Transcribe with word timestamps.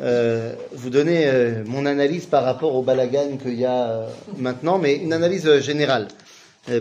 euh, 0.00 0.54
vous 0.72 0.90
donner 0.90 1.26
euh, 1.26 1.62
mon 1.66 1.86
analyse 1.86 2.26
par 2.26 2.42
rapport 2.42 2.74
au 2.74 2.82
balagan 2.82 3.36
qu'il 3.36 3.54
y 3.54 3.64
a 3.64 3.90
euh, 3.90 4.08
maintenant, 4.36 4.78
mais 4.78 4.96
une 4.96 5.12
analyse 5.12 5.60
générale, 5.60 6.08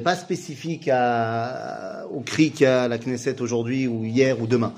pas 0.03 0.15
spécifique 0.15 0.89
à, 0.91 2.05
au 2.11 2.21
cri 2.21 2.51
qu'il 2.51 2.63
y 2.63 2.65
a 2.65 2.83
à 2.83 2.87
la 2.87 2.97
Knesset 2.97 3.41
aujourd'hui 3.41 3.85
ou 3.85 4.03
hier 4.05 4.41
ou 4.41 4.47
demain. 4.47 4.73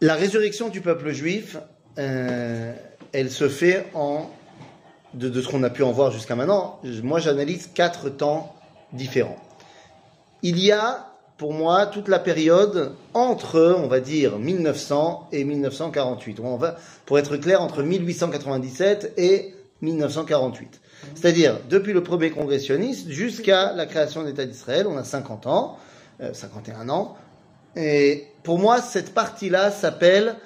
La 0.00 0.14
résurrection 0.14 0.68
du 0.68 0.80
peuple 0.80 1.12
juif, 1.12 1.56
elle 1.96 3.30
se 3.30 3.48
fait 3.48 3.86
en 3.94 4.30
de 5.14 5.40
ce 5.40 5.48
qu'on 5.48 5.62
a 5.62 5.70
pu 5.70 5.82
en 5.82 5.92
voir 5.92 6.10
jusqu'à 6.10 6.34
maintenant. 6.34 6.80
Moi, 7.02 7.20
j'analyse 7.20 7.70
quatre 7.72 8.08
temps 8.08 8.54
différents. 8.92 9.38
Il 10.42 10.58
y 10.58 10.72
a 10.72 11.13
pour 11.36 11.52
moi 11.52 11.86
toute 11.86 12.08
la 12.08 12.18
période 12.18 12.92
entre, 13.12 13.76
on 13.78 13.88
va 13.88 14.00
dire, 14.00 14.38
1900 14.38 15.28
et 15.32 15.44
1948. 15.44 16.40
On 16.40 16.56
va, 16.56 16.76
pour 17.06 17.18
être 17.18 17.36
clair, 17.36 17.60
entre 17.60 17.82
1897 17.82 19.14
et 19.16 19.54
1948. 19.82 20.80
C'est-à-dire, 21.14 21.58
depuis 21.68 21.92
le 21.92 22.02
premier 22.02 22.30
congressionniste 22.30 23.10
jusqu'à 23.10 23.72
la 23.72 23.86
création 23.86 24.22
de 24.22 24.28
l'État 24.28 24.46
d'Israël, 24.46 24.86
on 24.86 24.96
a 24.96 25.04
50 25.04 25.46
ans, 25.46 25.78
euh, 26.20 26.32
51 26.32 26.88
ans. 26.88 27.16
Et 27.76 28.26
pour 28.42 28.58
moi, 28.58 28.80
cette 28.80 29.12
partie-là 29.12 29.70
s'appelle, 29.70 30.36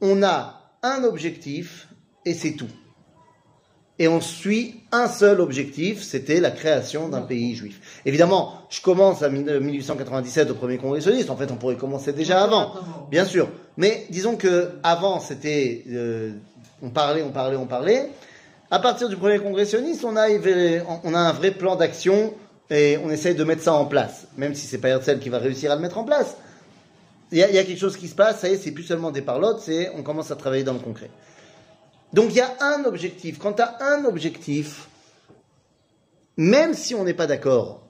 on 0.00 0.22
a 0.22 0.60
un 0.82 1.04
objectif 1.04 1.88
et 2.24 2.34
c'est 2.34 2.52
tout. 2.52 2.68
Et 4.02 4.08
on 4.08 4.20
suit 4.20 4.80
un 4.90 5.06
seul 5.06 5.40
objectif, 5.40 6.02
c'était 6.02 6.40
la 6.40 6.50
création 6.50 7.08
d'un 7.08 7.20
pays 7.20 7.54
juif. 7.54 8.00
Évidemment, 8.04 8.54
je 8.68 8.80
commence 8.80 9.22
à 9.22 9.28
1897 9.28 10.50
au 10.50 10.54
premier 10.54 10.76
congressionniste. 10.76 11.30
En 11.30 11.36
fait, 11.36 11.52
on 11.52 11.54
pourrait 11.54 11.76
commencer 11.76 12.12
déjà 12.12 12.42
avant, 12.42 12.72
bien 13.12 13.24
sûr. 13.24 13.48
Mais 13.76 14.04
disons 14.10 14.34
que 14.34 14.70
avant, 14.82 15.20
c'était, 15.20 15.84
euh, 15.88 16.32
on 16.82 16.90
parlait, 16.90 17.22
on 17.22 17.30
parlait, 17.30 17.56
on 17.56 17.66
parlait. 17.66 18.10
À 18.72 18.80
partir 18.80 19.08
du 19.08 19.16
premier 19.16 19.38
congressionniste, 19.38 20.04
on 20.04 20.16
a, 20.16 20.26
on 21.04 21.14
a 21.14 21.20
un 21.20 21.32
vrai 21.32 21.52
plan 21.52 21.76
d'action 21.76 22.34
et 22.70 22.98
on 23.04 23.08
essaye 23.08 23.36
de 23.36 23.44
mettre 23.44 23.62
ça 23.62 23.74
en 23.74 23.84
place, 23.84 24.26
même 24.36 24.56
si 24.56 24.66
c'est 24.66 24.78
pas 24.78 24.88
Herzl 24.88 25.20
qui 25.20 25.28
va 25.28 25.38
réussir 25.38 25.70
à 25.70 25.76
le 25.76 25.80
mettre 25.80 25.98
en 25.98 26.04
place. 26.04 26.36
Il 27.30 27.38
y, 27.38 27.42
a, 27.44 27.48
il 27.48 27.54
y 27.54 27.58
a 27.58 27.62
quelque 27.62 27.78
chose 27.78 27.96
qui 27.96 28.08
se 28.08 28.16
passe, 28.16 28.40
ça 28.40 28.48
y 28.48 28.54
est, 28.54 28.56
c'est 28.56 28.72
plus 28.72 28.82
seulement 28.82 29.12
des 29.12 29.22
parlottes, 29.22 29.60
c'est 29.60 29.90
on 29.96 30.02
commence 30.02 30.32
à 30.32 30.34
travailler 30.34 30.64
dans 30.64 30.72
le 30.72 30.80
concret. 30.80 31.08
Donc 32.12 32.30
il 32.30 32.36
y 32.36 32.40
a 32.40 32.54
un 32.60 32.84
objectif. 32.84 33.38
Quand 33.38 33.54
tu 33.54 33.62
as 33.62 33.78
un 33.80 34.04
objectif, 34.04 34.88
même 36.36 36.74
si 36.74 36.94
on 36.94 37.04
n'est 37.04 37.14
pas 37.14 37.26
d'accord, 37.26 37.86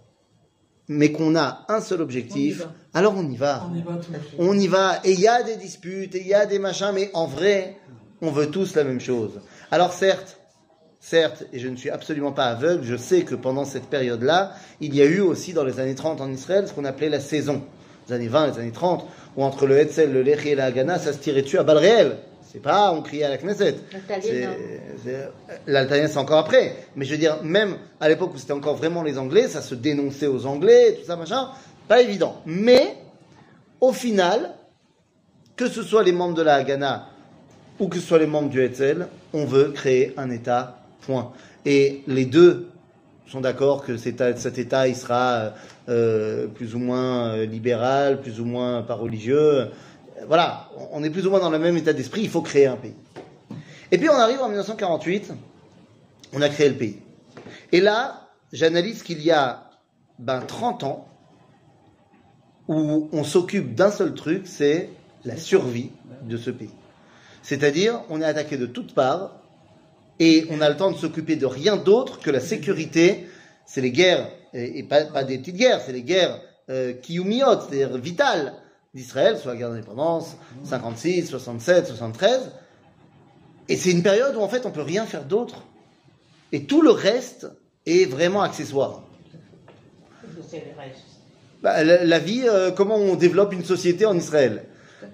mais 0.89 1.13
qu'on 1.13 1.37
a 1.37 1.65
un 1.69 1.81
seul 1.81 2.01
objectif, 2.03 2.65
On 2.67 2.99
alors 2.99 3.15
on 3.17 3.29
y 3.29 3.37
va. 3.37 3.69
On 3.71 3.75
y 3.75 3.83
va. 3.83 4.01
On 4.39 4.59
y 4.59 4.67
va. 4.67 5.01
Et 5.05 5.13
il 5.13 5.21
y 5.21 5.29
a 5.29 5.43
des 5.43 5.57
disputes, 5.57 6.15
et 6.15 6.21
il 6.21 6.27
y 6.27 6.35
a 6.35 6.47
des 6.47 6.59
machins, 6.59 6.93
mais 6.95 7.11
en 7.15 7.27
vrai, 7.27 7.77
on 8.21 8.31
veut 8.31 8.51
tous 8.51 8.75
la 8.75 8.85
même 8.85 9.01
chose. 9.01 9.41
Alors 9.71 9.93
certes, 9.93 10.39
certes, 11.01 11.45
et 11.53 11.59
je 11.59 11.69
ne 11.69 11.77
suis 11.77 11.91
absolument 11.91 12.33
pas 12.33 12.47
aveugle, 12.47 12.85
je 12.85 12.97
sais 12.97 13.23
que 13.23 13.35
pendant 13.35 13.65
cette 13.65 13.87
période-là, 13.87 14.53
il 14.81 14.95
y 14.95 15.03
a 15.03 15.05
eu 15.05 15.21
aussi 15.21 15.53
dans 15.53 15.65
les 15.65 15.81
années 15.81 15.95
30 15.95 16.21
en 16.21 16.31
Israël 16.31 16.69
ce 16.69 16.73
qu'on 16.73 16.85
appelait 16.85 17.09
la 17.09 17.21
saison. 17.21 17.63
Les 18.09 18.15
années 18.15 18.29
20, 18.29 18.49
les 18.49 18.59
années 18.59 18.73
30, 18.73 19.07
où 19.37 19.45
entre 19.45 19.67
le 19.67 19.79
Hetzel, 19.79 20.13
le 20.13 20.23
Lechi 20.23 20.51
et 20.51 20.55
la 20.55 20.67
Hagana, 20.67 20.99
ça 20.99 21.13
se 21.13 21.19
tirait 21.19 21.43
dessus 21.43 21.59
à 21.59 21.63
balles 21.63 21.79
réelles. 21.79 22.19
C'est 22.53 22.61
pas, 22.61 22.93
on 22.93 23.01
criait 23.01 23.25
à 23.25 23.31
la 23.31 23.39
Knesset. 23.39 23.77
L'Altalien, 25.67 26.07
c'est 26.07 26.19
encore 26.19 26.41
après. 26.41 26.77
Mais 26.97 27.07
je 27.07 27.13
veux 27.13 27.19
dire, 27.19 27.43
même 27.43 27.77
à 27.99 28.11
l'époque 28.11 28.35
où 28.35 28.39
c'était 28.39 28.53
encore 28.53 28.77
vraiment 28.77 29.03
les 29.03 29.17
Anglais, 29.17 29.49
ça 29.49 29.63
se 29.63 29.75
dénonçait 29.75 30.27
aux 30.27 30.45
Anglais, 30.45 30.99
tout 31.01 31.07
ça, 31.07 31.17
machin. 31.17 31.49
Pas 31.89 32.03
évident. 32.03 32.43
Mais, 32.45 32.97
au 33.81 33.95
final, 33.95 34.51
que 35.57 35.67
ce 35.67 35.83
soit 35.83 36.03
les 36.03 36.13
membres 36.13 36.35
de 36.35 36.43
la 36.43 36.57
Haganah 36.57 37.09
ou 37.81 37.89
que 37.89 37.97
ce 37.97 38.07
soit 38.07 38.19
les 38.19 38.27
membres 38.27 38.51
du 38.51 38.63
Hetzel, 38.63 39.09
on 39.33 39.47
veut 39.47 39.71
créer 39.71 40.13
un 40.19 40.29
État, 40.29 40.79
point. 41.07 41.33
Et 41.65 42.03
les 42.07 42.27
deux 42.27 42.69
sont 43.29 43.41
d'accord 43.41 43.83
que 43.83 43.97
cet, 43.97 44.39
cet 44.39 44.59
État, 44.59 44.89
il 44.89 44.95
sera 44.95 45.55
euh, 45.89 46.49
plus 46.49 46.75
ou 46.75 46.79
moins 46.79 47.31
euh, 47.31 47.47
libéral, 47.47 48.21
plus 48.21 48.41
ou 48.41 48.45
moins 48.45 48.83
pas 48.83 48.95
religieux. 48.95 49.69
Voilà, 50.27 50.71
on 50.93 51.03
est 51.03 51.11
plus 51.11 51.27
ou 51.27 51.31
moins 51.31 51.41
dans 51.41 51.51
le 51.51 51.59
même 51.59 51.77
état 51.77 51.93
d'esprit, 51.93 52.23
il 52.23 52.31
faut 52.31 52.43
créer 52.43 52.67
un 52.67 52.77
pays. 52.77 52.95
Et 53.91 53.99
puis 53.99 54.09
on 54.09 54.15
arrive 54.15 54.41
en 54.41 54.49
1948, 54.49 55.33
on 56.33 56.43
a 56.43 56.49
créé 56.49 56.69
le 56.69 56.77
pays. 56.77 56.99
Et 57.73 57.81
là, 57.81 58.29
j'analyse 58.53 59.03
qu'il 59.03 59.23
y 59.23 59.31
a 59.31 59.71
ben, 60.19 60.41
30 60.41 60.85
ans 60.85 61.09
où 62.69 63.09
on 63.13 63.25
s'occupe 63.25 63.75
d'un 63.75 63.91
seul 63.91 64.15
truc, 64.15 64.47
c'est 64.47 64.91
la 65.25 65.37
survie 65.37 65.91
de 66.23 66.37
ce 66.37 66.51
pays. 66.51 66.71
C'est-à-dire, 67.43 68.03
on 68.09 68.21
est 68.21 68.25
attaqué 68.25 68.57
de 68.57 68.67
toutes 68.67 68.95
parts 68.95 69.41
et 70.21 70.47
on 70.51 70.61
a 70.61 70.71
le 70.71 70.77
temps 70.77 70.91
de 70.91 70.97
s'occuper 70.97 71.37
de 71.37 71.47
rien 71.47 71.77
d'autre 71.77 72.21
que 72.21 72.31
la 72.31 72.41
sécurité. 72.41 73.27
C'est 73.67 73.81
les 73.81 73.91
guerres, 73.91 74.29
et, 74.55 74.83
pas, 74.85 75.25
des 75.25 75.39
petites 75.39 75.57
guerres, 75.57 75.81
c'est 75.81 75.93
les 75.93 76.03
guerres 76.03 76.41
euh, 76.71 76.93
kiyumiyot, 76.93 77.61
c'est-à-dire 77.61 77.97
vitales 77.99 78.55
d'Israël, 78.95 79.39
soit 79.39 79.53
la 79.53 79.59
guerre 79.59 79.71
d'indépendance, 79.71 80.37
56, 80.65 81.29
67, 81.29 81.87
73. 81.87 82.53
Et 83.69 83.77
c'est 83.77 83.91
une 83.91 84.03
période 84.03 84.37
où 84.37 84.41
en 84.41 84.49
fait 84.49 84.67
on 84.67 84.71
peut 84.71 84.83
rien 84.83 85.07
faire 85.07 85.25
d'autre. 85.25 85.65
Et 86.53 86.65
tout 86.65 86.83
le 86.83 86.91
reste 86.91 87.47
est 87.87 88.05
vraiment 88.05 88.43
accessoire. 88.43 89.03
Bah, 91.63 91.85
la, 91.85 92.05
la 92.05 92.19
vie, 92.19 92.43
euh, 92.45 92.71
comment 92.71 92.97
on 92.97 93.15
développe 93.15 93.53
une 93.53 93.65
société 93.65 94.05
en 94.05 94.17
Israël? 94.17 94.65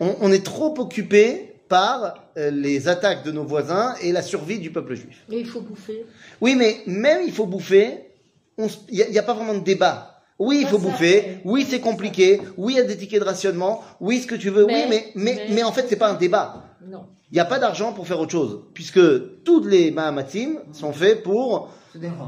On, 0.00 0.16
on 0.20 0.32
est 0.32 0.44
trop 0.44 0.74
occupé 0.78 1.48
par 1.68 2.24
euh, 2.36 2.50
les 2.50 2.88
attaques 2.88 3.24
de 3.24 3.30
nos 3.30 3.44
voisins 3.44 3.94
et 4.02 4.12
la 4.12 4.22
survie 4.22 4.58
du 4.58 4.70
peuple 4.70 4.94
juif. 4.94 5.24
Mais 5.28 5.38
il 5.38 5.46
faut 5.46 5.60
bouffer. 5.60 6.06
Oui, 6.40 6.54
mais 6.54 6.80
même 6.86 7.22
il 7.26 7.32
faut 7.32 7.46
bouffer, 7.46 8.10
il 8.58 9.06
n'y 9.10 9.18
a, 9.18 9.22
pas 9.22 9.34
vraiment 9.34 9.54
de 9.54 9.64
débat. 9.64 10.17
Oui, 10.38 10.58
il 10.60 10.64
Pas 10.64 10.70
faut 10.70 10.78
bouffer. 10.78 11.38
Oui, 11.44 11.66
c'est 11.68 11.80
compliqué. 11.80 12.40
Oui, 12.56 12.74
il 12.74 12.76
y 12.76 12.80
a 12.80 12.84
des 12.84 12.96
tickets 12.96 13.20
de 13.20 13.24
rationnement. 13.24 13.82
Oui, 14.00 14.20
ce 14.20 14.26
que 14.26 14.36
tu 14.36 14.50
veux. 14.50 14.64
oui, 14.64 14.72
Mais- 14.72 14.86
mais, 14.88 15.12
mais, 15.16 15.34
mais, 15.34 15.54
mais- 15.54 15.62
en 15.64 15.72
fait, 15.72 15.86
c'est 15.88 15.96
pas 15.96 16.10
un 16.10 16.14
débat. 16.14 16.64
Non. 16.86 17.06
Il 17.30 17.34
n'y 17.34 17.40
a 17.40 17.44
pas 17.44 17.58
d'argent 17.58 17.92
pour 17.92 18.06
faire 18.06 18.20
autre 18.20 18.30
chose. 18.32 18.62
Puisque 18.72 19.00
tous 19.44 19.64
les 19.64 19.90
Mahamatim 19.90 20.60
sont 20.72 20.92
faits 20.92 21.22
pour 21.22 21.70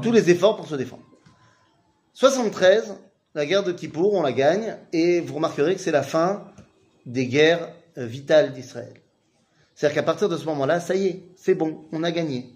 tous 0.01 0.11
les 0.11 0.29
efforts 0.29 0.57
pour 0.57 0.67
se 0.67 0.75
défendre. 0.75 1.03
73, 2.13 2.95
la 3.33 3.45
guerre 3.45 3.63
de 3.63 3.71
Kippour, 3.71 4.13
on 4.13 4.21
la 4.21 4.31
gagne. 4.33 4.75
Et 4.93 5.21
vous 5.21 5.35
remarquerez 5.35 5.75
que 5.75 5.81
c'est 5.81 5.91
la 5.91 6.03
fin 6.03 6.43
des 7.05 7.27
guerres 7.27 7.69
euh, 7.97 8.05
vitales 8.05 8.53
d'Israël. 8.53 8.93
C'est-à-dire 9.73 9.95
qu'à 9.95 10.03
partir 10.03 10.29
de 10.29 10.37
ce 10.37 10.45
moment-là, 10.45 10.79
ça 10.79 10.95
y 10.95 11.07
est, 11.07 11.23
c'est 11.35 11.55
bon, 11.55 11.85
on 11.91 12.03
a 12.03 12.11
gagné. 12.11 12.53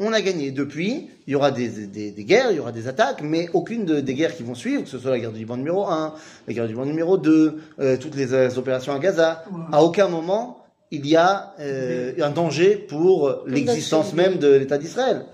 On 0.00 0.12
a 0.12 0.20
gagné. 0.20 0.50
Depuis, 0.50 1.08
il 1.26 1.32
y 1.32 1.36
aura 1.36 1.50
des, 1.52 1.68
des- 1.86 2.10
des 2.10 2.24
guerres, 2.24 2.50
il 2.50 2.56
y 2.56 2.60
aura 2.60 2.72
des 2.72 2.88
attaques, 2.88 3.22
mais 3.22 3.48
aucune 3.52 3.84
de- 3.84 4.00
des 4.00 4.14
guerres 4.14 4.36
qui 4.36 4.42
vont 4.42 4.54
suivre, 4.56 4.82
que 4.82 4.88
ce 4.88 4.98
soit 4.98 5.10
la 5.12 5.20
guerre 5.20 5.30
du 5.32 5.38
Liban 5.38 5.56
numéro 5.56 5.86
1, 5.86 6.14
la 6.48 6.52
guerre 6.52 6.64
du 6.66 6.72
Liban 6.72 6.84
numéro 6.86 7.16
2, 7.16 7.60
euh, 7.78 7.96
toutes 7.96 8.16
les, 8.16 8.32
euh, 8.34 8.48
opérations 8.56 8.92
à 8.92 8.98
Gaza, 8.98 9.44
à 9.72 9.82
aucun 9.84 10.08
moment 10.08 10.58
il 10.90 11.06
y 11.06 11.16
a 11.16 11.54
euh, 11.60 12.12
un 12.20 12.30
danger 12.30 12.76
pour 12.76 13.42
l'existence 13.46 14.12
même 14.14 14.38
de 14.38 14.48
l'État 14.48 14.78
d'Israël. 14.78 15.24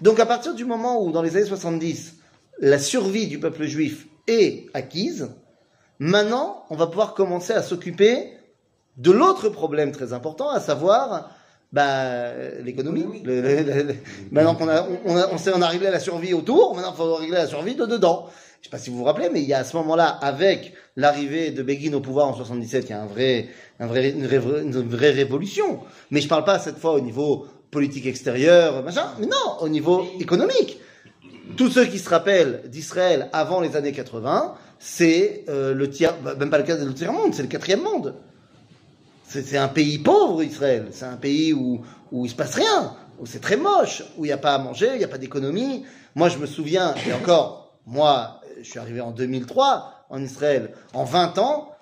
Donc 0.00 0.20
à 0.20 0.26
partir 0.26 0.54
du 0.54 0.64
moment 0.64 1.02
où, 1.02 1.10
dans 1.10 1.22
les 1.22 1.36
années 1.36 1.46
70, 1.46 2.14
la 2.60 2.78
survie 2.78 3.26
du 3.26 3.38
peuple 3.38 3.64
juif 3.64 4.06
est 4.26 4.66
acquise, 4.74 5.28
maintenant, 5.98 6.64
on 6.70 6.76
va 6.76 6.86
pouvoir 6.86 7.14
commencer 7.14 7.52
à 7.52 7.62
s'occuper 7.62 8.30
de 8.96 9.10
l'autre 9.10 9.48
problème 9.50 9.92
très 9.92 10.12
important, 10.12 10.48
à 10.50 10.60
savoir 10.60 11.30
bah, 11.76 12.32
l'économie. 12.64 13.22
Maintenant 14.30 14.54
qu'on 14.54 14.68
a, 14.68 14.82
on, 15.04 15.14
on 15.14 15.18
on 15.18 15.58
on 15.58 15.62
a 15.62 15.68
réglé 15.68 15.90
la 15.90 16.00
survie 16.00 16.32
autour, 16.32 16.74
maintenant 16.74 16.94
il 16.94 16.96
faut 16.96 17.14
régler 17.16 17.36
la 17.36 17.46
survie 17.46 17.74
de 17.74 17.84
dedans. 17.84 18.30
Je 18.60 18.64
sais 18.64 18.70
pas 18.70 18.78
si 18.78 18.88
vous 18.88 18.96
vous 18.96 19.04
rappelez, 19.04 19.28
mais 19.30 19.42
il 19.42 19.46
y 19.46 19.52
a 19.52 19.58
à 19.58 19.64
ce 19.64 19.76
moment-là, 19.76 20.08
avec 20.08 20.72
l'arrivée 20.96 21.50
de 21.50 21.62
Begin 21.62 21.92
au 21.92 22.00
pouvoir 22.00 22.28
en 22.28 22.34
77, 22.34 22.86
il 22.86 22.90
y 22.90 22.92
a 22.94 23.02
une, 23.02 23.08
vraie, 23.86 24.10
une 24.10 24.88
vraie 24.88 25.10
révolution. 25.10 25.80
Mais 26.10 26.22
je 26.22 26.28
parle 26.28 26.44
pas 26.44 26.58
cette 26.58 26.78
fois 26.78 26.92
au 26.92 27.00
niveau 27.00 27.46
politique 27.70 28.06
extérieur, 28.06 28.82
machin, 28.82 29.08
mais 29.20 29.26
non, 29.26 29.60
au 29.60 29.68
niveau 29.68 30.06
économique. 30.18 30.80
Tous 31.58 31.68
ceux 31.68 31.84
qui 31.84 31.98
se 31.98 32.08
rappellent 32.08 32.62
d'Israël 32.68 33.28
avant 33.34 33.60
les 33.60 33.76
années 33.76 33.92
80, 33.92 34.54
c'est 34.78 35.44
euh, 35.50 35.74
le 35.74 35.90
tiers, 35.90 36.14
bah, 36.24 36.34
même 36.36 36.48
pas 36.48 36.58
le 36.58 36.64
cas 36.64 36.76
le 36.76 36.94
tiers 36.94 37.12
monde, 37.12 37.34
c'est 37.34 37.42
le 37.42 37.48
quatrième 37.48 37.82
monde. 37.82 38.14
C'est 39.28 39.56
un 39.56 39.68
pays 39.68 39.98
pauvre, 39.98 40.42
Israël. 40.42 40.88
C'est 40.92 41.04
un 41.04 41.16
pays 41.16 41.52
où, 41.52 41.82
où 42.12 42.24
il 42.24 42.28
se 42.30 42.34
passe 42.34 42.54
rien, 42.54 42.94
où 43.18 43.26
c'est 43.26 43.40
très 43.40 43.56
moche, 43.56 44.02
où 44.16 44.24
il 44.24 44.28
n'y 44.28 44.32
a 44.32 44.38
pas 44.38 44.54
à 44.54 44.58
manger, 44.58 44.90
il 44.92 44.98
n'y 44.98 45.04
a 45.04 45.08
pas 45.08 45.18
d'économie. 45.18 45.84
Moi, 46.14 46.28
je 46.28 46.38
me 46.38 46.46
souviens, 46.46 46.94
et 47.06 47.12
encore, 47.12 47.78
moi, 47.86 48.40
je 48.58 48.64
suis 48.70 48.78
arrivé 48.78 49.00
en 49.00 49.10
2003 49.10 50.06
en 50.08 50.22
Israël. 50.22 50.72
En 50.94 51.04
20 51.04 51.38
ans, 51.38 51.75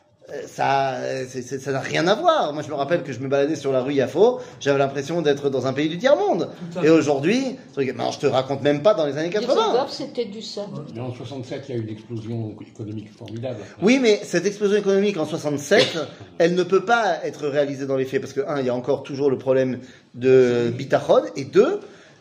ça, 0.46 0.94
euh, 0.94 1.24
c'est- 1.28 1.42
ça 1.60 1.72
n'a 1.72 1.80
rien 1.80 2.06
à 2.06 2.14
voir. 2.14 2.52
Moi, 2.52 2.62
je 2.62 2.68
me 2.70 2.74
rappelle 2.74 3.02
que 3.02 3.12
je 3.12 3.20
me 3.20 3.28
baladais 3.28 3.56
sur 3.56 3.72
la 3.72 3.82
rue 3.82 3.94
Yafo, 3.94 4.40
j'avais 4.60 4.78
l'impression 4.78 5.20
d'être 5.22 5.50
dans 5.50 5.66
un 5.66 5.72
pays 5.72 5.88
du 5.88 5.98
tiers-monde. 5.98 6.48
Tout 6.72 6.78
à 6.78 6.84
Et 6.84 6.90
aujourd'hui, 6.90 7.56
non, 7.96 8.10
je 8.10 8.18
te 8.18 8.26
raconte 8.26 8.62
même 8.62 8.82
pas 8.82 8.94
dans 8.94 9.06
les 9.06 9.16
années 9.18 9.30
80. 9.30 9.54
Düsseldorf, 9.54 9.92
c'était 9.92 10.24
du 10.24 10.40
ça. 10.42 10.66
Mais 10.94 11.00
en 11.00 11.12
67, 11.14 11.64
il 11.68 11.74
y 11.74 11.78
a 11.78 11.80
eu 11.80 11.84
une 11.84 11.90
explosion 11.90 12.56
économique 12.66 13.10
formidable. 13.16 13.58
Oui, 13.82 13.98
mais 14.00 14.20
cette 14.24 14.46
explosion 14.46 14.76
économique 14.78 15.16
en 15.18 15.26
67, 15.26 15.98
elle 16.38 16.54
ne 16.54 16.62
peut 16.62 16.84
pas 16.84 17.18
être 17.24 17.46
réalisée 17.46 17.86
dans 17.86 17.96
les 17.96 18.04
faits 18.06 18.20
parce 18.20 18.32
que 18.32 18.40
un, 18.48 18.60
il 18.60 18.66
y 18.66 18.70
a 18.70 18.74
encore 18.74 19.02
toujours 19.02 19.30
le 19.30 19.38
problème 19.38 19.80
de 20.14 20.72
bitachon 20.76 21.22
et 21.36 21.44
deux, 21.44 21.80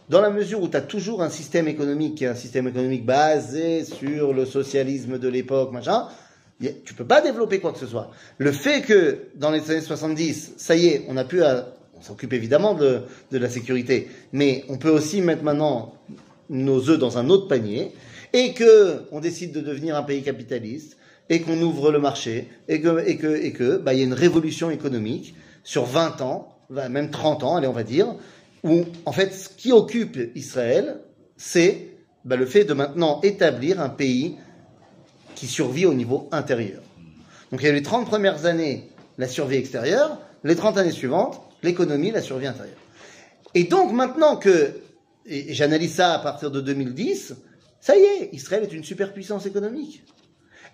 dans 0.09 0.19
la 0.19 0.29
mesure 0.29 0.61
où 0.61 0.67
tu 0.67 0.75
as 0.75 0.81
toujours 0.81 1.23
un 1.23 1.29
système 1.29 1.67
économique 1.69 2.15
qui 2.15 2.25
est 2.25 2.27
un 2.27 2.35
système 2.35 2.67
économique 2.67 3.05
basé 3.05 3.85
sur 3.85 4.33
le 4.33 4.45
socialisme 4.45 5.17
de 5.17 5.27
l'époque, 5.29 5.71
machin, 5.71 6.07
tu 6.59 6.93
peux 6.93 7.05
pas 7.05 7.21
développer 7.21 7.59
quoi 7.59 7.73
que 7.73 7.79
ce 7.79 7.87
soit. 7.87 8.11
Le 8.37 8.51
fait 8.51 8.81
que 8.81 9.27
dans 9.35 9.51
les 9.51 9.69
années 9.71 9.81
70, 9.81 10.53
ça 10.57 10.75
y 10.75 10.87
est, 10.87 11.05
on 11.07 11.17
a 11.17 11.23
pu, 11.23 11.41
on 11.43 12.01
s'occupe 12.01 12.33
évidemment 12.33 12.73
de, 12.73 13.01
de 13.31 13.37
la 13.37 13.49
sécurité, 13.49 14.09
mais 14.31 14.63
on 14.69 14.77
peut 14.77 14.89
aussi 14.89 15.21
mettre 15.21 15.43
maintenant 15.43 15.93
nos 16.49 16.89
œufs 16.89 16.99
dans 16.99 17.17
un 17.17 17.29
autre 17.29 17.47
panier 17.47 17.91
et 18.33 18.53
que 18.53 19.03
on 19.11 19.19
décide 19.19 19.51
de 19.51 19.61
devenir 19.61 19.95
un 19.95 20.03
pays 20.03 20.23
capitaliste 20.23 20.97
et 21.29 21.41
qu'on 21.41 21.59
ouvre 21.61 21.91
le 21.91 21.99
marché 21.99 22.49
et 22.67 22.81
que 22.81 23.07
et 23.07 23.17
que 23.17 23.27
et 23.27 23.51
que 23.53 23.77
bah 23.77 23.93
il 23.93 23.99
y 23.99 24.01
a 24.01 24.05
une 24.05 24.13
révolution 24.13 24.69
économique 24.69 25.35
sur 25.63 25.85
20 25.85 26.21
ans, 26.21 26.57
bah, 26.69 26.89
même 26.89 27.09
30 27.09 27.43
ans, 27.43 27.55
allez 27.55 27.67
on 27.67 27.73
va 27.73 27.83
dire, 27.83 28.15
où 28.63 28.83
en 29.05 29.11
fait 29.11 29.33
ce 29.33 29.49
qui 29.49 29.71
occupe 29.71 30.17
Israël, 30.35 30.99
c'est 31.37 31.87
bah, 32.25 32.35
le 32.35 32.45
fait 32.45 32.65
de 32.65 32.73
maintenant 32.73 33.21
établir 33.21 33.79
un 33.81 33.89
pays 33.89 34.35
qui 35.35 35.47
survit 35.47 35.85
au 35.85 35.93
niveau 35.93 36.27
intérieur. 36.31 36.81
Donc 37.51 37.61
il 37.61 37.65
y 37.65 37.69
a 37.69 37.73
les 37.73 37.83
30 37.83 38.07
premières 38.07 38.45
années 38.45 38.89
la 39.17 39.27
survie 39.27 39.57
extérieure, 39.57 40.17
les 40.43 40.55
30 40.55 40.77
années 40.77 40.91
suivantes 40.91 41.41
l'économie, 41.63 42.11
la 42.11 42.21
survie 42.21 42.47
intérieure. 42.47 42.77
Et 43.55 43.63
donc 43.63 43.91
maintenant 43.91 44.35
que, 44.35 44.73
j'analyse 45.25 45.95
ça 45.95 46.13
à 46.13 46.19
partir 46.19 46.51
de 46.51 46.61
2010, 46.61 47.35
ça 47.79 47.95
y 47.97 48.01
est, 48.01 48.29
Israël 48.33 48.63
est 48.63 48.73
une 48.73 48.83
superpuissance 48.83 49.45
économique. 49.45 50.03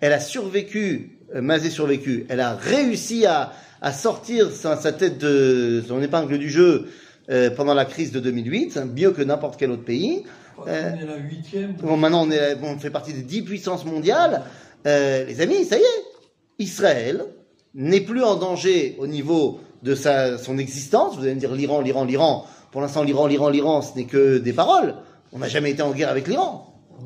Elle 0.01 0.13
a 0.13 0.19
survécu, 0.19 1.19
euh, 1.35 1.41
Mazé 1.41 1.69
survécu, 1.69 2.25
elle 2.29 2.39
a 2.39 2.55
réussi 2.55 3.25
à, 3.25 3.53
à 3.81 3.91
sortir 3.91 4.51
sa, 4.51 4.77
sa 4.77 4.93
tête 4.93 5.17
de 5.17 5.83
son 5.87 6.01
épingle 6.01 6.37
du 6.37 6.49
jeu 6.49 6.89
euh, 7.29 7.49
pendant 7.51 7.73
la 7.73 7.85
crise 7.85 8.11
de 8.11 8.19
2008, 8.19 8.77
hein, 8.77 8.85
mieux 8.85 9.11
que 9.11 9.21
n'importe 9.21 9.59
quel 9.59 9.71
autre 9.71 9.83
pays. 9.83 10.23
On 10.65 10.67
Euh, 10.67 10.95
est 10.95 11.05
la 11.05 11.17
huitième. 11.17 11.73
Bon, 11.73 11.97
maintenant, 11.97 12.25
on, 12.27 12.31
est, 12.31 12.57
on 12.61 12.77
fait 12.77 12.89
partie 12.89 13.13
des 13.13 13.21
dix 13.21 13.41
puissances 13.41 13.85
mondiales. 13.85 14.43
Euh, 14.87 15.25
les 15.25 15.41
amis, 15.41 15.65
ça 15.65 15.77
y 15.77 15.81
est, 15.81 16.05
Israël 16.59 17.25
n'est 17.73 18.01
plus 18.01 18.23
en 18.23 18.35
danger 18.35 18.95
au 18.99 19.07
niveau 19.07 19.59
de 19.83 19.95
sa, 19.95 20.37
son 20.37 20.57
existence. 20.57 21.15
Vous 21.15 21.23
allez 21.23 21.35
me 21.35 21.39
dire 21.39 21.53
l'Iran, 21.53 21.81
l'Iran, 21.81 22.05
l'Iran. 22.05 22.45
Pour 22.71 22.81
l'instant, 22.81 23.03
l'Iran, 23.03 23.27
l'Iran, 23.27 23.49
l'Iran, 23.49 23.81
ce 23.81 23.95
n'est 23.97 24.05
que 24.05 24.37
des 24.37 24.53
paroles. 24.53 24.95
On 25.31 25.39
n'a 25.39 25.47
jamais 25.47 25.71
été 25.71 25.81
en 25.81 25.91
guerre 25.91 26.09
avec 26.09 26.27
l'Iran. 26.27 26.73
On 26.99 27.05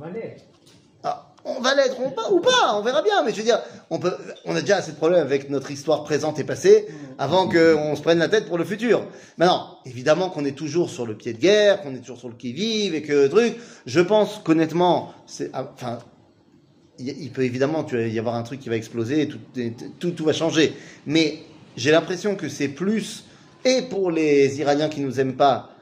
on 1.45 1.59
va 1.59 1.75
l'être 1.75 1.97
ou 1.99 2.39
pas, 2.39 2.75
on 2.75 2.81
verra 2.81 3.01
bien. 3.01 3.23
Mais 3.23 3.31
je 3.31 3.37
veux 3.37 3.43
dire, 3.43 3.59
on, 3.89 3.99
peut, 3.99 4.13
on 4.45 4.55
a 4.55 4.61
déjà 4.61 4.77
assez 4.77 4.91
de 4.91 4.97
problèmes 4.97 5.21
avec 5.21 5.49
notre 5.49 5.71
histoire 5.71 6.03
présente 6.03 6.39
et 6.39 6.43
passée 6.43 6.87
avant 7.17 7.47
qu'on 7.47 7.95
se 7.95 8.01
prenne 8.01 8.19
la 8.19 8.29
tête 8.29 8.47
pour 8.47 8.57
le 8.57 8.63
futur. 8.63 9.05
Maintenant, 9.37 9.77
évidemment 9.85 10.29
qu'on 10.29 10.45
est 10.45 10.57
toujours 10.57 10.89
sur 10.89 11.05
le 11.05 11.15
pied 11.15 11.33
de 11.33 11.39
guerre, 11.39 11.81
qu'on 11.81 11.93
est 11.93 11.99
toujours 11.99 12.19
sur 12.19 12.29
le 12.29 12.35
qui-vive 12.35 12.95
et 12.95 13.01
que 13.01 13.27
truc. 13.27 13.55
Je 13.85 13.99
pense 13.99 14.39
qu'honnêtement, 14.43 15.13
c'est, 15.25 15.49
ah, 15.53 15.71
enfin, 15.73 15.99
il 16.99 17.31
peut 17.31 17.43
évidemment 17.43 17.85
y 17.91 18.19
avoir 18.19 18.35
un 18.35 18.43
truc 18.43 18.59
qui 18.59 18.69
va 18.69 18.75
exploser, 18.75 19.23
et 19.23 19.27
tout, 19.27 19.39
et 19.57 19.73
tout, 19.99 20.11
tout 20.11 20.25
va 20.25 20.33
changer. 20.33 20.73
Mais 21.05 21.39
j'ai 21.75 21.91
l'impression 21.91 22.35
que 22.35 22.49
c'est 22.49 22.67
plus, 22.67 23.25
et 23.65 23.81
pour 23.81 24.11
les 24.11 24.59
Iraniens 24.59 24.89
qui 24.89 25.01
nous 25.01 25.19
aiment 25.19 25.35
pas, 25.35 25.72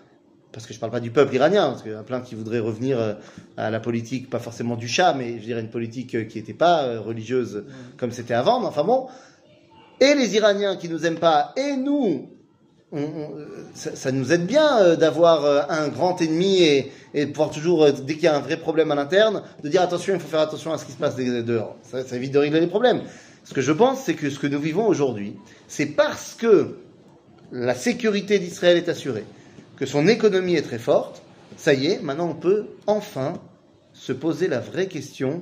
parce 0.53 0.65
que 0.65 0.73
je 0.73 0.79
parle 0.79 0.91
pas 0.91 0.99
du 0.99 1.11
peuple 1.11 1.33
iranien, 1.35 1.69
parce 1.69 1.81
qu'il 1.83 1.91
y 1.91 1.95
en 1.95 1.99
a 1.99 2.03
plein 2.03 2.21
qui 2.21 2.35
voudraient 2.35 2.59
revenir 2.59 2.99
euh, 2.99 3.13
à 3.57 3.69
la 3.71 3.79
politique, 3.79 4.29
pas 4.29 4.39
forcément 4.39 4.75
du 4.75 4.87
chat, 4.87 5.13
mais 5.13 5.39
je 5.39 5.43
dirais 5.45 5.61
une 5.61 5.69
politique 5.69 6.15
euh, 6.15 6.23
qui 6.23 6.37
n'était 6.39 6.53
pas 6.53 6.83
euh, 6.83 6.99
religieuse 6.99 7.63
comme 7.97 8.11
c'était 8.11 8.33
avant, 8.33 8.59
mais 8.59 8.67
enfin 8.67 8.83
bon. 8.83 9.07
Et 9.99 10.13
les 10.15 10.35
Iraniens 10.35 10.75
qui 10.75 10.89
nous 10.89 11.05
aiment 11.05 11.19
pas, 11.19 11.53
et 11.55 11.77
nous, 11.77 12.27
on- 12.91 12.99
on- 12.99 13.31
ça, 13.73 13.95
ça 13.95 14.11
nous 14.11 14.33
aide 14.33 14.45
bien 14.45 14.95
d'avoir 14.95 15.69
un 15.71 15.87
grand 15.89 16.19
ennemi 16.21 16.63
et, 16.63 16.91
et 17.13 17.25
de 17.25 17.31
pouvoir 17.31 17.51
toujours, 17.51 17.89
dès 17.91 18.15
qu'il 18.15 18.23
y 18.23 18.27
a 18.27 18.35
un 18.35 18.39
vrai 18.39 18.57
problème 18.57 18.91
à 18.91 18.95
l'interne, 18.95 19.43
de 19.63 19.69
dire 19.69 19.81
attention, 19.81 20.13
il 20.15 20.19
faut 20.19 20.27
faire 20.27 20.39
attention 20.41 20.73
à 20.73 20.77
ce 20.77 20.85
qui 20.85 20.91
se 20.91 20.97
passe 20.97 21.15
de- 21.15 21.41
dehors. 21.41 21.77
Ça, 21.83 22.03
ça 22.03 22.15
évite 22.15 22.31
de 22.33 22.39
régler 22.39 22.59
les 22.59 22.67
problèmes. 22.67 23.01
Ce 23.43 23.53
que 23.53 23.61
je 23.61 23.71
pense, 23.71 24.01
c'est 24.03 24.15
que 24.15 24.29
ce 24.29 24.37
que 24.39 24.47
nous 24.47 24.59
vivons 24.59 24.85
aujourd'hui, 24.87 25.35
c'est 25.67 25.85
parce 25.85 26.33
que 26.37 26.77
la 27.51 27.75
sécurité 27.75 28.39
d'Israël 28.39 28.77
est 28.77 28.89
assurée, 28.89 29.23
que 29.81 29.87
son 29.87 30.07
économie 30.07 30.53
est 30.53 30.61
très 30.61 30.77
forte, 30.77 31.23
ça 31.57 31.73
y 31.73 31.87
est, 31.87 32.03
maintenant 32.03 32.29
on 32.29 32.35
peut 32.35 32.67
enfin 32.85 33.33
se 33.93 34.13
poser 34.13 34.47
la 34.47 34.59
vraie 34.59 34.85
question 34.85 35.41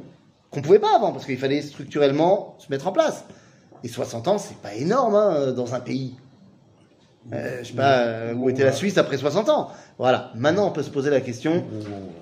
qu'on 0.49 0.61
pouvait 0.61 0.79
pas 0.79 0.95
avant, 0.95 1.11
parce 1.11 1.25
qu'il 1.25 1.37
fallait 1.37 1.61
structurellement 1.61 2.55
se 2.57 2.71
mettre 2.71 2.87
en 2.87 2.93
place. 2.93 3.25
Et 3.83 3.89
60 3.89 4.29
ans, 4.29 4.37
c'est 4.37 4.55
pas 4.59 4.75
énorme 4.75 5.15
hein, 5.15 5.51
dans 5.51 5.75
un 5.75 5.81
pays. 5.81 6.15
Euh, 7.31 7.59
je 7.61 7.67
sais 7.67 7.73
pas 7.73 7.99
euh, 7.99 8.33
où 8.33 8.49
était 8.49 8.63
la 8.63 8.71
Suisse 8.71 8.97
après 8.97 9.17
60 9.17 9.49
ans. 9.49 9.69
Voilà. 9.97 10.31
Maintenant, 10.35 10.67
on 10.67 10.71
peut 10.71 10.81
se 10.81 10.89
poser 10.89 11.09
la 11.09 11.21
question 11.21 11.63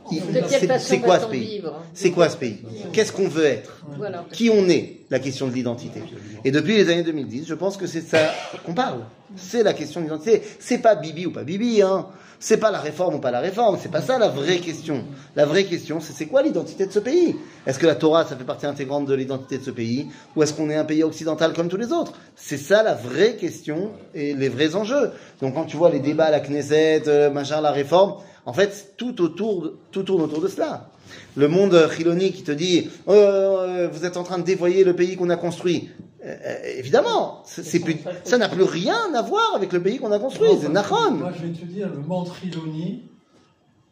quelle 0.09 0.79
c'est 0.79 0.99
quoi 0.99 1.19
ce 1.19 1.27
pays 1.27 1.63
C'est 1.93 2.11
quoi 2.11 2.29
ce 2.29 2.37
pays 2.37 2.63
Qu'est-ce 2.91 3.11
qu'on 3.11 3.27
veut 3.27 3.45
être 3.45 3.83
Voilà. 3.97 4.25
Qui 4.31 4.49
on 4.49 4.67
est 4.69 5.01
La 5.09 5.19
question 5.19 5.47
de 5.47 5.53
l'identité. 5.53 6.01
Et 6.43 6.51
depuis 6.51 6.75
les 6.75 6.89
années 6.89 7.03
2010, 7.03 7.45
je 7.47 7.53
pense 7.53 7.77
que 7.77 7.87
c'est 7.87 8.01
ça 8.01 8.31
qu'on 8.65 8.73
parle. 8.73 8.99
C'est 9.35 9.63
la 9.63 9.73
question 9.73 10.01
de 10.01 10.05
l'identité. 10.05 10.41
C'est 10.59 10.79
pas 10.79 10.95
Bibi 10.95 11.25
ou 11.25 11.31
pas 11.31 11.43
Bibi, 11.43 11.81
hein. 11.81 12.07
C'est 12.39 12.57
pas 12.57 12.69
la 12.71 12.79
réforme 12.79 13.15
ou 13.15 13.19
pas 13.19 13.31
la 13.31 13.39
réforme. 13.39 13.77
C'est 13.81 13.91
pas 13.91 14.01
ça 14.01 14.19
la 14.19 14.29
vraie 14.29 14.57
question. 14.57 15.03
La 15.35 15.45
vraie 15.45 15.63
question, 15.63 15.99
c'est 15.99 16.13
c'est 16.13 16.27
quoi 16.27 16.43
l'identité 16.43 16.85
de 16.85 16.91
ce 16.91 16.99
pays? 16.99 17.35
Est-ce 17.65 17.79
que 17.79 17.87
la 17.87 17.95
Torah, 17.95 18.25
ça 18.25 18.35
fait 18.35 18.43
partie 18.43 18.65
intégrante 18.65 19.05
de 19.05 19.13
l'identité 19.13 19.57
de 19.57 19.63
ce 19.63 19.71
pays? 19.71 20.07
Ou 20.35 20.43
est-ce 20.43 20.53
qu'on 20.53 20.69
est 20.69 20.75
un 20.75 20.85
pays 20.85 21.03
occidental 21.03 21.53
comme 21.53 21.67
tous 21.67 21.77
les 21.77 21.91
autres? 21.91 22.13
C'est 22.35 22.57
ça 22.57 22.83
la 22.83 22.93
vraie 22.93 23.35
question 23.35 23.91
et 24.13 24.33
les 24.33 24.49
vrais 24.49 24.75
enjeux. 24.75 25.11
Donc 25.41 25.55
quand 25.55 25.65
tu 25.65 25.77
vois 25.77 25.89
les 25.89 25.99
débats 25.99 26.25
à 26.25 26.31
la 26.31 26.39
Knesset, 26.39 27.03
euh, 27.07 27.31
machin, 27.31 27.59
la 27.61 27.71
réforme, 27.71 28.15
en 28.45 28.53
fait, 28.53 28.93
tout, 28.97 29.19
autour 29.21 29.73
tout 29.91 30.03
tourne 30.03 30.21
autour 30.21 30.41
de 30.41 30.47
cela. 30.47 30.89
Le 31.35 31.47
monde 31.47 31.73
euh, 31.73 31.89
chiloni 31.89 32.31
qui 32.31 32.43
te 32.43 32.51
dit 32.51 32.89
euh, 33.07 33.13
euh, 33.13 33.89
vous 33.91 34.05
êtes 34.05 34.17
en 34.17 34.23
train 34.23 34.37
de 34.37 34.43
dévoyer 34.43 34.83
le 34.83 34.95
pays 34.95 35.15
qu'on 35.15 35.29
a 35.29 35.37
construit. 35.37 35.89
Euh, 36.23 36.35
euh, 36.45 36.57
évidemment, 36.77 37.43
c'est 37.45 37.63
c'est 37.63 37.79
plus, 37.79 37.95
ça 38.23 38.37
n'a 38.39 38.49
plus 38.49 38.63
rien 38.63 39.13
à 39.13 39.21
voir 39.21 39.53
avec 39.55 39.71
le 39.71 39.81
pays 39.83 39.99
qu'on 39.99 40.11
a 40.11 40.17
construit. 40.19 40.49
C'est 40.59 40.69
Nahon. 40.69 41.11
Moi, 41.11 41.31
je 41.37 41.45
vais 41.45 41.53
te 41.53 41.63
dire, 41.65 41.89
le 41.89 41.99
Mantriloni, 41.99 43.03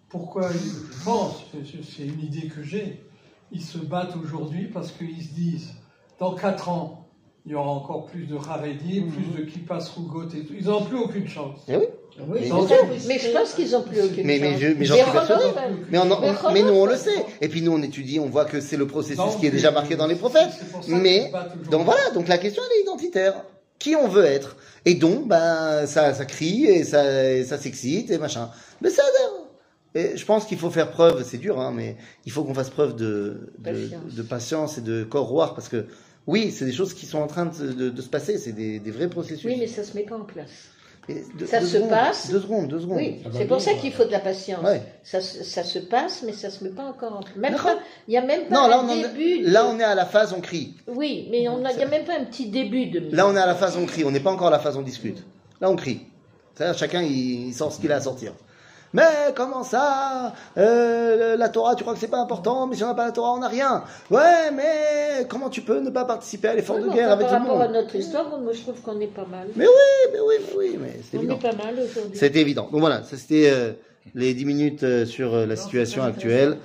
pourquoi 0.09 0.49
ils- 0.51 0.57
je 0.99 1.03
pense, 1.03 1.43
c'est- 1.51 2.03
une 2.03 2.21
idée 2.21 2.47
que 2.47 2.63
j'ai, 2.63 3.01
ils 3.51 3.61
se 3.61 3.77
battent 3.77 4.15
aujourd'hui 4.15 4.67
parce 4.73 4.91
qu'ils 4.91 5.21
se 5.23 5.33
disent, 5.33 5.69
dans 6.19 6.33
4 6.33 6.69
ans, 6.69 7.07
il 7.45 7.51
y 7.51 7.55
aura 7.55 7.69
encore 7.69 8.05
plus 8.07 8.25
de 8.25 8.35
Haredi, 8.37 9.01
plus 9.01 9.25
de 9.43 9.47
Kippas 9.49 9.91
Rougot 9.95 10.27
et 10.29 10.45
tout. 10.45 10.53
Ils 10.57 10.65
n'ont 10.65 10.83
plus 10.83 10.97
aucune 10.97 11.27
chance. 11.27 11.59
Eh 11.67 11.75
oui. 11.77 11.85
Oui, 12.17 12.39
Mais- 13.07 13.19
je 13.19 13.29
pense 13.31 13.53
qu'ils 13.53 13.75
ont 13.75 13.81
plus 13.81 14.01
aucune 14.01 14.25
Mais, 14.25 14.39
mais, 14.39 14.57
je- 14.57 14.67
mais 14.67 14.85
j'en 14.85 14.95
Mais 14.95 15.01
suis 15.03 15.11
persuadé. 15.11 15.43
Renaud, 15.43 15.77
Mais, 15.91 15.97
on- 15.97 16.11
on- 16.11 16.21
Mais 16.21 16.33
mais 16.53 16.61
nous, 16.63 16.73
on 16.73 16.85
le 16.85 16.95
sait. 16.95 17.25
Et 17.41 17.49
puis 17.49 17.61
nous, 17.61 17.73
on 17.73 17.81
étudie, 17.81 18.19
on 18.19 18.29
voit 18.29 18.45
que 18.45 18.61
c'est 18.61 18.77
le 18.77 18.87
processus 18.87 19.35
qui 19.39 19.47
est 19.47 19.51
déjà 19.51 19.71
marqué 19.71 19.95
dans 19.95 20.07
les 20.07 20.15
prophètes. 20.15 20.49
Mais 20.87 21.31
donc 21.71 21.83
voilà, 21.85 22.09
donc 22.13 22.27
la 22.29 22.37
question 22.37 22.63
elle 22.71 22.77
est 22.79 22.83
identitaire. 22.83 23.43
Qui 23.79 23.95
on 23.97 24.07
veut 24.07 24.23
être 24.23 24.55
Et 24.85 24.93
donc, 24.95 25.27
ben 25.27 25.85
ça, 25.87 26.13
ça 26.13 26.23
crie 26.25 26.65
et 26.65 26.83
ça, 26.85 27.33
et 27.33 27.43
ça 27.43 27.57
s'excite 27.57 28.09
et 28.11 28.17
machin. 28.17 28.49
Mais 28.81 28.89
ça. 28.89 29.03
Et 29.93 30.15
je 30.17 30.25
pense 30.25 30.45
qu'il 30.45 30.57
faut 30.57 30.69
faire 30.69 30.91
preuve, 30.91 31.23
c'est 31.25 31.37
dur, 31.37 31.59
hein, 31.59 31.71
mais 31.75 31.95
il 32.25 32.31
faut 32.31 32.43
qu'on 32.43 32.53
fasse 32.53 32.69
preuve 32.69 32.95
de, 32.95 33.49
de, 33.59 33.63
Patience. 33.63 34.13
de 34.13 34.21
patience 34.23 34.77
et 34.77 34.81
de 34.81 35.03
corps 35.03 35.27
roi 35.27 35.53
parce 35.55 35.69
que 35.69 35.85
oui, 36.27 36.51
c'est 36.51 36.65
des 36.65 36.73
choses 36.73 36.93
qui 36.93 37.05
sont 37.05 37.19
en 37.19 37.27
train 37.27 37.45
de, 37.45 37.71
de- 37.71 37.89
de 37.89 38.01
se 38.01 38.09
passer, 38.09 38.37
c'est 38.37 38.51
des, 38.51 38.79
des 38.79 38.91
vrais 38.91 39.09
processus. 39.09 39.45
Oui, 39.45 39.55
mais 39.59 39.67
ça 39.67 39.83
se 39.83 39.95
met 39.95 40.03
pas 40.03 40.15
en 40.17 40.25
place. 40.25 40.49
Et 41.07 41.23
deux- 41.37 41.45
ça 41.45 41.59
deux 41.59 41.67
se 41.67 41.73
secondes, 41.77 41.89
passe. 41.89 42.31
Deux 42.31 42.39
secondes, 42.41 42.67
deux 42.67 42.79
secondes. 42.79 42.97
Oui, 42.97 43.19
Ça 43.23 43.29
va 43.29 43.37
c'est 43.37 43.45
pour 43.45 43.61
ça 43.61 43.73
qu'il 43.75 43.91
faut 43.93 44.05
de 44.05 44.11
la 44.11 44.19
patience. 44.19 44.63
Ouais. 44.63 44.81
Ça, 45.03 45.21
se- 45.21 45.43
ça 45.43 45.63
se 45.63 45.77
passe, 45.79 46.23
mais 46.25 46.33
ça 46.33 46.49
se 46.49 46.63
met 46.63 46.71
pas 46.71 46.83
encore 46.83 47.13
en 47.17 47.21
place. 47.21 47.35
Même 47.37 47.55
pas, 47.55 47.77
il 48.07 48.13
y 48.15 48.17
a 48.17 48.21
même 48.21 48.47
pas 48.47 48.55
Non, 48.55 48.67
là 48.67 48.79
un 48.79 48.85
on, 48.87 48.89
en- 48.89 48.95
début. 48.95 49.41
de- 49.43 49.49
là 49.51 49.65
on 49.67 49.79
est 49.79 49.83
à 49.83 49.93
la 49.93 50.05
phase 50.05 50.33
on 50.35 50.41
crie. 50.41 50.73
Oui, 50.87 51.27
mais 51.29 51.47
on 51.47 51.63
a- 51.63 51.73
il 51.73 51.79
y 51.79 51.83
a 51.83 51.87
même 51.87 52.05
pas 52.05 52.13
un 52.19 52.23
petit 52.25 52.47
début 52.49 52.87
de. 52.87 53.15
Là, 53.15 53.27
on 53.27 53.35
est 53.35 53.39
à 53.39 53.45
la 53.45 53.53
phase 53.55 53.77
on 53.77 53.85
crie, 53.85 54.03
on 54.03 54.09
n'est 54.11 54.19
pas 54.19 54.31
encore 54.31 54.47
à 54.47 54.51
la 54.51 54.59
phase 54.59 54.77
on 54.77 54.81
discute. 54.81 55.23
Là, 55.61 55.69
on 55.69 55.75
crie. 55.75 56.01
C'est-à-dire, 56.55 56.77
chacun, 56.77 57.01
il, 57.01 57.47
il 57.49 57.53
sort 57.53 57.71
ce 57.71 57.79
qu'il 57.79 57.91
a 57.91 57.97
à 57.97 58.01
sortir. 58.01 58.33
Mais 58.95 59.33
comment 59.35 59.63
ça 59.63 60.31
euh, 60.57 61.35
La 61.35 61.49
Torah, 61.49 61.75
tu 61.75 61.83
crois 61.83 61.93
que 61.93 61.99
c'est 61.99 62.07
pas 62.07 62.19
important 62.21 62.65
Mais 62.65 62.77
si 62.77 62.83
on 62.83 62.87
n'a 62.87 62.93
pas 62.93 63.05
la 63.05 63.11
Torah, 63.11 63.33
on 63.33 63.39
n'a 63.39 63.49
rien. 63.49 63.83
Ouais, 64.09 64.51
mais 64.55 65.25
comment 65.27 65.49
tu 65.49 65.61
peux 65.61 65.81
ne 65.81 65.89
pas 65.89 66.05
participer 66.05 66.47
à 66.47 66.55
l'effort 66.55 66.77
Oui, 66.77 66.83
de 66.87 66.93
guerre 66.93 67.11
avec 67.11 67.27
par 67.27 67.37
tout 67.37 67.43
le 67.43 67.49
rapport 67.51 67.61
à 67.61 67.65
monde 67.67 67.75
notre 67.75 67.93
histoire, 67.95 68.29
moi 68.39 68.53
je 68.53 68.61
trouve 68.61 68.79
qu'on 68.81 68.97
est 69.01 69.07
pas 69.07 69.25
mal. 69.25 69.47
Mais 69.57 69.65
oui, 69.65 70.11
mais 70.13 70.19
oui, 70.25 70.35
mais 70.39 70.53
oui, 70.57 70.77
mais 70.79 70.99
c'est 71.11 71.17
On 71.17 71.21
évident. 71.21 71.35
est 71.35 71.39
pas 71.51 71.63
mal 71.63 71.73
aujourd'hui. 71.73 72.17
C'était 72.17 72.39
évident. 72.39 72.69
Donc 72.71 72.79
voilà, 72.79 73.03
ça 73.03 73.17
c'était 73.17 73.49
euh, 73.51 73.73
les 74.13 74.33
10 74.33 74.45
minutes 74.45 74.83
euh, 74.83 75.05
sur 75.05 75.35
la 75.45 75.55
situation 75.57 76.01
actuelle. 76.03 76.57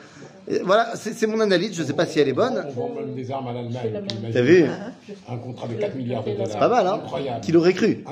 Et 0.48 0.58
Voilà, 0.60 0.92
c'est 0.94 1.26
mon 1.26 1.40
analyse, 1.40 1.74
je 1.74 1.82
ne 1.82 1.86
sais 1.86 1.92
pas 1.92 2.06
si 2.06 2.18
elle 2.20 2.28
est 2.28 2.32
bonne. 2.32 2.64
On 2.68 2.70
vend 2.72 2.90
même 2.94 3.14
des 3.14 3.30
armes 3.30 3.48
à 3.48 3.52
l'Allemagne. 3.52 4.30
T'as 4.32 4.40
vu 4.42 4.64
Un 5.28 5.36
contrat 5.36 5.68
de 5.68 5.74
4 5.74 5.94
milliards 5.94 6.24
de 6.24 6.32
dollars. 6.32 6.48
C'est 6.50 6.58
pas 6.58 6.68
mal, 6.68 6.86
hein 6.86 7.00
Incroyable. 7.04 7.40
Qui 7.40 7.52
l'aurait 7.52 7.72
cru 7.74 8.04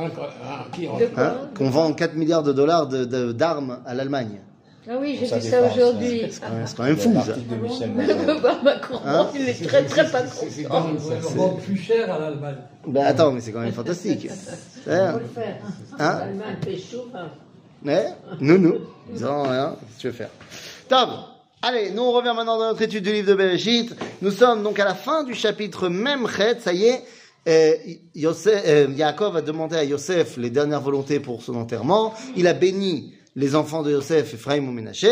hein 1.17 1.35
Qu'on 1.57 1.71
vend 1.71 1.93
4 1.93 2.15
milliards 2.15 2.43
de 2.43 2.53
dollars 2.53 2.87
de- 2.87 3.05
de- 3.05 3.33
d'armes 3.33 3.79
à 3.87 3.95
l'Allemagne. 3.95 4.41
Ah 4.91 4.95
oui, 4.99 5.19
j'ai 5.21 5.27
vu 5.39 5.43
ça 5.43 5.61
aujourd'hui. 5.63 6.23
C'est 6.31 6.75
quand 6.77 6.85
même 6.85 6.97
fou, 6.97 7.13
ça. 7.15 7.35
On 7.37 8.25
peut 8.25 8.33
voir 8.41 8.65
Macron, 8.65 8.99
Hein 9.05 9.29
il 9.35 9.47
est 9.49 9.67
très 9.67 9.85
très 9.85 10.11
pas 10.11 10.27
C'est 10.27 10.49
c'est. 10.51 10.67
On 10.71 11.35
vend 11.37 11.49
plus 11.63 11.77
cher 11.77 12.11
à 12.15 12.19
l'Allemagne. 12.19 12.57
Bah 12.87 13.03
attends, 13.07 13.33
mais 13.33 13.41
c'est 13.43 13.53
quand 13.53 13.61
même 13.61 13.73
fantastique. 13.73 14.29
C'est- 14.85 15.13
Faut 15.13 15.19
le 15.19 15.25
faire. 15.27 15.57
Hein 15.99 16.19
L'Allemagne 16.21 16.57
fait 16.65 16.77
chaud. 16.79 17.07
hein. 17.15 17.27
Ouais, 17.85 18.07
nous, 18.41 18.57
nous. 18.59 18.75
Non, 19.21 19.43
rien, 19.43 19.77
qu'est-ce 19.79 19.97
que 19.97 20.01
tu 20.01 20.07
veux 20.09 20.13
faire 20.15 20.31
Tom, 20.89 21.09
allez, 21.63 21.91
nous 21.91 22.03
on 22.03 22.13
revient 22.13 22.33
maintenant 22.35 22.59
dans 22.59 22.69
notre 22.69 22.83
étude 22.83 23.05
du 23.05 23.13
livre 23.13 23.29
de 23.29 23.35
Bereshit. 23.35 23.95
Nous 24.23 24.31
sommes 24.31 24.63
donc 24.63 24.79
à 24.79 24.85
la 24.85 24.95
fin 24.95 25.25
du 25.25 25.35
chapitre 25.35 25.89
Memchet, 25.89 26.61
ça 26.61 26.73
y 26.73 26.85
est. 26.85 27.05
Euh, 27.47 27.75
euh, 28.17 28.87
Yaakov 28.95 29.37
a 29.37 29.41
demandé 29.41 29.77
à 29.77 29.85
Yosef 29.85 30.37
les 30.37 30.51
dernières 30.51 30.81
volontés 30.81 31.21
pour 31.21 31.43
son 31.43 31.55
enterrement. 31.55 32.13
Il 32.37 32.47
a 32.47 32.53
béni 32.53 33.15
les 33.37 33.55
enfants 33.55 33.83
de 33.83 33.91
Yosef, 33.91 34.35
Ephraim 34.35 34.67
ou 34.67 34.73
Ménaché. 34.73 35.11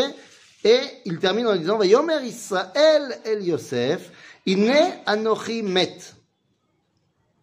Et 0.63 0.79
il 1.05 1.17
termine 1.17 1.47
en 1.47 1.55
disant, 1.55 1.81
Yomer 1.81 2.25
Israël 2.25 3.17
el 3.25 3.43
Yosef, 3.43 4.11
Ine 4.45 4.75
Anochi 5.05 5.63
Met. 5.63 5.97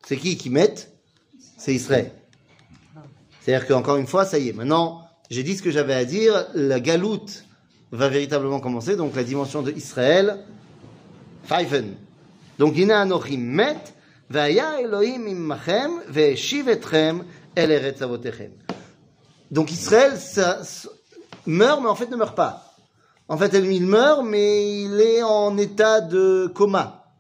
C'est 0.07 0.17
qui 0.17 0.37
qui 0.37 0.51
met? 0.51 0.75
C'est 1.57 1.75
Israël. 1.75 2.13
C'est-à-dire 3.41 3.67
qu'encore 3.67 3.97
une 3.97 4.07
fois, 4.07 4.25
ça 4.25 4.39
y 4.39 4.49
est, 4.49 4.53
maintenant, 4.53 5.03
j'ai 5.31 5.43
dit 5.43 5.57
ce 5.57 5.63
que 5.63 5.71
j'avais 5.71 5.95
à 5.95 6.05
dire, 6.05 6.47
la 6.55 6.81
galoute 6.81 7.45
va 7.95 8.09
véritablement 8.09 8.61
commencer, 8.61 8.97
donc 8.97 9.15
la 9.15 9.25
dimension 9.25 9.63
de 9.63 9.71
Israël, 9.71 10.45
Pfeifen. 11.45 11.95
Donc, 12.59 12.77
Ina 12.77 13.03
Anochim 13.03 13.41
met, 13.41 13.77
Vaya 14.29 14.81
Elohim 14.81 15.27
immachem, 15.29 16.01
Ve'eshiv 16.09 16.69
etchem, 16.69 17.25
El 17.55 17.71
eretz 17.71 18.03
avotechem. 18.03 18.51
Donc, 19.51 19.71
Israël 19.71 20.19
ça, 20.19 20.63
meurt, 21.47 21.81
mais 21.83 21.89
en 21.89 21.95
fait 21.95 22.11
ne 22.11 22.17
meurt 22.17 22.35
pas. 22.35 22.75
En 23.29 23.37
fait, 23.37 23.53
il 23.55 23.87
meurt, 23.87 24.25
mais 24.25 24.83
il 24.83 25.01
est 25.01 25.23
en 25.23 25.57
état 25.57 26.01
de 26.01 26.51
coma. 26.55 27.13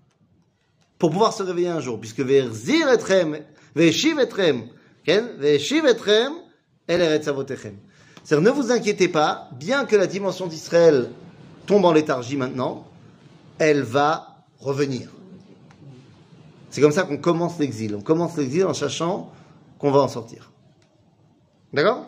Pour 0.98 1.10
pouvoir 1.10 1.32
se 1.32 1.42
réveiller 1.42 1.68
un 1.68 1.80
jour, 1.80 2.00
puisque 2.00 2.20
Ve'erzir 2.20 2.88
etchem, 2.88 3.38
Ve'eshiv 3.76 4.16
Ken, 5.04 5.30
Ve'eshiv 5.38 5.86
etchem, 5.86 6.32
El 6.88 7.00
eretz 7.00 7.28
avotechem. 7.28 7.76
C'est-à-dire, 8.23 8.53
ne 8.53 8.55
vous 8.55 8.71
inquiétez 8.71 9.07
pas, 9.07 9.49
bien 9.53 9.85
que 9.85 9.95
la 9.95 10.07
dimension 10.07 10.47
d'Israël 10.47 11.09
tombe 11.65 11.85
en 11.85 11.93
léthargie 11.93 12.38
maintenant, 12.38 12.85
elle 13.57 13.81
va 13.81 14.38
revenir. 14.59 15.09
C'est 16.69 16.81
comme 16.81 16.91
ça 16.91 17.03
qu'on 17.03 17.17
commence 17.17 17.57
l'exil. 17.57 17.95
On 17.95 18.01
commence 18.01 18.38
l'exil 18.38 18.65
en 18.65 18.73
sachant 18.73 19.31
qu'on 19.79 19.91
va 19.91 20.01
en 20.01 20.07
sortir. 20.07 20.51
D'accord 21.73 22.05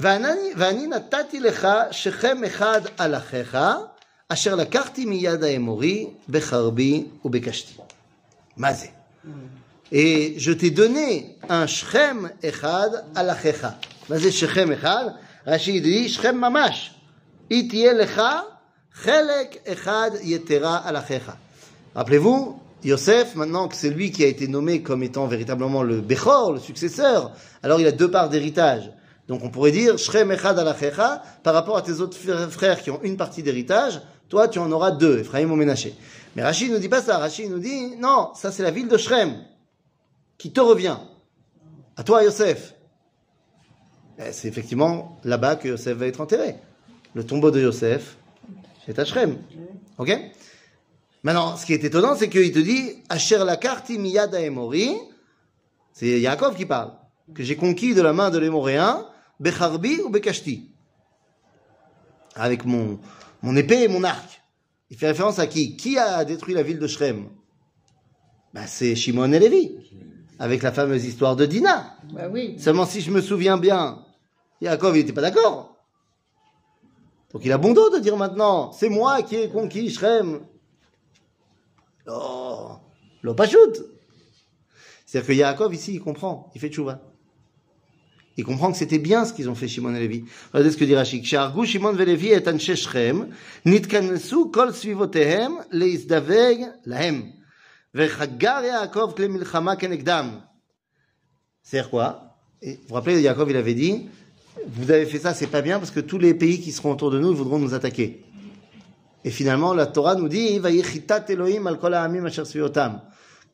ואני 0.00 0.52
ואני 0.56 0.86
נתתי 0.86 1.40
לך 1.40 1.68
שכם 1.90 2.44
אחד 2.44 2.80
על 2.98 3.14
אחיך, 3.14 3.58
אשר 4.28 4.54
לקחתי 4.54 5.04
מיד 5.04 5.42
האמורי 5.42 6.06
בחרבי 6.28 7.06
ובקשתי. 7.24 7.74
מה 8.56 8.72
זה? 8.72 8.86
Et 9.90 10.34
je 10.36 10.52
t'ai 10.52 10.70
donné 10.70 11.36
un 11.48 11.66
Shechem 11.66 12.30
Echad 12.42 13.04
à 13.14 13.22
l'Achecha. 13.22 13.74
מה 14.08 14.18
זה 14.18 14.28
Shechem 14.28 14.82
Echad? 14.82 15.10
רש"י 15.46 15.80
dit 15.80 16.08
Shechem 16.20 16.32
ממש. 16.32 16.94
היא 17.50 17.68
תהיה 17.70 17.92
לך 17.92 18.22
חלק 18.94 19.56
אחד 19.72 20.10
יתרה 20.22 20.80
על 20.84 20.96
אחיך. 20.96 21.32
Rappelez-vous, 21.96 22.60
Yosef, 22.84 23.34
maintenant 23.34 23.66
que 23.68 23.74
c'est 23.74 23.90
lui 23.90 24.12
qui 24.12 24.22
a 24.22 24.26
été 24.28 24.46
nommé 24.46 24.82
comme 24.82 25.02
étant 25.02 25.26
véritablement 25.26 25.82
le 25.82 26.00
Bechor, 26.00 26.52
le 26.52 26.60
successeur, 26.60 27.32
alors 27.62 27.80
il 27.80 27.86
a 27.86 27.92
deux 27.92 28.10
parts 28.10 28.28
d'héritage. 28.28 28.92
Donc 29.26 29.42
on 29.42 29.50
pourrait 29.50 29.72
dire 29.72 29.98
Shrem 29.98 30.30
Echad 30.30 30.58
al 30.58 30.68
Achecha, 30.68 31.22
par 31.42 31.54
rapport 31.54 31.76
à 31.76 31.82
tes 31.82 32.00
autres 32.00 32.16
frères- 32.16 32.50
frères 32.50 32.82
qui 32.82 32.90
ont 32.90 33.00
une 33.02 33.16
partie 33.16 33.42
d'héritage, 33.42 34.00
toi 34.28 34.46
tu 34.48 34.58
en 34.58 34.70
auras 34.70 34.90
deux, 34.92 35.18
Ephraim 35.20 35.50
ou 35.50 35.56
Ménaché. 35.56 35.94
Mais 36.36 36.42
Rachid 36.42 36.70
nous 36.70 36.78
dit 36.78 36.88
pas 36.88 37.02
ça, 37.02 37.18
Rachid 37.18 37.50
nous 37.50 37.58
dit 37.58 37.96
non, 37.96 38.30
ça 38.34 38.52
c'est 38.52 38.62
la 38.62 38.70
ville 38.70 38.88
de 38.88 38.96
Shrem 38.96 39.34
qui 40.36 40.52
te 40.52 40.60
revient. 40.60 40.98
À 41.96 42.04
toi 42.04 42.22
Yosef. 42.22 42.74
Eh, 44.19 44.31
C'est 44.31 44.47
effectivement 44.47 45.17
là-bas 45.23 45.55
que 45.55 45.67
Yosef 45.67 45.97
va 45.97 46.07
être 46.07 46.21
enterré. 46.21 46.55
Le 47.13 47.25
tombeau 47.25 47.51
de 47.51 47.61
Yosef, 47.61 48.17
c'est 48.85 48.97
à 48.99 49.05
Shrem. 49.05 49.37
Ok? 49.97 50.11
Maintenant, 51.23 51.55
ce 51.55 51.65
qui 51.65 51.73
est 51.73 51.83
étonnant, 51.83 52.15
c'est 52.15 52.29
qu'il 52.29 52.51
te 52.51 52.59
dit 52.59 52.95
Asher 53.09 53.43
la 53.45 53.55
karti 53.55 53.97
miyad 53.97 54.33
Emori, 54.33 54.95
c'est 55.93 56.19
Yaakov 56.19 56.55
qui 56.55 56.65
parle, 56.65 56.91
que 57.33 57.43
j'ai 57.43 57.55
conquis 57.55 57.93
de 57.93 58.01
la 58.01 58.13
main 58.13 58.29
de 58.29 58.39
l'Émoréen, 58.39 59.05
Becharbi 59.39 60.01
ou 60.01 60.09
Bekashti. 60.09 60.69
Avec 62.35 62.65
mon, 62.65 62.99
mon 63.41 63.55
épée 63.55 63.83
et 63.83 63.87
mon 63.87 64.03
arc. 64.03 64.41
Il 64.89 64.97
fait 64.97 65.07
référence 65.07 65.39
à 65.39 65.47
qui? 65.47 65.77
Qui 65.77 65.97
a 65.97 66.25
détruit 66.25 66.53
la 66.53 66.63
ville 66.63 66.79
de 66.79 66.87
Shrem? 66.87 67.29
Bah, 68.53 68.67
C'est 68.67 68.95
Shimon 68.95 69.31
et 69.31 69.39
Lévi, 69.39 69.71
avec 70.39 70.61
la 70.61 70.71
fameuse 70.71 71.05
histoire 71.05 71.35
de 71.35 71.45
Dina. 71.45 71.95
Bah 72.11 72.27
oui. 72.29 72.55
Seulement 72.59 72.85
si 72.85 73.01
je 73.01 73.11
me 73.11 73.21
souviens 73.21 73.57
bien, 73.57 74.02
Yaakov 74.63 74.95
il 74.95 75.01
n'était 75.01 75.13
pas 75.13 75.21
d'accord. 75.21 75.75
Donc 77.33 77.43
il 77.43 77.51
a 77.51 77.57
bon 77.57 77.73
dos 77.73 77.89
de 77.89 77.99
dire 77.99 78.15
maintenant, 78.15 78.71
c'est 78.71 78.89
moi 78.89 79.21
qui 79.21 79.35
ai 79.35 79.49
conquis 79.49 79.89
Shrem. 79.89 80.39
Oh, 82.07 82.77
shoot. 83.23 83.83
C'est-à-dire 85.05 85.27
que 85.27 85.33
Yaakov 85.33 85.73
ici, 85.73 85.95
il 85.95 85.99
comprend, 85.99 86.49
il 86.55 86.61
fait 86.61 86.69
tchouva. 86.69 87.01
Il 88.37 88.45
comprend 88.45 88.71
que 88.71 88.77
c'était 88.77 88.99
bien 88.99 89.25
ce 89.25 89.33
qu'ils 89.33 89.49
ont 89.49 89.55
fait 89.55 89.67
Shimon 89.67 89.93
et 89.93 89.99
Lévi. 89.99 90.23
Regardez 90.53 90.71
ce 90.71 90.77
que 90.77 90.85
dit 90.85 90.95
Rachid. 90.95 91.21
Kshargu 91.23 91.67
Shimon 91.67 91.95
et 91.99 92.17
kol 94.51 94.73
lahem. 96.85 97.31
Yaakov 97.93 99.13
kenegdam. 99.77 100.41
C'est-à-dire 101.61 101.89
quoi? 101.91 102.39
Vous 102.63 102.71
vous 102.87 102.95
rappelez, 102.95 103.21
Yaakov, 103.21 103.49
il 103.51 103.57
avait 103.57 103.75
dit, 103.75 104.09
vous 104.67 104.91
avez 104.91 105.05
fait 105.05 105.19
ça, 105.19 105.33
c'est 105.33 105.47
pas 105.47 105.61
bien 105.61 105.79
parce 105.79 105.91
que 105.91 105.99
tous 105.99 106.17
les 106.17 106.33
pays 106.33 106.59
qui 106.61 106.71
seront 106.71 106.91
autour 106.91 107.11
de 107.11 107.19
nous, 107.19 107.33
voudront 107.33 107.59
nous 107.59 107.73
attaquer. 107.73 108.23
Et 109.25 109.31
finalement, 109.31 109.73
la 109.73 109.85
Torah 109.85 110.15
nous 110.15 110.27
dit, 110.27 110.55
Elohim 110.55 111.67
al. 111.67 111.77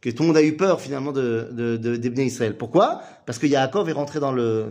Que 0.02 0.10
tout 0.10 0.24
le 0.24 0.28
monde 0.28 0.38
a 0.38 0.44
eu 0.44 0.56
peur 0.56 0.80
finalement 0.80 1.12
de, 1.12 1.50
de, 1.52 2.22
Israël. 2.22 2.58
Pourquoi? 2.58 3.02
Parce 3.26 3.38
que 3.38 3.48
Yaakov 3.48 3.90
est 3.90 3.94
rentré 3.94 4.20
dans 4.22 4.32
le, 4.32 4.68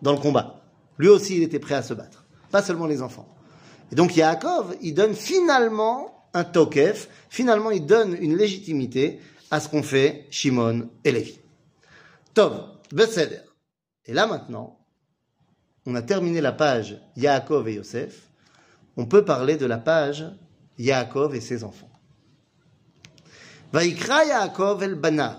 dans 0.00 0.12
le 0.12 0.18
combat. 0.18 0.62
Lui 0.96 1.08
aussi, 1.08 1.36
il 1.36 1.42
était 1.42 1.58
prêt 1.58 1.74
à 1.74 1.82
se 1.82 1.92
battre. 1.92 2.24
Pas 2.52 2.62
seulement 2.62 2.86
les 2.86 3.02
enfants. 3.02 3.28
Et 3.90 3.96
donc 3.96 4.16
Yaakov, 4.16 4.76
il 4.80 4.94
donne 4.94 5.14
finalement 5.14 6.28
un 6.34 6.44
tokef, 6.44 7.08
finalement 7.28 7.70
il 7.70 7.84
donne 7.84 8.16
une 8.20 8.36
légitimité 8.36 9.20
à 9.50 9.60
ce 9.60 9.68
qu'ont 9.68 9.82
fait 9.82 10.26
Shimon 10.30 10.88
et 11.04 11.12
Lévi. 11.12 11.40
Tov, 12.32 12.60
Beseder. 12.92 13.40
Et 14.06 14.12
là 14.12 14.26
maintenant, 14.26 14.78
on 15.86 15.94
a 15.94 16.02
terminé 16.02 16.40
la 16.40 16.52
page 16.52 16.98
Yaakov 17.16 17.68
et 17.68 17.74
Yosef, 17.74 18.28
on 18.96 19.06
peut 19.06 19.24
parler 19.24 19.56
de 19.56 19.66
la 19.66 19.78
page 19.78 20.24
Yaakov 20.78 21.34
et 21.34 21.40
ses 21.40 21.64
enfants. 21.64 21.90
Vaikra 23.72 24.24
Yaakov 24.24 24.82
el 24.82 24.94
banav, 24.94 25.38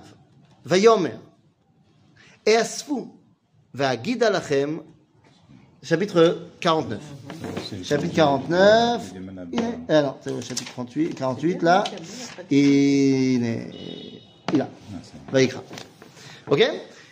vayomer, 0.66 1.18
et 2.46 2.56
asfu, 2.56 3.06
vaagid 3.74 4.22
alachem, 4.24 4.82
chapitre 5.82 6.50
49. 6.60 7.02
Chapitre 7.84 8.14
49. 8.14 9.14
Il 9.52 9.60
est, 9.60 9.64
eh, 9.90 9.94
ah 9.94 10.02
non, 10.02 10.16
c'est 10.22 10.32
le 10.32 10.42
chapitre 10.42 10.72
38, 10.72 11.16
48 11.16 11.62
là. 11.62 11.84
Il 12.50 13.46
est, 13.46 13.72
il 14.54 14.62
a. 14.62 14.68
Ah, 14.68 15.32
Vaikra. 15.32 15.64
Ok? 16.48 16.64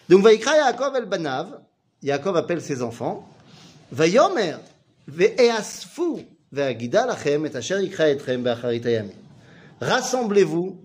Donc, 0.09 0.23
Vaikra 0.23 0.57
Yaakov 0.57 0.95
el 0.95 1.05
banav, 1.05 1.62
Yaakov 2.03 2.36
appelle 2.36 2.62
ses 2.62 2.81
enfants. 2.81 3.27
Vayomer. 3.91 4.57
Ve'easfu. 5.07 6.25
Ve'agida 6.51 7.05
lachem 7.05 7.45
et 7.45 7.55
asher 7.55 7.81
yikra 7.81 8.10
etrem 8.10 8.43
be'acharit 8.43 8.86
hayamim. 8.86 9.13
Rassemblez-vous 9.81 10.77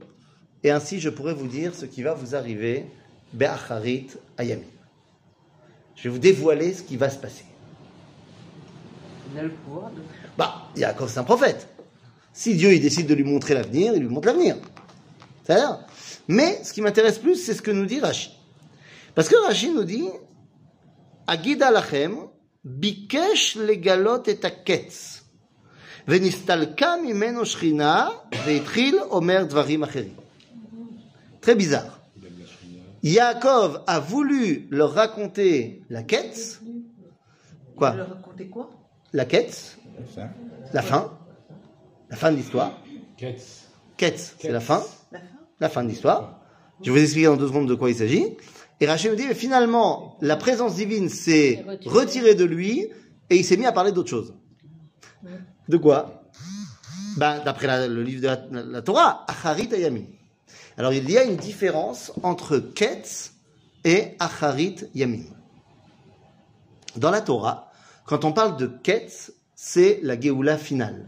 et 0.64 0.70
ainsi 0.70 1.00
je 1.00 1.10
pourrai 1.10 1.34
vous 1.34 1.46
dire 1.46 1.74
ce 1.74 1.84
qui 1.84 2.02
va 2.02 2.14
vous 2.14 2.34
arriver 2.34 2.86
be'acharit 3.32 4.08
hayamim. 4.38 4.64
Je 5.94 6.04
vais 6.04 6.08
vous 6.10 6.18
dévoiler 6.18 6.72
ce 6.72 6.82
qui 6.82 6.96
va 6.96 7.10
se 7.10 7.18
passer. 7.18 7.44
Il 9.32 9.38
a 9.38 9.42
le 9.42 9.50
pouvoir 9.50 9.90
de... 9.90 10.00
Bah, 10.38 10.68
Yaakov, 10.76 11.10
c'est 11.10 11.18
un 11.18 11.24
prophète. 11.24 11.68
Si 12.32 12.54
Dieu 12.54 12.72
il 12.72 12.80
décide 12.80 13.08
de 13.08 13.14
lui 13.14 13.24
montrer 13.24 13.54
l'avenir, 13.54 13.92
il 13.94 14.00
lui 14.00 14.08
montre 14.08 14.28
l'avenir. 14.28 14.56
C'est-à-dire 15.44 15.80
Mais 16.28 16.62
ce 16.62 16.72
qui 16.72 16.80
m'intéresse 16.80 17.18
plus, 17.18 17.36
c'est 17.36 17.54
ce 17.54 17.62
que 17.62 17.72
nous 17.72 17.84
dit 17.84 18.00
Rashi. 18.00 18.30
Parce 19.14 19.28
que 19.28 19.36
Rashi 19.44 19.70
nous 19.70 19.84
dit 19.84 20.08
Agida 21.27 21.71
lachem, 21.71 22.15
bikesh 22.65 23.57
legalot 23.57 24.27
et 24.27 24.45
aketz. 24.45 25.19
ונסתלקה 26.07 26.93
ממנו 27.07 27.45
שכינה, 27.45 28.09
והתחיל 28.45 28.99
אומר 28.99 29.43
דברים 29.43 29.83
אחרים. 29.83 30.13
Très 31.41 31.55
bizarre. 31.55 31.99
Yaakov 33.03 33.83
a 33.85 33.99
voulu 33.99 34.67
leur 34.69 34.93
raconter 34.93 35.81
la 35.89 36.03
quête. 36.03 36.61
Quoi 37.75 37.95
Le 37.95 38.03
raconter 38.03 38.47
quoi 38.47 38.69
La 39.11 39.25
quête, 39.25 39.77
Ça. 40.15 40.29
la 40.73 40.81
fin, 40.81 41.11
la 42.09 42.15
fin 42.15 42.31
de 42.31 42.37
l'histoire. 42.37 42.71
Ketz. 43.17 43.67
Quête, 43.97 44.35
c'est 44.39 44.51
la 44.51 44.61
fin, 44.61 44.81
La 45.11 45.19
fin 45.19 45.25
la 45.59 45.69
fin 45.69 45.83
de 45.83 45.89
l'histoire. 45.89 46.39
Je 46.81 46.91
vais 46.91 46.99
vous 46.99 47.03
expliquer 47.03 47.27
dans 47.27 47.35
deux 47.37 47.47
secondes 47.47 47.67
de 47.67 47.75
quoi 47.75 47.89
il 47.89 47.95
s'agit. 47.95 48.37
Et 48.80 48.86
Rachel 48.86 49.12
me 49.12 49.16
dit, 49.16 49.26
mais 49.26 49.34
finalement, 49.34 50.16
la 50.20 50.36
présence 50.36 50.76
divine 50.76 51.08
s'est 51.08 51.64
Retirée. 51.86 52.34
de 52.34 52.44
lui 52.44 52.88
et 53.30 53.36
il 53.36 53.44
s'est 53.44 53.56
mis 53.56 53.66
à 53.66 53.72
parler 53.72 53.92
d'autre 53.92 54.10
chose. 54.10 54.34
De 55.68 55.76
quoi? 55.76 56.22
Ben, 57.16 57.40
D'après 57.44 57.88
le 57.88 58.02
livre 58.02 58.22
de 58.22 58.26
la, 58.28 58.40
la- 58.52 58.62
la 58.62 58.82
Torah, 58.82 59.24
Acharit 59.26 59.68
Yamim. 59.76 60.04
Alors 60.76 60.92
il 60.92 61.10
y 61.10 61.18
a 61.18 61.24
une 61.24 61.36
différence 61.36 62.12
entre 62.22 62.58
Ketz 62.58 63.32
et 63.84 64.14
Acharit 64.20 64.76
Yamim. 64.94 65.24
Dans 66.96 67.10
la 67.10 67.20
Torah, 67.20 67.72
quand 68.06 68.24
on 68.24 68.32
parle 68.32 68.56
de 68.56 68.66
Ketz, 68.82 69.32
c'est 69.56 69.98
la 70.04 70.18
Géoula 70.18 70.56
finale. 70.56 71.06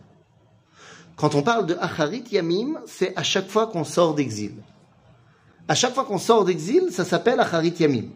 Quand 1.17 1.37
on 1.37 1.43
parle 1.43 1.67
de 1.67 1.77
Acharit 1.81 2.25
Yamim, 2.33 2.81
c'est 2.87 3.17
à 3.17 3.23
chaque 3.23 3.49
fois 3.49 3.69
qu'on 3.69 3.85
sort 3.85 4.15
d'exil. 4.15 4.55
À 5.71 5.77
chaque 5.77 5.95
fois 5.95 6.05
qu'on 6.05 6.19
sort 6.19 6.45
d'exil, 6.45 6.91
ça 6.91 7.05
s'appelle 7.05 7.39
Acharit 7.39 7.73
Yamim. 7.79 8.09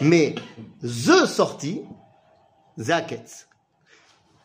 Mais 0.00 0.34
The 0.82 1.26
sorti, 1.26 1.82
Zaketz. 2.76 3.46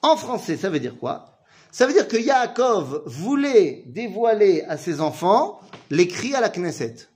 En 0.04 0.16
français, 0.16 0.56
ça 0.56 0.70
veut 0.70 0.80
dire 0.80 1.00
quoi? 1.00 1.40
Ça 1.72 1.88
veut 1.88 1.94
dire 1.94 2.08
que 2.08 2.18
Yaakov 2.18 3.02
voulait 3.08 3.86
dévoiler 3.88 4.62
à 4.70 4.78
ses 4.78 5.02
enfants 5.02 5.62
l'écrit 5.90 6.36
à 6.36 6.42
la 6.42 6.50
Knesset. 6.50 7.08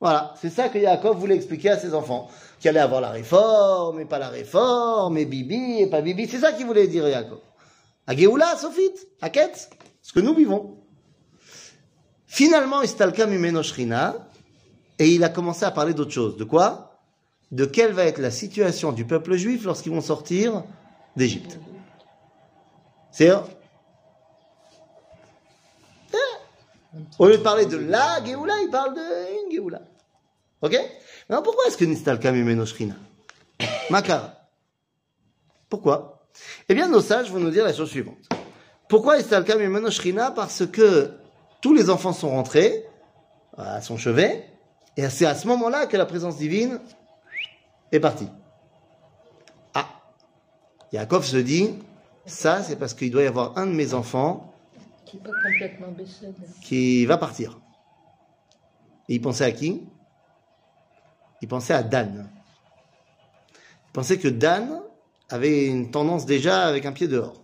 Voilà, 0.00 0.32
c'est 0.40 0.48
ça 0.48 0.70
que 0.70 0.78
Yaakov 0.78 1.18
voulait 1.18 1.36
expliquer 1.36 1.68
à 1.68 1.78
ses 1.78 1.92
enfants. 1.92 2.30
Qu'il 2.58 2.70
allait 2.70 2.80
avoir 2.80 3.02
la 3.02 3.10
réforme, 3.10 4.00
et 4.00 4.06
pas 4.06 4.18
la 4.18 4.30
réforme, 4.30 5.18
et 5.18 5.26
Bibi, 5.26 5.82
et 5.82 5.90
pas 5.90 6.00
Bibi. 6.00 6.26
C'est 6.26 6.40
ça 6.40 6.52
qu'il 6.52 6.64
voulait 6.64 6.88
dire 6.88 7.06
Yaakov. 7.06 7.40
À 8.06 8.16
Géoula, 8.16 8.56
Sophit, 8.56 8.94
à 9.20 9.28
ce 10.00 10.14
que 10.14 10.20
nous 10.20 10.34
vivons. 10.34 10.85
Finalement, 12.26 12.82
Istalka 12.82 13.26
Mimeno 13.26 13.62
Shrina, 13.62 14.14
et 14.98 15.08
il 15.08 15.24
a 15.24 15.28
commencé 15.28 15.64
à 15.64 15.70
parler 15.70 15.94
d'autre 15.94 16.10
chose. 16.10 16.36
De 16.36 16.44
quoi? 16.44 16.98
De 17.52 17.64
quelle 17.64 17.92
va 17.92 18.04
être 18.04 18.18
la 18.18 18.30
situation 18.30 18.92
du 18.92 19.04
peuple 19.04 19.36
juif 19.36 19.64
lorsqu'ils 19.64 19.92
vont 19.92 20.00
sortir 20.00 20.64
d'Égypte. 21.16 21.58
C'est-à-dire, 23.12 23.44
eh, 26.12 26.16
au 27.18 27.26
lieu 27.26 27.38
de 27.38 27.42
parler 27.42 27.66
de 27.66 27.76
la 27.76 28.24
Géoula, 28.24 28.54
il 28.62 28.70
parle 28.70 28.94
de 28.94 29.44
une 29.44 29.52
Géoula. 29.52 29.82
Ok? 30.62 30.76
Alors 31.28 31.42
pourquoi 31.42 31.66
est-ce 31.66 31.76
que 31.76 31.84
Nistalka 31.84 32.32
Mimeno 32.32 32.66
Shrina 32.66 32.94
Makara. 33.90 34.32
Pourquoi? 35.68 36.26
Eh 36.68 36.74
bien, 36.74 36.88
nos 36.88 37.00
sages 37.00 37.30
vont 37.30 37.40
nous 37.40 37.50
dire 37.50 37.64
la 37.64 37.72
chose 37.72 37.90
suivante. 37.90 38.28
Pourquoi 38.88 39.18
Istalka 39.18 39.56
Mimeno 39.56 39.90
Shrina 39.90 40.30
Parce 40.30 40.66
que 40.66 41.10
tous 41.66 41.74
les 41.74 41.90
enfants 41.90 42.12
sont 42.12 42.30
rentrés 42.30 42.84
à 43.58 43.80
son 43.80 43.96
chevet, 43.96 44.48
et 44.96 45.08
c'est 45.08 45.26
à 45.26 45.34
ce 45.34 45.48
moment-là 45.48 45.86
que 45.86 45.96
la 45.96 46.06
présence 46.06 46.36
divine 46.36 46.78
est 47.90 47.98
partie. 47.98 48.28
Ah 49.74 49.88
Yaakov 50.92 51.24
se 51.24 51.38
dit, 51.38 51.74
ça 52.24 52.62
c'est 52.62 52.76
parce 52.76 52.94
qu'il 52.94 53.10
doit 53.10 53.24
y 53.24 53.26
avoir 53.26 53.58
un 53.58 53.66
de 53.66 53.72
mes 53.72 53.94
enfants 53.94 54.54
Qui 55.06 55.18
complètement 55.18 55.88
va 57.08 57.18
partir. 57.18 57.58
Et 59.08 59.16
il 59.16 59.20
pensait 59.20 59.46
à 59.46 59.50
qui? 59.50 59.82
Il 61.42 61.48
pensait 61.48 61.74
à 61.74 61.82
Dan. 61.82 62.30
Il 63.88 63.92
pensait 63.92 64.18
que 64.18 64.28
Dan 64.28 64.82
avait 65.30 65.66
une 65.66 65.90
tendance 65.90 66.26
déjà 66.26 66.64
avec 66.64 66.86
un 66.86 66.92
pied 66.92 67.08
dehors. 67.08 67.42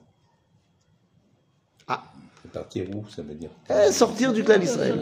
Ah, 2.54 2.58
Partir 2.58 2.86
où, 2.94 3.08
ça 3.08 3.22
veut 3.22 3.34
dire 3.34 3.50
Eh, 3.70 3.90
sortir 3.92 4.32
du 4.32 4.44
clan 4.44 4.58
d'Israël. 4.58 5.00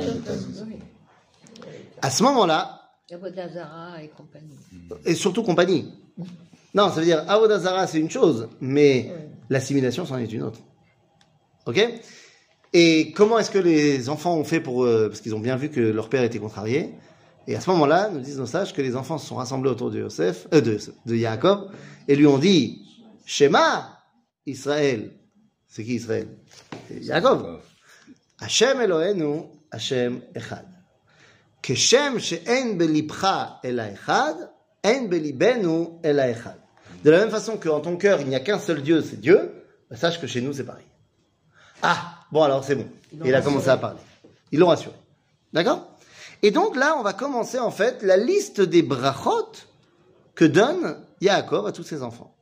À 2.02 2.10
ce 2.10 2.22
moment-là, 2.22 2.76
Avodazara 3.12 4.02
et 4.02 4.08
compagnie. 4.08 4.56
et 5.04 5.14
surtout 5.14 5.42
compagnie. 5.42 5.92
Non, 6.74 6.88
ça 6.90 7.00
veut 7.00 7.04
dire 7.06 7.24
Avodazara, 7.28 7.86
c'est 7.86 7.98
une 7.98 8.10
chose, 8.10 8.48
mais 8.60 9.12
l'assimilation, 9.48 10.06
c'en 10.06 10.18
est 10.18 10.32
une 10.32 10.42
autre. 10.42 10.60
Ok? 11.66 11.84
Et 12.72 13.10
comment 13.12 13.38
est-ce 13.40 13.50
que 13.50 13.58
les 13.58 14.08
enfants 14.08 14.36
ont 14.36 14.44
fait 14.44 14.60
pour... 14.60 14.84
euh, 14.84 15.08
parce 15.08 15.20
qu'ils 15.20 15.34
ont 15.34 15.40
bien 15.40 15.56
vu 15.56 15.70
que 15.70 15.80
leur 15.80 16.08
père 16.08 16.22
était 16.22 16.38
contrarié. 16.38 16.94
Et 17.48 17.56
à 17.56 17.60
ce 17.60 17.68
moment-là, 17.70 18.10
nous 18.10 18.20
disent 18.20 18.38
nos 18.38 18.46
sages 18.46 18.72
que 18.72 18.80
les 18.80 18.94
enfants 18.94 19.18
se 19.18 19.26
sont 19.26 19.34
rassemblés 19.34 19.70
autour 19.70 19.90
de 19.90 19.98
Yosef, 19.98 20.46
euh, 20.54 20.60
de, 20.60 20.78
de 21.06 21.16
Yaakov, 21.16 21.72
et 22.06 22.14
lui 22.14 22.28
ont 22.28 22.38
dit, 22.38 22.82
Shema, 23.26 23.98
Israël. 24.46 25.10
C'est 25.66 25.82
qui 25.84 25.94
Israël? 25.94 26.28
C'est 26.89 26.99
Yaakov. 27.03 27.59
Hashem 28.41 28.81
Elohenu, 28.81 29.43
Hashem 29.71 30.19
Echad. 30.35 30.65
כשם 31.63 32.15
שאין 32.19 32.77
בלבך 32.77 33.27
אלא 33.65 33.83
אחד, 33.93 34.33
אין 34.83 35.09
בליבנו 35.09 35.99
אלא 36.05 36.23
אחד. 36.31 36.53
De 37.03 37.09
la 37.09 37.19
même 37.19 37.29
façon 37.31 37.57
qu'en 37.57 37.79
ton 37.81 37.97
cœur, 37.97 38.19
il 38.21 38.27
n'y 38.27 38.35
a 38.35 38.39
qu'un 38.39 38.59
seul 38.59 38.81
Dieu, 38.81 39.01
c'est 39.01 39.19
Dieu, 39.19 39.51
bah, 39.89 39.95
sache 39.95 40.19
que 40.21 40.27
chez 40.27 40.41
nous, 40.41 40.53
c'est 40.53 40.63
pareil. 40.63 40.85
Ah, 41.81 42.19
bon 42.31 42.43
alors 42.43 42.63
c'est 42.63 42.75
bon. 42.75 42.87
Ils 43.11 43.19
l'ont 43.19 43.25
Il 43.25 43.35
a 43.35 43.41
commencé 43.41 43.69
rassuré. 43.69 43.73
à 43.73 43.77
parler. 43.77 43.99
Ils 44.51 44.59
l'ont 44.59 44.67
rassuré. 44.67 44.95
D'accord 45.53 45.87
Et 46.43 46.51
donc 46.51 46.75
là, 46.75 46.95
on 46.97 47.03
va 47.03 47.13
commencer 47.13 47.59
en 47.59 47.71
fait 47.71 48.01
la 48.03 48.17
liste 48.17 48.61
des 48.61 48.81
brachot 48.81 49.51
que 50.35 50.45
donne 50.45 50.97
Yaakov 51.21 51.65
à 51.67 51.71
tous 51.71 51.83
ses 51.83 52.01
enfants. 52.03 52.35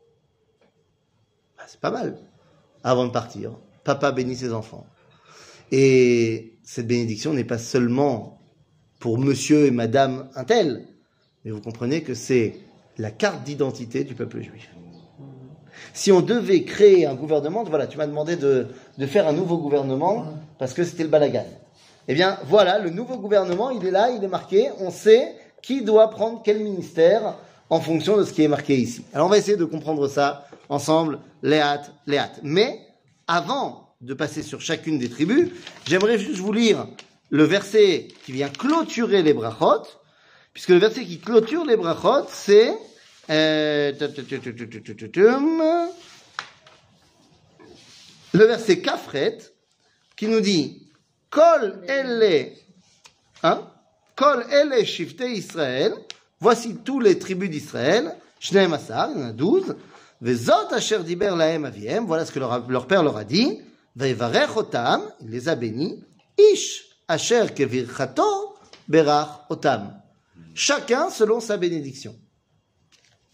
Bah, 1.58 1.64
c'est 1.68 1.80
pas 1.80 1.92
mal. 1.92 2.18
Avant 2.84 3.06
de 3.06 3.12
partir, 3.12 3.52
papa 3.89 4.13
bénit 4.13 4.37
ses 4.37 4.53
enfants. 4.53 4.87
Et 5.73 6.59
cette 6.63 6.87
bénédiction 6.87 7.33
n'est 7.33 7.45
pas 7.45 7.57
seulement 7.57 8.39
pour 8.99 9.19
monsieur 9.19 9.65
et 9.65 9.71
madame 9.71 10.29
un 10.35 10.45
tel, 10.45 10.85
mais 11.45 11.53
vous 11.53 11.63
comprenez 11.63 12.03
que 12.03 12.13
c'est 12.13 12.57
la 12.99 13.11
carte 13.11 13.45
d'identité 13.45 14.05
du 14.05 14.15
peuple 14.15 14.43
juif. 14.43 14.69
Si 15.95 16.13
on 16.13 16.21
devait 16.21 16.65
créer 16.65 17.07
un 17.07 17.15
gouvernement, 17.15 17.65
voilà, 17.65 17.87
tu 17.87 17.97
m'as 17.97 18.07
demandé 18.07 18.37
de, 18.37 18.67
de 18.99 19.07
faire 19.07 19.27
un 19.27 19.33
nouveau 19.33 19.57
gouvernement 19.57 20.35
parce 20.59 20.75
que 20.75 20.85
c'était 20.85 21.05
le 21.05 21.09
balagan. 21.09 21.47
Eh 22.09 22.15
bien, 22.15 22.39
voilà, 22.45 22.79
le 22.79 22.91
nouveau 22.91 23.17
gouvernement, 23.17 23.71
il 23.71 23.87
est 23.87 23.91
là, 23.91 24.11
il 24.11 24.23
est 24.23 24.29
marqué, 24.29 24.69
on 24.81 24.91
sait 24.91 25.35
qui 25.63 25.83
doit 25.83 26.11
prendre 26.11 26.43
quel 26.45 26.59
ministère 26.63 27.37
en 27.71 27.81
fonction 27.81 28.19
de 28.19 28.25
ce 28.25 28.33
qui 28.35 28.43
est 28.43 28.49
marqué 28.49 28.77
ici. 28.77 29.03
Alors, 29.15 29.29
on 29.29 29.31
va 29.31 29.39
essayer 29.39 29.57
de 29.57 29.65
comprendre 29.65 30.09
ça 30.09 30.47
ensemble, 30.69 31.21
léat, 31.43 31.83
léat. 32.07 32.33
Mais, 32.43 32.81
avant 33.29 33.95
de 34.01 34.15
passer 34.15 34.43
sur 34.43 34.61
chacune 34.61 34.99
des 34.99 35.11
tribus, 35.11 35.51
j'aimerais 35.87 36.19
juste 36.19 36.41
vous 36.41 36.53
lire 36.53 36.89
le 37.31 37.45
verset 37.45 38.09
qui 38.25 38.33
vient 38.33 38.49
clôturer 38.49 39.23
les 39.23 39.35
brachot, 39.35 39.87
puisque 40.55 40.71
le 40.71 40.79
verset 40.79 41.05
qui 41.05 41.21
clôture 41.21 41.65
les 41.65 41.77
brachot, 41.77 42.27
c'est 42.31 42.73
euh, 43.31 43.93
le 48.33 48.45
verset 48.45 48.81
Kafret, 48.81 49.39
qui 50.17 50.27
nous 50.27 50.41
dit 50.41 50.89
Kol 51.29 51.83
elle 51.87 52.53
hein? 53.43 53.63
Kol 54.17 54.47
elle 54.51 54.73
Israël, 54.81 55.93
voici 56.41 56.77
tous 56.83 56.99
les 56.99 57.19
tribus 57.19 57.51
d'Israël, 57.51 58.17
Shneim 58.41 58.73
Asar, 58.73 59.11
il 59.15 59.21
y 59.21 59.25
en 59.25 59.29
a 59.29 59.33
12, 59.33 59.77
voilà 60.21 60.69
ce 62.25 62.33
que 62.33 62.39
leur, 62.39 62.87
père 62.87 63.03
leur 63.03 63.17
a 63.17 63.25
dit, 63.25 63.61
il 64.01 65.31
les 65.31 65.49
a 65.49 65.55
bénis, 65.55 66.05
Ish 66.39 66.85
asher 67.09 67.47
kevirchato 67.55 68.57
berach 68.89 69.47
otam. 69.49 70.01
Chacun 70.55 71.11
selon 71.11 71.41
sa 71.41 71.57
bénédiction. 71.57 72.15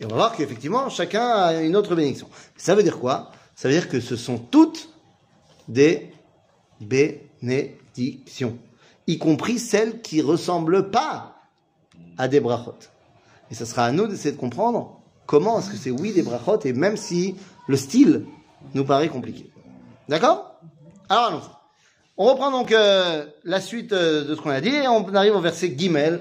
Et 0.01 0.05
on 0.05 0.09
va 0.09 0.17
voir 0.17 0.37
qu'effectivement, 0.37 0.89
chacun 0.89 1.27
a 1.27 1.63
une 1.63 1.77
autre 1.77 1.95
bénédiction. 1.95 2.29
Ça 2.57 2.75
veut 2.75 2.83
dire 2.83 2.99
quoi? 2.99 3.31
Ça 3.55 3.69
veut 3.69 3.75
dire 3.75 3.89
que 3.89 4.01
ce 4.01 4.17
sont 4.17 4.39
toutes 4.39 4.89
des 5.69 6.13
bénédictions, 6.81 8.59
y 9.07 9.19
compris 9.19 9.59
celles 9.59 10.03
qui 10.03 10.21
ressemblent 10.21 10.91
pas 10.91 11.37
à 12.19 12.29
des 12.29 12.41
brachot. 12.41 12.77
Et 13.51 13.55
ce 13.55 13.65
sera 13.65 13.87
à 13.87 13.93
nous 13.93 14.07
d'essayer 14.07 14.33
de 14.33 14.41
comprendre 14.41 15.01
comment 15.27 15.59
est-ce 15.59 15.71
que 15.71 15.77
c'est 15.77 15.91
oui 15.91 16.13
des 16.13 16.23
brachot, 16.23 16.61
et 16.65 16.73
même 16.73 16.97
si 16.97 17.37
le 17.69 17.77
style 17.77 18.25
nous 18.75 18.85
paraît 18.85 19.09
compliqué. 19.09 19.51
D'accord 20.09 20.61
Alors 21.09 21.27
allons 21.27 21.41
On 22.17 22.27
reprend 22.27 22.51
donc 22.51 22.73
euh, 22.73 23.27
la 23.45 23.61
suite 23.61 23.93
euh, 23.93 24.25
de 24.25 24.35
ce 24.35 24.41
qu'on 24.41 24.51
a 24.51 24.61
dit, 24.61 24.75
et 24.75 24.89
on 24.89 25.15
arrive 25.15 25.35
au 25.35 25.41
verset 25.41 25.71
Guimel, 25.71 26.21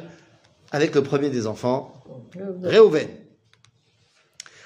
avec 0.72 0.96
le 0.96 1.04
premier 1.04 1.30
des 1.30 1.48
enfants, 1.48 1.94
Réhouven. 2.64 3.08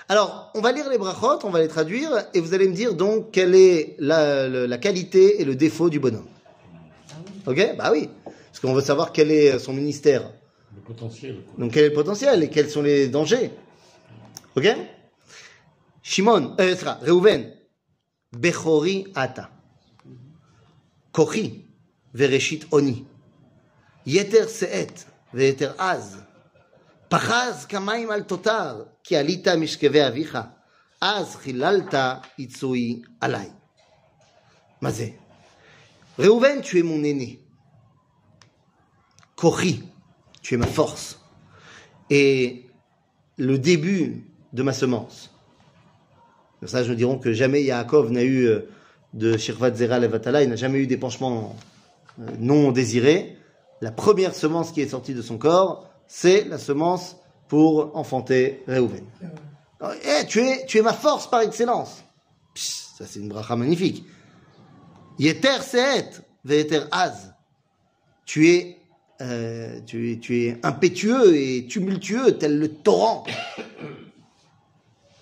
Alors, 0.09 0.51
on 0.55 0.61
va 0.61 0.71
lire 0.71 0.89
les 0.89 0.97
brachot, 0.97 1.39
on 1.43 1.49
va 1.49 1.59
les 1.59 1.67
traduire, 1.67 2.09
et 2.33 2.39
vous 2.39 2.53
allez 2.53 2.67
me 2.69 2.73
dire 2.73 2.93
donc 2.93 3.31
quelle 3.31 3.55
est 3.55 3.95
la, 3.99 4.77
qualité 4.77 5.41
et 5.41 5.45
le 5.45 5.55
défaut 5.55 5.89
du 5.89 5.99
bonhomme. 5.99 6.27
Ok 7.45 7.75
Bah 7.77 7.89
oui. 7.91 8.09
Parce 8.23 8.59
qu'on 8.61 8.73
veut 8.73 8.81
savoir 8.81 9.11
quel 9.11 9.31
est 9.31 9.59
son 9.59 9.73
ministère. 9.73 10.31
Le 10.73 10.81
potentiel. 10.81 11.41
quoi. 11.43 11.53
Donc 11.59 11.73
quel 11.73 11.85
est 11.85 11.89
le 11.89 11.93
potentiel 11.93 12.41
et 12.43 12.49
quels 12.49 12.69
sont 12.69 12.81
les 12.81 13.09
dangers. 13.09 13.51
Ok 14.56 14.66
Shimon, 16.02 16.56
euh, 16.58 16.76
sera, 16.76 16.98
Reuven, 17.00 17.54
Bechori 18.32 19.06
ata. 19.14 19.50
Kochi, 21.12 21.66
Vereshit 22.12 22.66
oni. 22.72 23.06
Yeter 24.04 24.48
seet, 24.48 25.06
Veyeter 25.32 25.74
az. 25.78 26.18
פחז 27.08 27.66
כמים 27.68 28.10
על 28.10 28.22
תותר, 28.22 28.84
כי 29.04 29.16
עלית 29.16 29.48
משכבי 29.48 30.06
אביך, 30.06 30.38
אז 31.00 31.36
חיללת 31.36 31.94
יצוי 32.38 33.02
עליי. 33.20 33.50
מה 34.80 34.90
זה? 34.90 35.08
ראובן, 36.18 36.60
tu 36.62 36.78
es 36.78 36.82
mon 36.82 37.02
aîné. 37.04 37.38
Kochi, 39.36 39.82
tu 40.42 40.54
es 40.54 40.58
ma 40.58 40.66
force. 40.66 41.18
Et 42.10 42.66
le 43.38 43.58
début 43.58 44.25
de 44.57 44.63
ma 44.63 44.73
semence. 44.73 45.31
Ça, 46.65 46.83
je 46.83 46.89
me 46.89 46.95
diront 46.95 47.19
que 47.19 47.31
jamais 47.31 47.61
Yaakov 47.61 48.11
n'a 48.11 48.23
eu 48.23 48.45
euh, 48.45 48.67
de 49.13 49.37
Shirvat 49.37 49.75
Zera 49.75 49.99
Levatala, 49.99 50.41
il 50.41 50.49
n'a 50.49 50.55
jamais 50.55 50.79
eu 50.79 50.87
d'épanchement 50.87 51.55
euh, 52.19 52.25
non 52.39 52.71
désiré. 52.71 53.37
La 53.81 53.91
première 53.91 54.33
semence 54.33 54.71
qui 54.71 54.81
est 54.81 54.87
sortie 54.89 55.13
de 55.13 55.21
son 55.21 55.37
corps, 55.37 55.87
c'est 56.07 56.45
la 56.45 56.57
semence 56.57 57.17
pour 57.47 57.95
enfanter 57.95 58.63
Reuven. 58.67 59.05
Alors, 59.79 59.93
eh, 60.03 60.25
tu, 60.25 60.39
es, 60.39 60.65
tu 60.65 60.79
es 60.79 60.81
ma 60.81 60.93
force 60.93 61.29
par 61.29 61.41
excellence. 61.41 62.03
Ça, 62.55 63.05
c'est 63.05 63.19
une 63.19 63.29
bracha 63.29 63.55
magnifique. 63.55 64.03
Yeter 65.19 65.61
seet, 65.61 66.23
veyeter 66.43 66.87
az. 66.91 67.31
Tu 68.25 68.49
es, 68.49 68.79
euh, 69.21 69.79
tu, 69.85 70.19
tu 70.19 70.45
es 70.45 70.57
impétueux 70.63 71.35
et 71.35 71.67
tumultueux, 71.67 72.39
tel 72.39 72.57
le 72.57 72.69
torrent. 72.69 73.23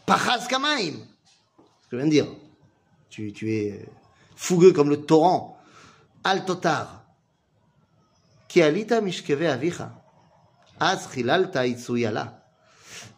Pachaz 0.05 0.47
kamaim. 0.47 0.93
Ce 1.81 1.87
que 1.89 1.91
je 1.91 1.97
viens 1.97 2.05
de 2.05 2.11
dire. 2.11 2.27
Tu, 3.09 3.31
es 3.43 3.71
euh, 3.71 3.85
fougueux 4.35 4.71
comme 4.71 4.89
le 4.89 5.01
torrent. 5.01 5.57
Al 6.23 6.45
totar. 6.45 7.05
Ki 8.47 8.61
alita 8.61 9.01
mishkeve 9.01 9.47
avicha. 9.47 9.93
Az 10.79 11.07
chilalta 11.11 11.65
itsuyala. 11.65 12.43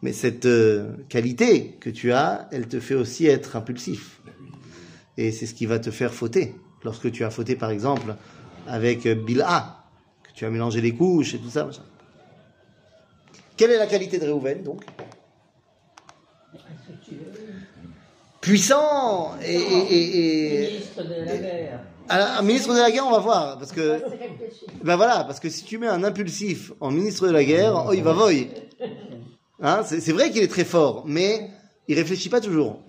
Mais 0.01 0.13
cette 0.13 0.45
euh, 0.45 0.93
qualité 1.09 1.77
que 1.79 1.89
tu 1.89 2.11
as, 2.11 2.47
elle 2.51 2.67
te 2.67 2.79
fait 2.79 2.95
aussi 2.95 3.25
être 3.25 3.55
impulsif. 3.55 4.21
Et 5.17 5.31
c'est 5.31 5.47
ce 5.47 5.53
qui 5.53 5.65
va 5.65 5.79
te 5.79 5.91
faire 5.91 6.13
fauter. 6.13 6.55
Lorsque 6.83 7.11
tu 7.11 7.23
as 7.23 7.31
fauté, 7.31 7.55
par 7.55 7.71
exemple, 7.71 8.15
avec 8.67 9.05
euh, 9.07 9.15
Bilha, 9.15 9.83
que 10.23 10.31
tu 10.33 10.45
as 10.45 10.49
mélangé 10.49 10.79
les 10.81 10.93
couches 10.93 11.33
et 11.33 11.39
tout 11.39 11.49
ça. 11.49 11.67
Quelle 13.55 13.71
est 13.71 13.79
la 13.79 13.87
qualité 13.87 14.19
de 14.19 14.25
Réhouven, 14.25 14.61
donc? 14.63 14.85
Puissant 18.41 19.35
et, 19.43 19.55
et- 19.55 19.93
et- 19.93 20.63
et- 20.63 20.67
Ministre 20.71 21.03
de 21.03 21.25
la 21.25 21.37
guerre. 21.37 21.79
Alors, 22.09 22.27
un 22.39 22.41
ministre 22.41 22.73
de 22.73 22.79
la 22.79 22.89
guerre, 22.91 23.05
on 23.05 23.11
va 23.11 23.19
voir, 23.19 23.57
parce 23.59 23.73
que 23.73 23.99
ben 24.83 24.95
voilà, 24.95 25.25
parce 25.25 25.39
que 25.41 25.49
si 25.49 25.65
tu 25.65 25.77
mets 25.77 25.87
un 25.87 26.03
impulsif 26.05 26.71
en 26.79 26.89
ministre 26.91 27.27
de 27.27 27.33
la 27.33 27.43
guerre, 27.43 27.85
oh, 27.89 27.93
il 27.93 28.01
va 28.03 28.13
voy. 28.13 28.47
Hein, 29.61 29.81
c'est 29.85 29.99
c'est 29.99 30.13
vrai 30.13 30.31
qu'il 30.31 30.41
est 30.41 30.47
très 30.47 30.63
fort, 30.63 31.03
mais 31.05 31.49
il 31.89 31.95
réfléchit 31.95 32.29
pas 32.29 32.39
toujours. 32.39 32.79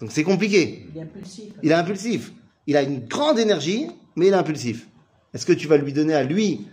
Donc 0.00 0.10
c'est 0.10 0.24
compliqué. 0.24 0.86
Il 0.92 0.98
est 0.98 1.02
impulsif. 1.02 1.44
Il 1.62 1.70
est 1.70 1.74
impulsif. 1.74 2.32
Il 2.66 2.76
a 2.76 2.82
une 2.82 3.06
grande 3.06 3.38
énergie, 3.38 3.86
mais 4.16 4.26
il 4.26 4.32
est 4.32 4.36
impulsif. 4.36 4.88
Est-ce 5.34 5.46
que 5.46 5.52
tu 5.52 5.68
vas 5.68 5.76
lui 5.76 5.92
donner 5.92 6.14
à 6.14 6.24
lui 6.24 6.66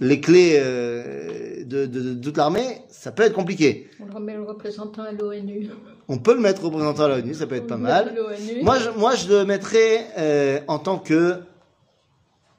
les 0.00 0.20
clés 0.20 0.54
euh, 0.56 1.37
de, 1.68 1.86
de- 1.86 2.14
de 2.14 2.20
toute 2.20 2.36
l'armée 2.36 2.82
Ça 2.88 3.12
peut 3.12 3.22
être 3.22 3.34
compliqué. 3.34 3.88
On 4.00 4.06
le 4.06 4.12
remet 4.12 4.34
le 4.34 4.42
représentant 4.42 5.02
à 5.02 5.12
l'ONU. 5.12 5.68
On 6.08 6.18
peut 6.18 6.34
le 6.34 6.40
mettre 6.40 6.64
représentant 6.64 7.04
à 7.04 7.08
l'ONU, 7.08 7.34
ça 7.34 7.46
peut 7.46 7.54
être 7.56 7.66
pas 7.66 7.76
mal. 7.76 8.14
Moi, 8.62 8.78
je, 8.78 8.90
moi, 8.90 9.14
je 9.14 9.28
le 9.28 9.44
mettrais 9.44 10.06
euh, 10.18 10.60
en 10.68 10.78
tant 10.78 10.98
que. 10.98 11.40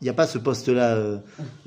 Il 0.02 0.06
n'y 0.06 0.10
a 0.10 0.13
pas 0.13 0.28
ce 0.28 0.38
poste-là 0.38 0.95
euh, 0.95 1.17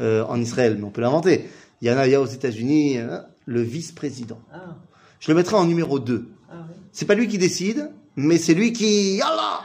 euh, 0.01 0.25
en 0.25 0.41
Israël, 0.41 0.77
mais 0.79 0.85
on 0.85 0.91
peut 0.91 1.03
l'inventer. 1.03 1.49
Il 1.83 1.89
y 1.89 1.91
en 1.91 1.99
a, 1.99 2.07
il 2.07 2.13
y 2.13 2.15
a 2.15 2.21
aux 2.21 2.27
États-Unis 2.27 2.97
hein, 2.99 3.27
le 3.45 3.61
vice-président. 3.61 4.39
Ah, 4.53 4.77
Je 5.21 5.31
le 5.31 5.37
mettrais 5.37 5.57
en 5.57 5.67
numéro 5.67 5.99
2. 5.99 6.29
ah 6.51 6.55
oui. 6.69 6.75
C'est 6.93 7.05
pas 7.07 7.15
lui 7.15 7.29
qui 7.29 7.37
décide, 7.39 7.91
mais 8.17 8.39
c'est 8.39 8.55
lui 8.55 8.73
qui. 8.73 9.21
Allah 9.21 9.61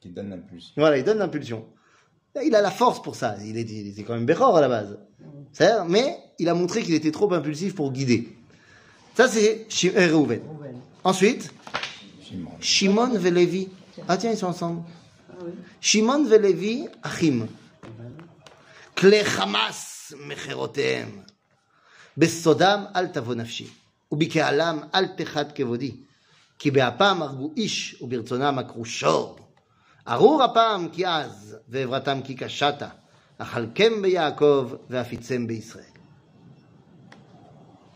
Qui 0.00 0.08
donne 0.10 0.30
l'impulsion. 0.30 0.72
Voilà, 0.76 0.98
il 0.98 1.04
donne 1.04 1.18
l'impulsion. 1.18 1.66
Il 2.44 2.54
a 2.54 2.60
la 2.60 2.70
force 2.70 3.00
pour 3.00 3.14
ça. 3.16 3.36
Il, 3.44 3.56
est, 3.56 3.62
il 3.70 4.04
quand 4.04 4.14
même 4.14 4.26
Bechor 4.26 4.56
à 4.56 4.60
la 4.60 4.68
base. 4.68 4.98
C'est-à-dire, 5.55 5.85
Mais 5.85 6.17
il 6.39 6.47
a 6.49 6.53
montré 6.53 6.81
qu'il 6.83 6.93
était 6.93 7.11
trop 7.11 7.31
impulsif 7.33 7.75
pour 7.75 7.91
guider. 7.91 8.29
Ça, 9.15 9.27
c'est 9.27 9.65
Shi- 9.69 9.89
euh, 9.95 10.07
Reuven. 10.15 10.41
Rouven. 10.47 10.75
Ensuite, 11.03 11.51
Shimon. 12.25 12.51
Shimon 12.59 13.15
et 13.15 13.31
Lévi. 13.31 13.67
Ah 14.07 14.17
tiens, 14.17 14.31
ils 14.31 14.37
sont 14.37 14.47
ensemble. 14.47 14.81
Ah 15.29 15.43
oui. 15.43 15.51
שמעון 15.81 16.27
ולוי 16.29 16.85
אחים, 17.01 17.45
כלי 18.97 19.25
חמאס 19.25 20.13
מחירותיהם. 20.27 21.09
בסודם 22.17 22.83
אל 22.95 23.07
תבוא 23.07 23.35
נפשי, 23.35 23.67
ובקהלם 24.11 24.79
אל 24.95 25.07
תחת 25.07 25.51
כבודי. 25.55 25.91
כי 26.59 26.71
באפם 26.71 27.21
הרגו 27.21 27.51
איש, 27.57 27.95
וברצונם 28.01 28.59
עקרו 28.59 28.85
שור. 28.85 29.39
ארור 30.07 30.45
אפם 30.45 30.87
כי 30.91 31.05
עז, 31.05 31.57
ועברתם 31.69 32.19
כי 32.23 32.35
קשתה. 32.35 32.87
Achalkem 33.38 34.02
ve'afitzem. 34.02 35.46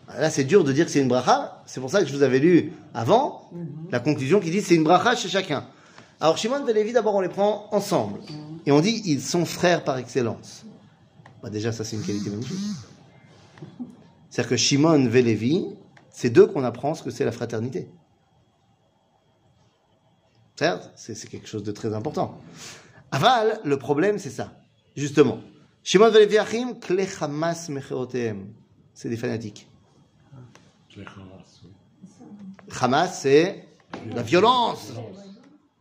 Ah, 0.08 0.20
là, 0.20 0.30
c'est 0.30 0.44
dur 0.44 0.64
de 0.64 0.72
dire 0.72 0.86
que 0.86 0.90
c'est 0.90 1.00
une 1.00 1.08
bracha. 1.08 1.62
C'est 1.66 1.80
pour 1.80 1.90
ça 1.90 2.00
que 2.00 2.08
je 2.08 2.14
vous 2.14 2.22
avais 2.22 2.40
lu 2.40 2.72
avant 2.94 3.48
mhm. 3.52 3.88
la 3.90 4.00
conclusion 4.00 4.40
qui 4.40 4.50
dit 4.50 4.60
c'est 4.60 4.74
une 4.74 4.84
bracha 4.84 5.14
chez 5.14 5.28
chacun. 5.28 5.66
Alors, 6.20 6.36
Shimon 6.36 6.66
et 6.66 6.72
Lévi, 6.72 6.92
d'abord, 6.92 7.14
on 7.14 7.20
les 7.20 7.28
prend 7.28 7.68
ensemble. 7.70 8.18
Mhm. 8.20 8.58
Et 8.66 8.72
on 8.72 8.80
dit 8.80 9.02
ils 9.06 9.22
sont 9.22 9.44
frères 9.44 9.84
par 9.84 9.98
excellence. 9.98 10.64
Bah, 11.42 11.48
déjà, 11.48 11.72
ça, 11.72 11.84
c'est 11.84 11.96
une 11.96 12.02
qualité 12.02 12.28
magnifique. 12.30 12.58
C'est-à-dire 14.28 14.50
que 14.50 14.56
Shimon 14.56 15.10
et 15.10 15.22
Lévi, 15.22 15.66
c'est 16.10 16.30
d'eux 16.30 16.46
qu'on 16.46 16.64
apprend 16.64 16.94
ce 16.94 17.02
que 17.02 17.10
c'est 17.10 17.24
la 17.24 17.32
fraternité. 17.32 17.88
Certes, 20.56 20.90
c'est 20.94 21.28
quelque 21.28 21.48
chose 21.48 21.62
de 21.62 21.72
très 21.72 21.94
important. 21.94 22.38
Aval, 23.12 23.60
le 23.64 23.78
problème, 23.78 24.18
c'est 24.18 24.30
ça. 24.30 24.59
Justement. 24.96 25.40
Shimon 25.82 26.12
et 26.12 26.18
Lévi 26.18 26.38
Achim, 26.38 26.74
Kle 26.74 27.06
Hamas. 27.20 27.70
C'est 28.94 29.08
des 29.08 29.16
fanatiques. 29.16 29.68
Hamas, 32.80 33.20
c'est 33.20 33.66
la 34.14 34.22
violence. 34.22 34.92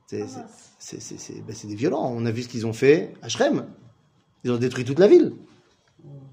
C'est 0.08 0.26
ben, 0.26 1.54
c'est 1.54 1.68
des 1.68 1.76
violents. 1.76 2.12
On 2.16 2.26
a 2.26 2.32
vu 2.32 2.44
ce 2.44 2.48
qu'ils 2.48 2.66
ont 2.66 2.74
fait 2.74 3.14
à 3.22 3.30
Shrem. 3.30 3.68
Ils 4.44 4.52
ont 4.52 4.58
détruit 4.58 4.86
toute 4.86 5.00
la 5.00 5.08
ville. 5.08 5.34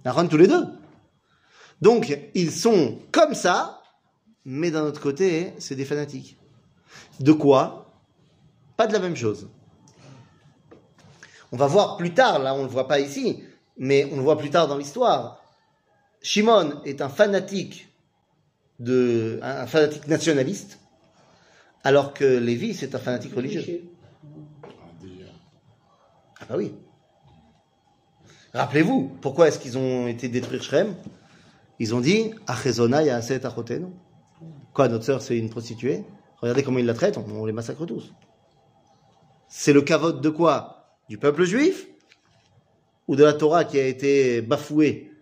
Aaron 0.04 0.28
tous 0.28 0.36
les 0.36 0.46
deux. 0.46 0.64
Donc, 1.82 2.16
ils 2.34 2.52
sont 2.52 2.98
comme 3.12 3.34
ça, 3.34 3.82
mais 4.44 4.70
d'un 4.70 4.84
autre 4.84 5.00
côté, 5.00 5.52
c'est 5.58 5.74
des 5.74 5.84
fanatiques. 5.84 6.36
De 7.20 7.32
quoi? 7.32 7.92
Pas 8.76 8.86
de 8.86 8.92
la 8.92 9.00
même 9.00 9.16
chose. 9.16 9.48
On 11.52 11.56
va 11.56 11.66
voir 11.66 11.96
plus 11.96 12.12
tard, 12.12 12.38
là 12.38 12.54
on 12.54 12.58
ne 12.58 12.64
le 12.64 12.70
voit 12.70 12.88
pas 12.88 13.00
ici, 13.00 13.42
mais 13.76 14.08
on 14.12 14.16
le 14.16 14.22
voit 14.22 14.38
plus 14.38 14.50
tard 14.50 14.68
dans 14.68 14.76
l'histoire. 14.76 15.40
Shimon 16.22 16.82
est 16.84 17.00
un 17.00 17.08
fanatique 17.08 17.88
de, 18.80 19.38
un 19.42 19.66
fanatique 19.66 20.08
nationaliste, 20.08 20.78
alors 21.84 22.12
que 22.12 22.24
Lévi, 22.24 22.74
c'est 22.74 22.94
un 22.94 22.98
fanatique 22.98 23.34
religieux. 23.34 23.84
Ah. 24.64 24.68
Ah 26.40 26.44
bah 26.48 26.56
oui. 26.56 26.74
Rappelez-vous, 28.52 29.16
pourquoi 29.20 29.48
est-ce 29.48 29.58
qu'ils 29.58 29.78
ont 29.78 30.06
été 30.06 30.28
détruire 30.28 30.62
Shrem? 30.62 30.94
Ils 31.78 31.94
ont 31.94 32.00
dit 32.00 32.32
Achezona 32.46 33.02
Yaaset 33.02 33.44
Achotenu. 33.44 33.86
Quoi, 34.72 34.88
notre 34.88 35.04
sœur, 35.04 35.22
c'est 35.22 35.38
une 35.38 35.50
prostituée? 35.50 36.04
Regardez 36.40 36.62
comment 36.62 36.78
ils 36.78 36.86
la 36.86 36.94
traitent, 36.94 37.18
on, 37.18 37.24
on 37.30 37.46
les 37.46 37.52
massacre 37.52 37.86
tous. 37.86 38.12
C'est 39.48 39.72
le 39.72 39.82
cavote 39.82 40.20
de 40.20 40.28
quoi? 40.28 40.75
Du 41.08 41.18
peuple 41.18 41.44
juif 41.44 41.86
Ou 43.08 43.16
de 43.16 43.24
la 43.24 43.32
Torah 43.34 43.64
qui 43.64 43.78
a 43.78 43.86
été 43.86 44.42
bafouée? 44.42 45.12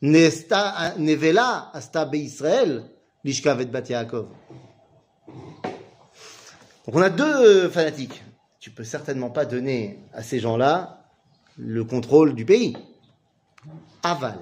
Nesta- 0.00 0.96
Nevela 0.98 1.70
Asta 1.72 2.08
Israël 2.12 2.84
Lishkavet 3.24 3.66
Bat 3.66 3.88
Yaakov. 3.88 4.28
Donc 6.84 6.94
on 6.96 7.02
a 7.02 7.10
deux 7.10 7.68
fanatiques. 7.68 8.22
Tu 8.58 8.70
peux 8.70 8.84
certainement 8.84 9.30
pas 9.30 9.44
donner 9.44 10.00
à 10.12 10.22
ces 10.22 10.40
gens-là 10.40 11.04
le 11.56 11.84
contrôle 11.84 12.34
du 12.34 12.44
pays. 12.44 12.76
Aval. 14.02 14.38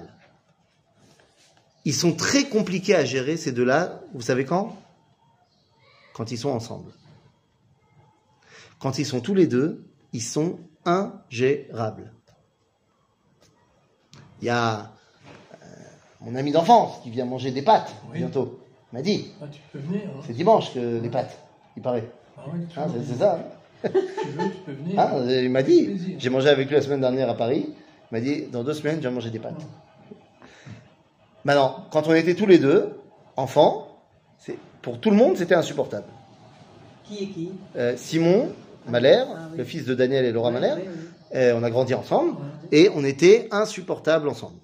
Ils 1.85 1.93
sont 1.93 2.13
très 2.15 2.45
compliqués 2.45 2.95
à 2.95 3.05
gérer, 3.05 3.37
ces 3.37 3.51
deux-là. 3.51 4.01
Vous 4.13 4.21
savez 4.21 4.45
quand? 4.45 4.77
Quand 6.13 6.31
ils 6.31 6.37
sont 6.37 6.49
ensemble. 6.49 6.91
Quand 8.79 8.97
ils 8.97 9.05
sont 9.05 9.21
tous 9.21 9.35
les 9.35 9.47
deux, 9.47 9.85
ils 10.13 10.21
sont 10.21 10.57
ingérables. 10.85 12.11
Il 14.41 14.45
y 14.45 14.49
a 14.49 14.91
euh, 15.61 15.65
mon 16.21 16.35
ami 16.35 16.51
d'enfance 16.51 16.99
qui 17.03 17.09
vient 17.11 17.25
manger 17.25 17.51
des 17.51 17.61
pâtes 17.61 17.93
Oui. 18.11 18.17
bientôt. 18.19 18.59
Il 18.91 18.95
m'a 18.97 19.01
dit, 19.01 19.31
Ah, 19.41 19.45
tu 19.51 19.61
peux 19.71 19.79
venir. 19.79 20.01
Hein. 20.07 20.21
c'est 20.25 20.33
dimanche 20.33 20.73
que 20.73 20.99
les 20.99 21.09
pâtes, 21.09 21.37
il 21.77 21.83
paraît. 21.83 22.09
Ah 22.37 22.41
oui, 22.53 22.59
tu, 22.69 22.79
Hein, 22.79 22.87
veux, 22.87 23.01
c'est 23.03 23.13
c'est 23.13 23.19
ça. 23.19 23.35
hein. 23.35 23.89
tu 23.93 24.27
veux, 24.29 24.49
tu 24.51 24.57
peux 24.65 24.71
venir. 24.73 24.99
Hein, 24.99 25.25
il 25.29 25.49
m'a 25.49 25.63
dit, 25.63 25.83
Plaisir. 25.85 26.15
j'ai 26.19 26.29
mangé 26.29 26.49
avec 26.49 26.67
lui 26.67 26.75
la 26.75 26.81
semaine 26.81 27.01
dernière 27.01 27.29
à 27.29 27.35
Paris. 27.35 27.67
Il 27.69 28.13
m'a 28.15 28.19
dit, 28.19 28.47
dans 28.47 28.63
deux 28.63 28.73
semaines, 28.73 28.97
je 29.01 29.07
vais 29.07 29.13
manger 29.13 29.29
des 29.29 29.39
pâtes. 29.39 29.61
Maintenant, 31.43 31.85
quand 31.91 32.07
on 32.07 32.13
était 32.13 32.35
tous 32.35 32.45
les 32.45 32.57
deux, 32.59 32.99
enfants, 33.37 33.87
c'est- 34.37 34.57
pour 34.81 34.99
tout 34.99 35.09
le 35.09 35.15
monde, 35.15 35.37
c'était 35.37 35.55
insupportable. 35.55 36.05
Qui 37.05 37.23
est 37.23 37.27
qui? 37.27 37.51
Euh, 37.75 37.95
Simon 37.97 38.51
Malher, 38.89 39.23
Ah 39.27 39.47
oui. 39.51 39.57
le 39.57 39.63
fils 39.63 39.85
de 39.85 39.93
Daniel 39.93 40.25
et 40.25 40.31
Laura 40.31 40.49
Oui, 40.49 40.55
Malher, 40.55 40.73
oui, 40.77 40.81
oui. 40.85 41.37
euh, 41.37 41.55
on 41.59 41.63
a 41.63 41.69
grandi 41.69 41.93
ensemble 41.93 42.35
et 42.71 42.89
on 42.95 43.03
était 43.03 43.47
insupportables 43.51 44.27
ensemble. 44.27 44.57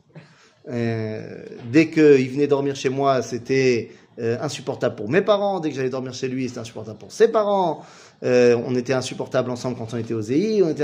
Euh, 0.69 1.43
dès 1.71 1.89
qu'il 1.89 2.29
venait 2.29 2.47
dormir 2.47 2.75
chez 2.75 2.89
moi, 2.89 3.21
c'était 3.21 3.91
euh, 4.19 4.37
insupportable 4.41 4.95
pour 4.95 5.09
mes 5.09 5.21
parents. 5.21 5.59
Dès 5.59 5.69
que 5.69 5.75
j'allais 5.75 5.89
dormir 5.89 6.13
chez 6.13 6.27
lui, 6.27 6.47
c'était 6.47 6.59
insupportable 6.59 6.97
pour 6.97 7.11
ses 7.11 7.29
parents. 7.29 7.83
Euh, 8.23 8.57
on 8.65 8.75
était 8.75 8.93
insupportables 8.93 9.49
ensemble 9.51 9.77
quand 9.77 9.93
on 9.93 9.97
était 9.97 10.13
aux 10.13 10.21
EI. 10.21 10.61
On 10.63 10.69
était... 10.69 10.83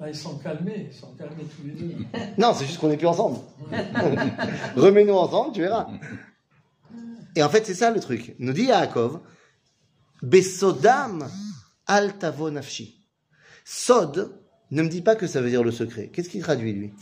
Là, 0.00 0.08
ils 0.08 0.14
sont 0.14 0.36
calmés, 0.38 0.88
ils 0.90 0.94
sont 0.98 1.12
calmés 1.18 1.44
tous 1.56 1.66
les 1.66 1.72
deux. 1.72 1.94
Non, 2.38 2.52
c'est 2.54 2.64
juste 2.66 2.78
qu'on 2.80 2.88
n'est 2.88 2.96
plus 2.96 3.06
ensemble. 3.06 3.38
Remets-nous 4.76 5.14
ensemble, 5.14 5.52
tu 5.52 5.60
verras. 5.60 5.86
Et 7.36 7.42
en 7.42 7.48
fait, 7.48 7.64
c'est 7.64 7.74
ça 7.74 7.90
le 7.90 8.00
truc. 8.00 8.34
Nous 8.38 8.52
dit 8.52 8.64
Yaakov, 8.64 9.20
Besodam 10.22 11.28
al 11.90 12.18
tavo 12.18 12.50
nafshi. 12.50 12.94
Sod 13.64 14.30
ne 14.70 14.82
me 14.82 14.88
dit 14.88 15.02
pas 15.02 15.16
que 15.16 15.26
ça 15.26 15.40
veut 15.40 15.50
dire 15.50 15.64
le 15.64 15.72
secret. 15.72 16.08
Qu'est-ce 16.12 16.28
qu'il 16.28 16.40
traduit, 16.40 16.72
lui? 16.72 16.94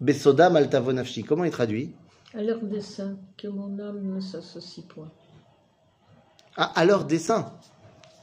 Besodam 0.00 0.56
al 0.56 0.68
tavo 0.68 0.92
nafshi. 0.92 1.22
Comment 1.22 1.44
il 1.44 1.52
traduit? 1.52 1.94
À 2.34 2.42
leur 2.42 2.60
dessein, 2.62 3.16
que 3.38 3.46
mon 3.46 3.78
âme 3.78 4.02
ne 4.02 4.20
s'associe 4.20 4.84
point. 4.86 5.12
Ah, 6.56 6.72
à 6.74 6.84
leur 6.84 7.04
dessein. 7.04 7.52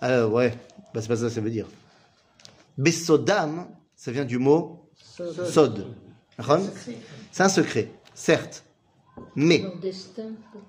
Ah, 0.02 0.28
ouais, 0.28 0.54
bah, 0.94 1.02
c'est 1.02 1.08
pas 1.08 1.16
ça 1.16 1.28
que 1.28 1.30
ça 1.30 1.40
veut 1.40 1.50
dire. 1.50 1.68
Besodam, 2.78 3.68
ça 3.96 4.12
vient 4.12 4.26
du 4.26 4.38
mot 4.38 4.90
Sod. 4.96 5.46
sod. 5.46 5.96
C'est 7.32 7.44
un 7.44 7.50
secret, 7.50 7.90
certes. 8.14 8.66
Mais. 9.36 9.64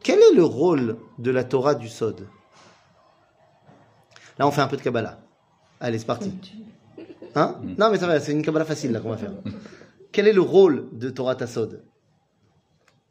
Quel 0.02 0.20
est 0.20 0.34
le 0.34 0.44
rôle 0.44 0.98
de 1.18 1.30
la 1.32 1.42
Torah 1.42 1.74
du 1.74 1.88
Sod? 1.88 2.28
Là, 4.38 4.46
on 4.46 4.50
fait 4.50 4.60
un 4.60 4.68
peu 4.68 4.76
de 4.76 4.82
Kabbalah. 4.82 5.20
Allez, 5.80 5.98
c'est 5.98 6.06
parti. 6.06 6.32
Hein 7.34 7.60
Non, 7.78 7.90
mais 7.90 7.98
ça 7.98 8.06
va, 8.06 8.20
c'est 8.20 8.32
une 8.32 8.42
Kabbalah 8.42 8.64
facile 8.64 8.92
là 8.92 9.00
qu'on 9.00 9.10
va 9.10 9.16
faire. 9.16 9.32
Quel 10.12 10.28
est 10.28 10.32
le 10.32 10.40
rôle 10.40 10.88
de 10.92 11.10
Torah 11.10 11.34
Tassod? 11.34 11.84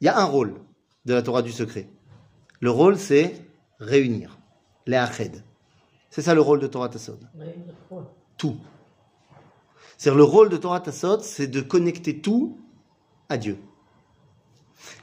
Il 0.00 0.06
y 0.06 0.08
a 0.08 0.18
un 0.18 0.24
rôle 0.24 0.54
de 1.04 1.14
la 1.14 1.22
Torah 1.22 1.42
du 1.42 1.52
secret. 1.52 1.88
Le 2.60 2.70
rôle, 2.70 2.98
c'est 2.98 3.34
réunir. 3.78 4.38
Les 4.86 4.96
Ached. 4.96 5.42
C'est 6.10 6.22
ça 6.22 6.34
le 6.34 6.40
rôle 6.40 6.60
de 6.60 6.66
Torah 6.66 6.88
Tassod? 6.88 7.28
Tout. 8.36 8.56
C'est-à-dire 9.96 10.18
le 10.18 10.24
rôle 10.24 10.48
de 10.48 10.56
Torah 10.56 10.80
Tassod, 10.80 11.22
c'est 11.22 11.46
de 11.46 11.60
connecter 11.60 12.20
tout 12.20 12.58
à 13.28 13.36
Dieu. 13.36 13.58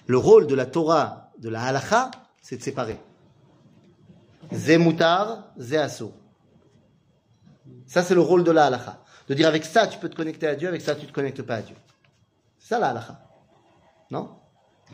Le 0.07 0.17
rôle 0.17 0.47
de 0.47 0.55
la 0.55 0.65
Torah, 0.65 1.31
de 1.39 1.49
la 1.49 1.63
halacha, 1.63 2.11
c'est 2.41 2.57
de 2.57 2.63
séparer. 2.63 2.97
Zé 4.51 5.77
asso. 5.77 6.11
Ça, 7.87 8.03
c'est 8.03 8.15
le 8.15 8.21
rôle 8.21 8.43
de 8.43 8.51
la 8.51 8.65
halacha. 8.65 9.03
De 9.27 9.33
dire 9.33 9.47
avec 9.47 9.65
ça, 9.65 9.87
tu 9.87 9.97
peux 9.99 10.09
te 10.09 10.15
connecter 10.15 10.47
à 10.47 10.55
Dieu, 10.55 10.67
avec 10.67 10.81
ça, 10.81 10.95
tu 10.95 11.03
ne 11.03 11.07
te 11.07 11.13
connectes 11.13 11.41
pas 11.41 11.55
à 11.55 11.61
Dieu. 11.61 11.75
C'est 12.57 12.69
ça 12.69 12.79
la 12.79 12.89
halacha. 12.89 13.19
Non? 14.09 14.29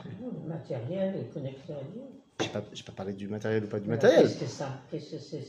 Le 0.05 0.47
matériel 0.49 1.15
est 1.15 1.33
connecté 1.33 1.73
à 1.73 1.81
Dieu. 1.91 2.01
Je 2.39 2.45
n'ai 2.45 2.83
pas, 2.85 2.91
parlé 2.95 3.13
du 3.13 3.27
matériel 3.27 3.63
ou 3.63 3.67
pas 3.67 3.79
du 3.79 3.87
matériel. 3.87 4.23
Qu'est-ce 4.23 4.39
que 4.39 4.45
ça 4.45 4.81
que 4.91 4.97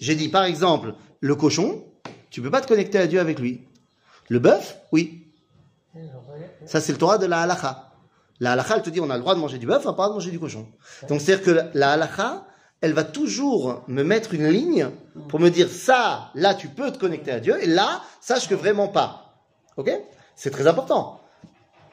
J'ai 0.00 0.14
dit, 0.14 0.28
par 0.30 0.44
exemple, 0.44 0.94
le 1.20 1.34
cochon, 1.34 1.84
tu 2.30 2.40
peux 2.40 2.50
pas 2.50 2.62
te 2.62 2.68
connecter 2.68 2.98
à 2.98 3.06
Dieu 3.06 3.20
avec 3.20 3.38
lui. 3.38 3.66
Le 4.28 4.38
bœuf, 4.38 4.80
oui. 4.92 5.26
Ça, 6.64 6.80
c'est 6.80 6.92
le 6.92 6.98
Torah 6.98 7.18
de 7.18 7.26
la 7.26 7.42
halacha. 7.42 7.92
La 8.40 8.52
halacha, 8.52 8.76
elle 8.76 8.82
te 8.82 8.90
dit, 8.90 9.00
on 9.00 9.10
a 9.10 9.16
le 9.16 9.20
droit 9.20 9.34
de 9.34 9.40
manger 9.40 9.58
du 9.58 9.66
bœuf, 9.66 9.84
on 9.84 9.90
n'a 9.90 9.94
pas 9.96 10.04
le 10.04 10.08
droit 10.08 10.08
de 10.10 10.14
manger 10.14 10.30
du 10.30 10.38
cochon. 10.40 10.66
Donc, 11.08 11.20
c'est-à-dire 11.20 11.44
que 11.44 11.50
la- 11.50 11.70
la 11.74 11.92
halacha, 11.92 12.46
elle 12.80 12.92
va 12.92 13.04
toujours 13.04 13.82
me 13.88 14.02
mettre 14.02 14.34
une 14.34 14.48
ligne 14.48 14.88
pour 15.28 15.40
me 15.40 15.48
dire, 15.50 15.68
ça, 15.68 16.30
là, 16.34 16.54
tu 16.54 16.68
peux 16.68 16.90
te 16.92 16.98
connecter 16.98 17.32
à 17.32 17.40
Dieu, 17.40 17.56
et 17.62 17.66
là, 17.66 18.02
sache 18.20 18.48
que 18.48 18.54
vraiment 18.54 18.88
pas. 18.88 19.34
Ok? 19.76 19.90
C'est 20.36 20.50
très 20.50 20.66
important. 20.66 21.20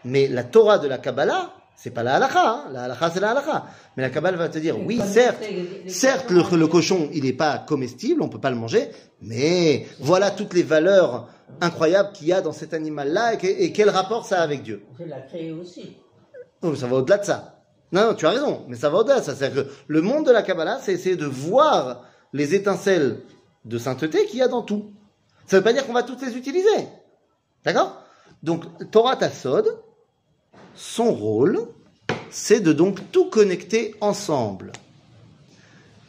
Mais 0.04 0.28
la 0.28 0.44
Torah 0.44 0.78
de 0.78 0.88
la 0.88 1.00
Kabbalah, 1.00 1.52
c'est 1.76 1.90
pas 1.90 2.04
la 2.04 2.16
halacha. 2.16 2.40
hein. 2.48 2.64
La 2.72 2.84
halacha, 2.84 3.10
c'est 3.10 3.20
la 3.20 3.32
halacha. 3.32 3.66
Mais 3.98 4.04
la 4.04 4.10
Kabbalah 4.12 4.38
va 4.38 4.50
te 4.50 4.60
dire, 4.60 4.78
oui, 4.80 5.00
certes, 5.08 5.42
certes, 5.88 6.30
le, 6.30 6.44
le 6.56 6.68
cochon, 6.68 7.10
il 7.14 7.24
n'est 7.24 7.34
pas 7.34 7.58
comestible, 7.58 8.22
on 8.22 8.30
peut 8.30 8.40
pas 8.40 8.52
le 8.52 8.56
manger, 8.56 8.90
mais 9.22 9.88
voilà 10.00 10.30
toutes 10.32 10.54
les 10.54 10.64
valeurs 10.64 11.28
incroyables 11.62 12.12
qu'il 12.14 12.28
y 12.28 12.34
a 12.34 12.42
dans 12.42 12.52
cet 12.52 12.74
animal-là 12.76 13.34
et, 13.34 13.38
que- 13.38 13.48
et 13.48 13.72
quel 13.72 13.90
rapport 13.90 14.26
ça 14.26 14.40
a 14.40 14.44
avec 14.44 14.62
Dieu. 14.62 14.84
Je 15.00 15.04
l'ai 15.06 15.12
créé 15.28 15.52
aussi. 15.52 15.98
Oh, 16.62 16.76
ça 16.76 16.86
va 16.88 16.98
au-delà 16.98 17.18
de 17.18 17.26
ça. 17.26 17.55
Non, 17.96 18.14
tu 18.14 18.26
as 18.26 18.32
raison, 18.32 18.66
mais 18.68 18.76
ça 18.76 18.90
va 18.90 18.98
au-delà. 18.98 19.22
C'est-à-dire 19.22 19.64
que 19.64 19.70
le 19.88 20.02
monde 20.02 20.26
de 20.26 20.32
la 20.32 20.42
Kabbalah, 20.42 20.80
c'est 20.82 20.92
essayer 20.92 21.16
de 21.16 21.26
voir 21.26 22.04
les 22.34 22.54
étincelles 22.54 23.22
de 23.64 23.78
sainteté 23.78 24.26
qu'il 24.26 24.40
y 24.40 24.42
a 24.42 24.50
dans 24.50 24.64
tout. 24.64 24.92
Ça 25.48 25.56
ne 25.56 25.62
veut 25.62 25.64
pas 25.64 25.72
dire 25.72 25.88
qu'on 25.88 25.94
va 25.94 26.04
toutes 26.04 26.22
les 26.22 26.36
utiliser. 26.36 26.90
D'accord? 27.64 28.02
Donc, 28.44 28.66
Torah 28.92 29.16
Tassod, 29.16 29.80
son 30.76 31.14
rôle, 31.14 31.70
c'est 32.30 32.60
de 32.60 32.74
donc 32.74 33.00
tout 33.14 33.30
connecter 33.30 33.96
ensemble. 34.02 34.74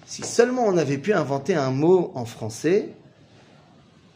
Si 0.07 0.23
seulement 0.25 0.65
on 0.67 0.77
avait 0.77 0.99
pu 0.99 1.13
inventer 1.13 1.55
un 1.55 1.71
mot 1.71 2.11
en 2.17 2.25
français 2.25 2.97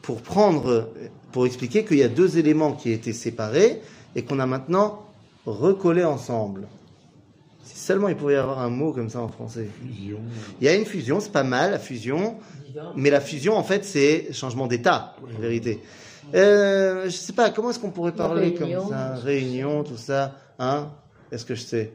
pour 0.03 0.23
prendre, 0.23 0.89
pour 1.31 1.47
expliquer 1.47 1.85
qu'il 1.85 1.99
y 1.99 2.03
a 2.03 2.09
deux 2.09 2.37
éléments 2.37 2.73
qui 2.73 2.91
étaient 2.91 3.13
séparés 3.13 3.81
et 4.17 4.25
qu'on 4.25 4.41
a 4.41 4.47
maintenant 4.47 5.05
recollés 5.47 6.05
ensemble. 6.05 6.67
Si 7.63 7.79
seulement 7.79 8.09
il 8.09 8.17
pouvait 8.17 8.35
y 8.35 8.37
avoir 8.37 8.59
un 8.61 8.71
mot 8.71 8.93
comme 8.93 9.09
ça 9.11 9.21
en 9.21 9.29
français. 9.29 9.69
Fusion. 9.83 10.19
Il 10.61 10.65
y 10.65 10.69
a 10.69 10.75
une 10.75 10.85
fusion, 10.87 11.21
c'est 11.21 11.33
pas 11.33 11.45
mal 11.45 11.71
la 11.73 11.79
fusion, 11.79 12.37
mais 12.97 13.11
la 13.11 13.21
fusion 13.21 13.57
en 13.57 13.63
fait 13.63 13.85
c'est 13.85 14.33
changement 14.33 14.67
d'état 14.67 15.15
en 15.23 15.41
vérité. 15.41 15.81
Euh, 16.35 17.05
je 17.07 17.11
sais 17.11 17.33
pas 17.33 17.51
comment 17.51 17.71
est-ce 17.71 17.79
qu'on 17.79 17.91
pourrait 17.91 18.13
parler 18.13 18.55
comme 18.55 18.89
ça, 18.89 19.15
réunion, 19.17 19.83
tout 19.85 19.97
ça, 19.97 20.37
hein? 20.59 20.91
Est-ce 21.33 21.45
que 21.45 21.55
je 21.55 21.63
sais? 21.63 21.93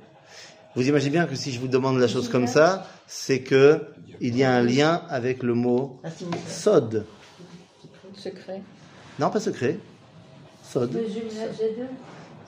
Vous 0.76 0.88
imaginez 0.88 1.12
bien 1.12 1.26
que 1.26 1.36
si 1.36 1.52
je 1.54 1.60
vous 1.60 1.70
demande 1.70 2.00
la 2.00 2.08
chose 2.08 2.28
comme 2.28 2.48
ça, 2.48 2.86
c'est 3.08 3.40
que 3.40 3.82
il 4.20 4.36
y 4.38 4.44
a 4.44 4.52
un 4.54 4.62
lien 4.62 5.04
avec 5.10 5.42
le 5.44 5.54
mot 5.54 6.00
Ah, 6.04 6.10
sod. 6.48 7.06
Secret. 8.16 8.62
Non, 9.20 9.30
pas 9.30 9.40
secret. 9.40 9.78
Sod. 10.64 10.94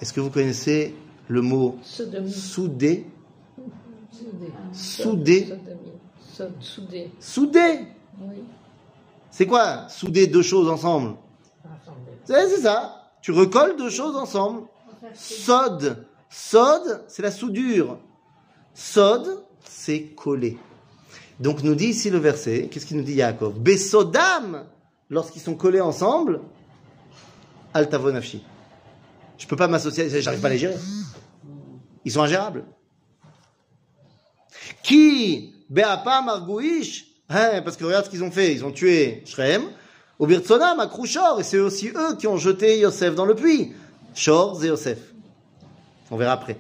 Est-ce 0.02 0.12
que 0.14 0.20
vous 0.20 0.30
connaissez 0.30 0.94
le 1.28 1.42
mot 1.42 1.78
Sodomie. 1.84 2.32
soudé 2.32 3.06
Soudé. 4.72 5.54
Soudé. 6.60 7.12
Soudé. 7.20 7.80
Oui. 8.20 8.36
C'est 9.32 9.46
quoi 9.46 9.88
souder 9.90 10.28
deux 10.28 10.42
choses 10.42 10.70
ensemble? 10.70 11.16
C'est 12.24 12.48
ça. 12.58 13.12
Tu 13.22 13.32
recolles 13.32 13.76
deux 13.78 13.90
choses 13.90 14.16
ensemble. 14.16 14.64
Sod. 15.14 16.06
Sod, 16.30 17.04
c'est 17.08 17.22
la 17.22 17.32
soudure. 17.32 18.00
Sod, 18.74 19.44
c'est 19.64 20.14
coller. 20.16 20.58
Donc 21.40 21.64
nous 21.64 21.76
dit 21.76 21.88
ici 21.88 22.10
le 22.10 22.18
verset, 22.18 22.68
qu'est-ce 22.70 22.86
qu'il 22.86 22.98
nous 22.98 23.04
dit 23.04 23.14
Yaakov? 23.14 23.60
Besodam, 23.60 24.66
lorsqu'ils 25.10 25.42
sont 25.42 25.56
collés 25.56 25.82
ensemble, 25.82 26.42
altavonafshi. 27.74 28.44
Je 29.38 29.48
peux 29.48 29.56
pas 29.56 29.68
m'associer, 29.68 30.10
j'arrive 30.22 30.42
pas 30.42 30.48
à 30.48 30.52
les 30.52 30.58
gérer. 30.58 30.78
Ils 32.08 32.12
sont 32.12 32.22
ingérables. 32.22 32.64
Qui 34.82 35.54
Beapa 35.70 36.22
Margouish 36.22 37.06
Hein, 37.28 37.62
Parce 37.62 37.76
que 37.76 37.84
regarde 37.84 38.06
ce 38.06 38.10
qu'ils 38.10 38.24
ont 38.24 38.32
fait. 38.32 38.54
Ils 38.54 38.64
ont 38.64 38.72
tué 38.72 39.24
Shrem, 39.26 39.64
Obirtsonam, 40.18 40.80
Akrouchor, 40.80 41.42
et 41.42 41.44
c'est 41.44 41.60
aussi 41.60 41.90
eux 41.90 42.16
qui 42.18 42.26
ont 42.26 42.38
jeté 42.38 42.80
Yosef 42.80 43.14
dans 43.14 43.26
le 43.26 43.36
puits. 43.36 43.74
Shor 44.16 44.64
et 44.64 44.68
Yosef. 44.68 45.00
On 46.10 46.16
verra 46.16 46.32
après. 46.32 46.56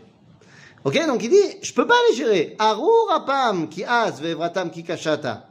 Ok, 0.83 0.99
donc 1.07 1.23
il 1.23 1.29
dit, 1.29 1.57
je 1.61 1.71
peux 1.71 1.87
pas 1.87 1.95
les 2.09 2.17
gérer. 2.17 2.57
Arur 2.59 3.09
apam 3.15 3.69
ki 3.69 3.85
az 3.85 4.19
vevratam 4.19 4.69
ki 4.69 4.83
kashata. 4.83 5.47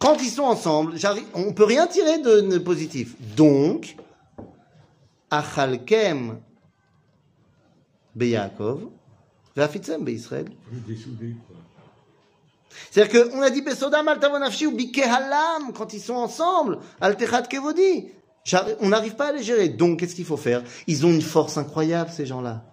Quand 0.00 0.16
ils 0.20 0.30
sont 0.30 0.42
ensemble, 0.42 0.96
on 1.34 1.52
peut 1.52 1.62
rien 1.62 1.86
tirer 1.86 2.18
de, 2.18 2.40
de 2.40 2.58
positif. 2.58 3.14
Donc, 3.36 3.94
achalkem 5.30 6.40
beYaakov, 8.16 8.88
ve'afitzem 9.56 10.04
beIsraël. 10.04 10.46
Quoi. 10.46 11.56
C'est-à-dire 12.90 13.30
qu'on 13.30 13.42
a 13.42 13.50
dit 13.50 13.62
Besodam 13.62 14.08
al 14.08 14.18
tavonafshi 14.18 14.66
ou 14.66 14.72
bikehalam 14.72 15.72
quand 15.74 15.92
ils 15.92 16.00
sont 16.00 16.14
ensemble, 16.14 16.78
al 17.00 17.16
techat 17.16 17.42
kevodi. 17.42 18.08
On 18.80 18.88
n'arrive 18.88 19.14
pas 19.14 19.28
à 19.28 19.32
les 19.32 19.42
gérer. 19.42 19.68
Donc, 19.68 20.00
qu'est-ce 20.00 20.16
qu'il 20.16 20.24
faut 20.24 20.36
faire? 20.36 20.64
Ils 20.88 21.06
ont 21.06 21.10
une 21.10 21.22
force 21.22 21.58
incroyable, 21.58 22.10
ces 22.10 22.26
gens-là. 22.26 22.64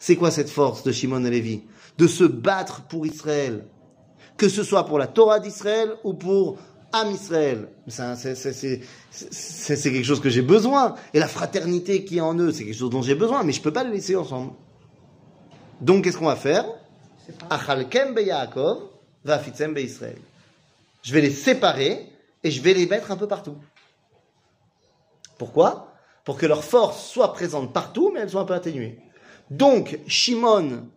C'est 0.00 0.16
quoi 0.16 0.32
cette 0.32 0.50
force 0.50 0.82
de 0.82 0.90
Shimon 0.90 1.24
et 1.24 1.30
Lévi? 1.30 1.62
De 1.96 2.08
se 2.08 2.24
battre 2.24 2.82
pour 2.82 3.06
Israël. 3.06 3.66
Que 4.36 4.48
ce 4.48 4.64
soit 4.64 4.84
pour 4.84 4.98
la 4.98 5.06
Torah 5.06 5.38
d'Israël 5.38 5.94
ou 6.02 6.12
pour 6.12 6.58
Am 6.92 7.08
Israël. 7.12 7.68
C'est 7.86 8.80
quelque 9.80 10.02
chose 10.02 10.20
que 10.20 10.28
j'ai 10.28 10.42
besoin. 10.42 10.96
Et 11.14 11.20
la 11.20 11.28
fraternité 11.28 12.04
qui 12.04 12.18
est 12.18 12.20
en 12.20 12.34
eux, 12.38 12.50
c'est 12.50 12.64
quelque 12.64 12.76
chose 12.76 12.90
dont 12.90 13.02
j'ai 13.02 13.14
besoin. 13.14 13.44
Mais 13.44 13.52
je 13.52 13.62
peux 13.62 13.72
pas 13.72 13.84
les 13.84 13.92
laisser 13.92 14.16
ensemble. 14.16 14.54
Donc, 15.80 16.04
qu'est-ce 16.04 16.18
qu'on 16.18 16.26
va 16.26 16.36
faire 16.36 16.66
beIsraël. 19.74 20.18
Je 21.02 21.12
vais 21.12 21.20
les 21.20 21.30
séparer 21.30 22.10
et 22.42 22.50
je 22.50 22.62
vais 22.62 22.74
les 22.74 22.86
mettre 22.86 23.10
un 23.10 23.16
peu 23.16 23.28
partout. 23.28 23.56
Pourquoi? 25.38 25.92
Pour 26.24 26.38
que 26.38 26.46
leur 26.46 26.64
force 26.64 27.08
soit 27.08 27.32
présente 27.32 27.72
partout, 27.72 28.10
mais 28.12 28.20
elles 28.20 28.30
soient 28.30 28.42
un 28.42 28.46
peu 28.46 28.54
atténuées. 28.54 28.98
Donc, 29.50 29.98
Shimon, 30.06 30.88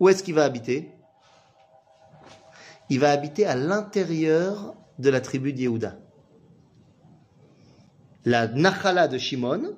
où 0.00 0.08
est-ce 0.08 0.22
qu'il 0.22 0.34
va 0.34 0.44
habiter? 0.44 0.90
Il 2.88 3.00
va 3.00 3.10
habiter 3.10 3.46
à 3.46 3.54
l'intérieur 3.54 4.74
de 4.98 5.10
la 5.10 5.20
tribu 5.20 5.52
de 5.52 5.60
Yehuda. 5.60 5.96
La 8.24 8.46
Nachala 8.46 9.08
de 9.08 9.18
Shimon, 9.18 9.76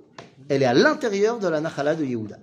elle 0.49 0.63
est 0.63 0.67
à 0.67 0.75
l'intérieur 0.75 1.39
de 1.39 1.49
la 1.49 1.61
Nachala 1.61 1.95
de 1.95 2.05
Yehuda. 2.05 2.39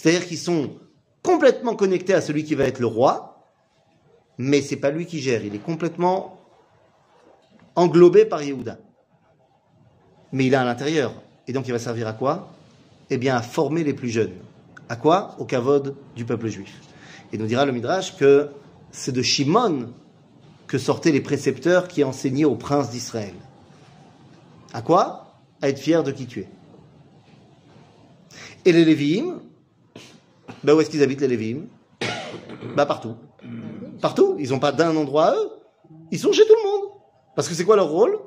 C'est-à-dire 0.00 0.26
qu'ils 0.26 0.38
sont 0.38 0.78
complètement 1.22 1.76
connectés 1.76 2.14
à 2.14 2.22
celui 2.22 2.44
qui 2.44 2.54
va 2.54 2.64
être 2.64 2.78
le 2.78 2.86
roi, 2.86 3.44
mais 4.38 4.62
c'est 4.62 4.76
pas 4.76 4.90
lui 4.90 5.04
qui 5.04 5.18
gère. 5.18 5.44
Il 5.44 5.54
est 5.54 5.58
complètement 5.58 6.40
englobé 7.76 8.24
par 8.24 8.42
Yehuda. 8.42 8.78
Mais 10.32 10.46
il 10.46 10.54
est 10.54 10.56
à 10.56 10.64
l'intérieur. 10.64 11.12
Et 11.46 11.52
donc 11.52 11.68
il 11.68 11.72
va 11.72 11.78
servir 11.78 12.08
à 12.08 12.14
quoi? 12.14 12.48
Eh 13.10 13.18
bien 13.18 13.36
à 13.36 13.42
former 13.42 13.84
les 13.84 13.92
plus 13.92 14.08
jeunes. 14.08 14.32
À 14.88 14.96
quoi? 14.96 15.36
Au 15.38 15.44
kavod 15.44 15.94
du 16.16 16.24
peuple 16.24 16.48
juif. 16.48 16.80
Et 17.34 17.36
nous 17.36 17.46
dira 17.46 17.66
le 17.66 17.72
Midrash 17.72 18.16
que 18.16 18.48
c'est 18.92 19.12
de 19.12 19.20
Shimon 19.20 19.92
que 20.66 20.78
sortaient 20.78 21.12
les 21.12 21.20
précepteurs 21.20 21.88
qui 21.88 22.04
enseignaient 22.04 22.46
aux 22.46 22.56
princes 22.56 22.88
d'Israël. 22.88 23.34
À 24.72 24.80
quoi? 24.80 25.34
À 25.60 25.68
être 25.68 25.78
fier 25.78 26.02
de 26.02 26.10
qui 26.10 26.24
tu 26.24 26.40
es. 26.40 26.48
Et 28.64 28.72
les 28.72 28.86
Lévi'im, 28.86 29.42
bah 30.62 30.74
où 30.74 30.80
est-ce 30.80 30.90
qu'ils 30.90 31.02
habitent 31.02 31.20
les 31.20 31.28
Lévi'im 31.28 31.66
Bah 32.76 32.86
partout. 32.86 33.16
Partout. 34.00 34.36
Ils 34.38 34.50
n'ont 34.50 34.58
pas 34.58 34.72
d'un 34.72 34.94
endroit 34.96 35.26
à 35.26 35.34
eux. 35.34 35.50
Ils 36.10 36.18
sont 36.18 36.32
chez 36.32 36.46
tout 36.46 36.54
le 36.62 36.68
monde. 36.68 36.90
Parce 37.34 37.48
que 37.48 37.54
c'est 37.54 37.64
quoi 37.64 37.76
leur 37.76 37.88
rôle? 37.88 38.18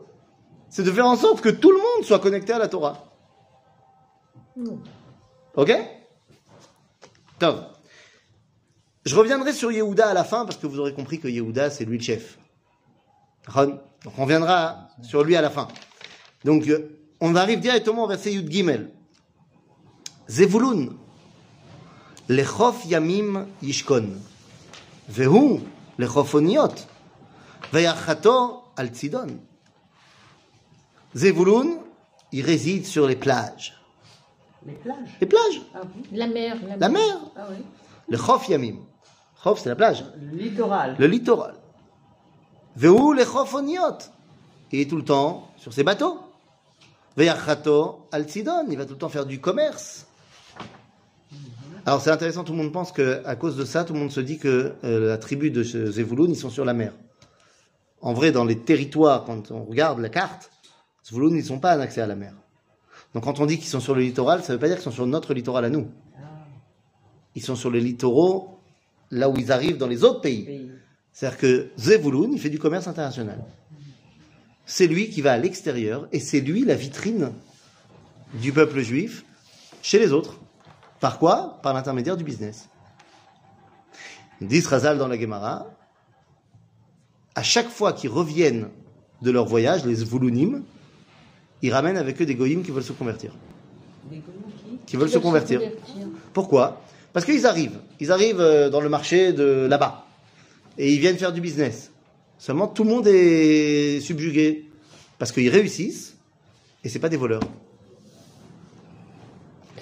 C'est 0.69 0.83
de 0.83 0.91
faire 0.91 1.05
en 1.05 1.15
sorte 1.15 1.41
que 1.41 1.49
tout 1.49 1.71
le 1.71 1.77
monde 1.77 2.03
soit 2.03 2.19
connecté 2.19 2.53
à 2.53 2.59
la 2.59 2.67
Torah. 2.67 3.05
Ok? 5.55 5.71
Top. 7.39 7.73
Je 9.05 9.15
reviendrai 9.15 9.53
sur 9.53 9.71
Yehuda 9.71 10.07
à 10.07 10.13
la 10.13 10.23
fin 10.23 10.45
parce 10.45 10.57
que 10.57 10.65
vous 10.65 10.79
aurez 10.79 10.93
compris 10.93 11.19
que 11.19 11.27
Yehuda 11.27 11.69
c'est 11.69 11.85
lui 11.85 11.97
le 11.97 12.03
chef. 12.03 12.39
Ron. 13.47 13.79
Donc 14.03 14.13
on 14.17 14.23
reviendra 14.23 14.87
sur 15.01 15.23
lui 15.23 15.35
à 15.35 15.41
la 15.41 15.49
fin. 15.49 15.67
Donc 16.45 16.67
euh, 16.67 16.97
on 17.19 17.35
arrive 17.35 17.59
directement 17.59 18.05
au 18.05 18.07
verset 18.07 18.33
Yud 18.33 18.49
Gimel. 18.49 18.91
Zevulun. 20.29 20.89
Lechof 22.29 22.85
yamim 22.85 23.47
yishkon. 23.61 24.17
Vehu 25.09 25.59
lechof 25.97 26.33
oniot. 26.35 26.87
Veyachato 27.71 28.63
al 28.77 28.89
tzidon. 28.91 29.39
Zevulun, 31.15 31.77
il 32.31 32.43
réside 32.45 32.85
sur 32.85 33.07
les 33.07 33.15
plages. 33.15 33.73
Les 34.65 34.73
plages? 34.73 35.17
Les 35.19 35.27
plages, 35.27 35.61
Ah 35.75 35.81
oui. 35.83 36.17
La 36.17 36.27
mer. 36.27 36.55
la 36.79 36.89
mer. 36.89 37.17
Ah 37.35 37.47
oui. 37.51 37.57
Le 38.09 38.17
chof 38.17 38.47
yamim. 38.47 38.77
Chof, 39.43 39.59
c'est 39.59 39.69
la 39.69 39.75
plage. 39.75 40.05
Le 40.31 40.37
littoral. 40.37 40.95
Le 40.97 41.07
littoral. 41.07 41.55
Vehu 42.77 43.13
lechof 43.15 43.53
oniot. 43.53 43.97
Il 44.71 44.79
est 44.79 44.89
tout 44.89 44.95
le 44.97 45.03
temps 45.03 45.49
sur 45.57 45.73
ses 45.73 45.83
bateaux. 45.83 46.19
Veyachato 47.17 48.07
al 48.11 48.23
tzidon. 48.23 48.65
Il 48.71 48.77
va 48.77 48.85
tout 48.85 48.93
le 48.93 48.99
temps 48.99 49.09
faire 49.09 49.25
du 49.25 49.39
commerce. 49.41 50.07
Alors 51.85 52.01
c'est 52.01 52.11
intéressant, 52.11 52.45
tout 52.45 52.53
le 52.53 52.59
monde 52.59 52.71
pense 52.71 52.93
que 52.93 53.21
à 53.25 53.35
cause 53.35 53.57
de 53.57 53.65
ça, 53.65 53.83
tout 53.83 53.93
le 53.93 53.99
monde 53.99 54.11
se 54.11 54.21
dit 54.21 54.37
que 54.37 54.73
euh, 54.85 55.09
la 55.09 55.17
tribu 55.17 55.51
de 55.51 55.63
ce 55.63 55.91
Zevulun, 55.91 56.29
ils 56.29 56.37
sont 56.37 56.49
sur 56.49 56.63
la 56.63 56.73
mer. 56.73 56.93
En 58.01 58.13
vrai, 58.13 58.31
dans 58.31 58.45
les 58.45 58.57
territoires, 58.57 59.25
quand 59.25 59.51
on 59.51 59.65
regarde 59.65 59.99
la 59.99 60.09
carte, 60.09 60.49
Zevulun, 61.05 61.35
ils 61.35 61.43
sont 61.43 61.59
pas 61.59 61.75
en 61.77 61.81
accès 61.81 61.99
à 61.99 62.07
la 62.07 62.15
mer. 62.15 62.33
Donc 63.13 63.25
quand 63.25 63.41
on 63.41 63.45
dit 63.45 63.57
qu'ils 63.57 63.67
sont 63.67 63.81
sur 63.81 63.95
le 63.95 64.01
littoral, 64.01 64.43
ça 64.43 64.53
veut 64.53 64.59
pas 64.59 64.67
dire 64.67 64.77
qu'ils 64.77 64.85
sont 64.85 64.91
sur 64.91 65.05
notre 65.07 65.33
littoral 65.33 65.65
à 65.65 65.69
nous. 65.69 65.89
Ils 67.35 67.43
sont 67.43 67.55
sur 67.55 67.69
les 67.69 67.81
littoraux 67.81 68.59
là 69.11 69.29
où 69.29 69.37
ils 69.37 69.51
arrivent 69.51 69.77
dans 69.77 69.87
les 69.87 70.03
autres 70.05 70.21
pays. 70.21 70.69
C'est-à-dire 71.11 71.37
que 71.37 71.67
Zevulun, 71.77 72.29
il 72.31 72.39
fait 72.39 72.49
du 72.49 72.59
commerce 72.59 72.87
international. 72.87 73.43
C'est 74.65 74.87
lui 74.87 75.09
qui 75.09 75.21
va 75.21 75.33
à 75.33 75.37
l'extérieur 75.37 76.07
et 76.13 76.19
c'est 76.19 76.39
lui 76.39 76.63
la 76.63 76.75
vitrine 76.75 77.31
du 78.41 78.53
peuple 78.53 78.79
juif 78.79 79.25
chez 79.81 79.99
les 79.99 80.13
autres. 80.13 80.39
Par 81.03 81.19
quoi? 81.19 81.59
Par 81.61 81.73
l'intermédiaire 81.73 82.15
du 82.15 82.23
business. 82.23 82.69
Dit 84.39 84.61
Razal 84.61 84.97
dans 84.97 85.09
la 85.09 85.19
Gemara, 85.19 85.67
à 87.35 87.43
chaque 87.43 87.67
fois 87.67 87.91
qu'ils 87.91 88.09
reviennent 88.09 88.69
de 89.21 89.29
leur 89.29 89.43
voyage, 89.43 89.83
les 89.85 89.95
Zvulunim, 89.95 90.63
ils 91.61 91.73
ramènent 91.73 91.97
avec 91.97 92.21
eux 92.21 92.25
des 92.25 92.35
goyim 92.35 92.61
qui 92.63 92.71
veulent 92.71 92.85
se 92.85 92.93
convertir. 92.93 93.33
Des 94.09 94.19
qui? 94.19 94.23
Qui 94.85 94.95
veulent 94.95 95.09
se 95.09 95.17
convertir. 95.17 95.59
Pourquoi? 96.31 96.81
Parce 97.11 97.25
qu'ils 97.25 97.45
arrivent. 97.45 97.81
Ils 97.99 98.09
arrivent 98.09 98.39
euh, 98.39 98.69
dans 98.69 98.79
le 98.79 98.87
marché 98.87 99.33
de 99.33 99.67
là-bas. 99.69 100.05
Et 100.77 100.93
ils 100.93 101.01
viennent 101.01 101.17
faire 101.17 101.33
du 101.33 101.41
business. 101.41 101.91
Seulement, 102.37 102.69
tout 102.69 102.85
le 102.85 102.89
monde 102.89 103.07
est 103.07 103.99
subjugué. 103.99 104.69
Parce 105.19 105.33
qu'ils 105.33 105.49
réussissent. 105.49 106.15
Et 106.81 106.87
c'est 106.87 106.99
pas 106.99 107.09
des 107.09 107.17
voleurs. 107.17 107.43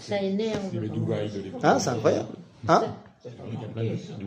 Ça 0.02 0.22
énerve. 0.22 0.60
C'est 0.72 0.80
le 0.80 0.90
Dubaï 0.90 1.30
de 1.30 1.40
l'époque. 1.42 1.62
Hein, 1.64 1.80
c'est 1.80 1.90
incroyable. 1.90 2.28
Hein 2.68 2.84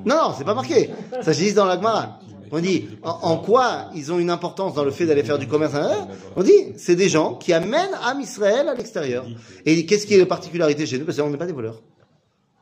Non, 0.04 0.14
non, 0.16 0.34
c'est 0.36 0.44
pas 0.44 0.54
marqué. 0.54 0.90
Ça 1.22 1.32
se 1.32 1.38
dit 1.38 1.52
dans 1.52 1.66
la 1.66 1.76
Gemara. 1.76 2.20
On 2.52 2.60
dit, 2.60 2.86
en, 3.02 3.10
en 3.10 3.36
quoi 3.38 3.90
ils 3.96 4.12
ont 4.12 4.18
une 4.20 4.30
importance 4.30 4.74
dans 4.74 4.84
le 4.84 4.92
fait 4.92 5.06
d'aller 5.06 5.24
faire 5.24 5.38
du 5.38 5.48
commerce 5.48 5.74
hein 5.74 6.06
On 6.36 6.42
dit, 6.44 6.52
c'est 6.76 6.94
des 6.94 7.08
gens 7.08 7.34
qui 7.34 7.52
amènent 7.52 7.90
Am 8.04 8.20
Israël 8.20 8.68
à 8.68 8.74
l'extérieur. 8.74 9.26
Et 9.66 9.84
qu'est-ce 9.86 10.06
qui 10.06 10.14
est 10.14 10.18
la 10.18 10.26
particularité 10.26 10.86
chez 10.86 10.98
nous? 10.98 11.04
Parce 11.04 11.18
qu'on 11.18 11.30
n'est 11.30 11.36
pas 11.38 11.46
des 11.46 11.52
voleurs. 11.52 11.82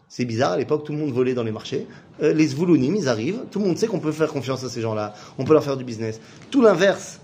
C'est 0.09 0.25
bizarre, 0.25 0.53
à 0.53 0.57
l'époque, 0.57 0.85
tout 0.85 0.93
le 0.93 0.99
monde 0.99 1.13
volait 1.13 1.35
dans 1.35 1.43
les 1.43 1.53
marchés. 1.53 1.87
Euh, 2.23 2.33
les 2.33 2.47
Zvoulounim, 2.49 2.95
ils 2.97 3.09
arrivent. 3.09 3.41
Tout 3.51 3.59
le 3.59 3.67
monde 3.67 3.77
sait 3.79 3.87
qu'on 3.87 3.99
peut 3.99 4.13
faire 4.13 4.29
confiance 4.33 4.63
à 4.65 4.69
ces 4.71 4.81
gens-là. 4.81 5.15
On 5.39 5.45
peut 5.45 5.53
leur 5.55 5.65
faire 5.65 5.77
du 5.77 5.85
business. 5.85 6.21
Tout 6.51 6.63
l'inverse 6.63 7.21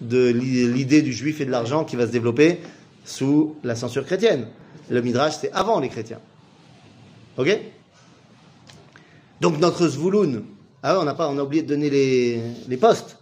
de 0.00 0.28
l'i- 0.28 0.70
l'idée 0.72 1.02
du 1.02 1.12
juif 1.12 1.40
et 1.40 1.46
de 1.46 1.50
l'argent 1.50 1.84
qui 1.84 1.96
va 1.96 2.06
se 2.06 2.12
développer 2.12 2.60
sous 3.04 3.56
la 3.64 3.74
censure 3.74 4.04
chrétienne. 4.04 4.46
Le 4.88 5.02
Midrash, 5.02 5.34
c'est 5.40 5.52
avant 5.52 5.80
les 5.80 5.88
chrétiens. 5.88 6.20
Ok? 7.36 7.58
Donc 9.40 9.58
notre 9.58 9.88
Zvouloun, 9.88 10.44
ah 10.82 10.94
ouais, 10.94 11.04
on, 11.04 11.06
a 11.06 11.14
pas, 11.14 11.28
on 11.28 11.38
a 11.38 11.42
oublié 11.42 11.62
de 11.62 11.68
donner 11.68 11.90
les, 11.90 12.40
les 12.68 12.76
postes. 12.76 13.18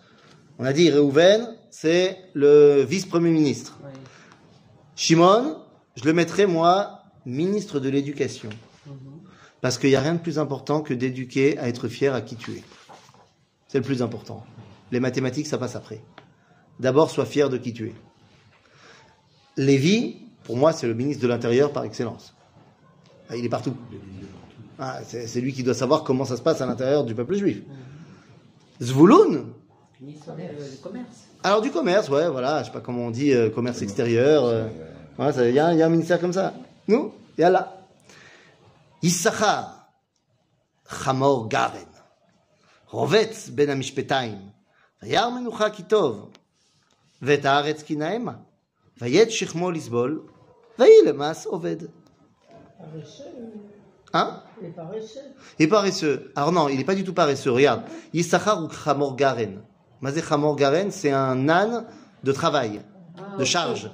On 0.59 0.64
a 0.64 0.72
dit 0.72 0.90
Reuven, 0.90 1.57
c'est 1.70 2.18
le 2.35 2.83
vice-premier 2.83 3.31
ministre. 3.31 3.79
Oui. 3.83 3.90
Shimon, 4.96 5.59
je 5.96 6.05
le 6.05 6.12
mettrai 6.12 6.46
moi 6.46 7.03
ministre 7.27 7.81
de 7.81 7.88
l'éducation. 7.88 8.50
Parce 9.61 9.79
qu'il 9.79 9.90
n'y 9.90 9.96
a 9.96 10.00
rien 10.00 10.14
de 10.14 10.20
plus 10.20 10.38
important 10.38 10.83
que 10.83 10.94
d'éduquer 10.94 11.59
à 11.59 11.68
être 11.68 11.88
fier 11.88 12.14
à 12.14 12.20
qui 12.20 12.37
tu 12.37 12.53
es. 12.53 12.62
C'est 13.66 13.79
le 13.79 13.85
plus 13.85 14.03
important. 14.03 14.44
Les 14.92 15.00
mathématiques, 15.00 15.46
ça 15.46 15.59
passe 15.59 15.74
après. 15.74 16.03
D'abord, 16.81 17.11
sois 17.11 17.24
fier 17.24 17.48
de 17.48 17.57
qui 17.57 17.72
tu 17.72 17.88
es. 17.88 17.94
Lévi, 19.57 20.23
pour 20.44 20.57
moi, 20.57 20.72
c'est 20.72 20.87
le 20.87 20.94
ministre 20.94 21.22
de 21.22 21.28
l'Intérieur 21.28 21.72
par 21.72 21.85
excellence. 21.85 22.35
Ah, 23.28 23.37
il 23.37 23.44
est 23.44 23.48
partout. 23.48 23.74
Ah, 24.78 25.00
c'est 25.04 25.40
lui 25.40 25.52
qui 25.52 25.62
doit 25.62 25.74
savoir 25.74 26.04
comment 26.04 26.24
ça 26.24 26.37
se 26.37 26.42
passe 26.42 26.61
à 26.61 26.66
l'intérieur 26.66 27.04
du 27.04 27.14
peuple 27.14 27.37
juif. 27.37 27.62
Zvouloun 28.83 29.52
Alors 31.42 31.62
du 31.62 31.71
commerce, 31.71 32.08
ouais, 32.08 32.29
voilà, 32.29 32.60
je 32.60 32.66
sais 32.66 32.73
pas 32.73 32.81
comment 32.81 33.06
on 33.06 33.10
dit, 33.10 33.33
euh, 33.33 33.50
commerce 33.50 33.83
extérieur. 33.83 34.44
Euh, 34.44 34.66
il 35.19 35.54
y, 35.54 35.60
a 35.60 35.69
un 35.69 35.88
ministère 35.88 36.21
comme 36.21 36.33
ça. 36.33 36.54
Nous, 36.88 37.12
il 37.38 37.42
y 37.42 37.44
a 37.44 37.50
là. 37.50 37.79
Issachar, 39.02 39.88
Chamor 41.04 41.48
Garen, 41.48 41.87
ben 43.52 43.71
Amishpetaim, 43.71 44.38
Kitov, 45.73 46.29
Vayet 47.23 49.29
Lisbol, 49.73 50.23
Vaï 50.79 50.90
le 51.04 51.12
mas 51.12 51.46
Oved. 51.50 51.90
Hein? 54.12 54.42
Il 54.60 54.68
est 54.68 54.70
paresseux. 54.70 55.20
Il 55.58 55.68
paresseux. 55.68 56.33
Alors 56.37 56.52
non, 56.52 56.68
il 56.68 56.79
n'est 56.79 56.85
pas 56.85 56.94
du 56.94 57.04
tout 57.04 57.14
paresseux. 57.14 57.50
Regarde. 57.50 57.83
Yissachar 58.12 58.62
ou 58.62 58.68
Khamor 58.68 59.16
Garen. 59.16 59.62
Mazé 60.00 60.22
c'est 60.90 61.10
un 61.10 61.48
âne 61.48 61.87
de 62.22 62.33
travail, 62.33 62.83
ah, 63.16 63.37
de 63.38 63.44
charge. 63.44 63.90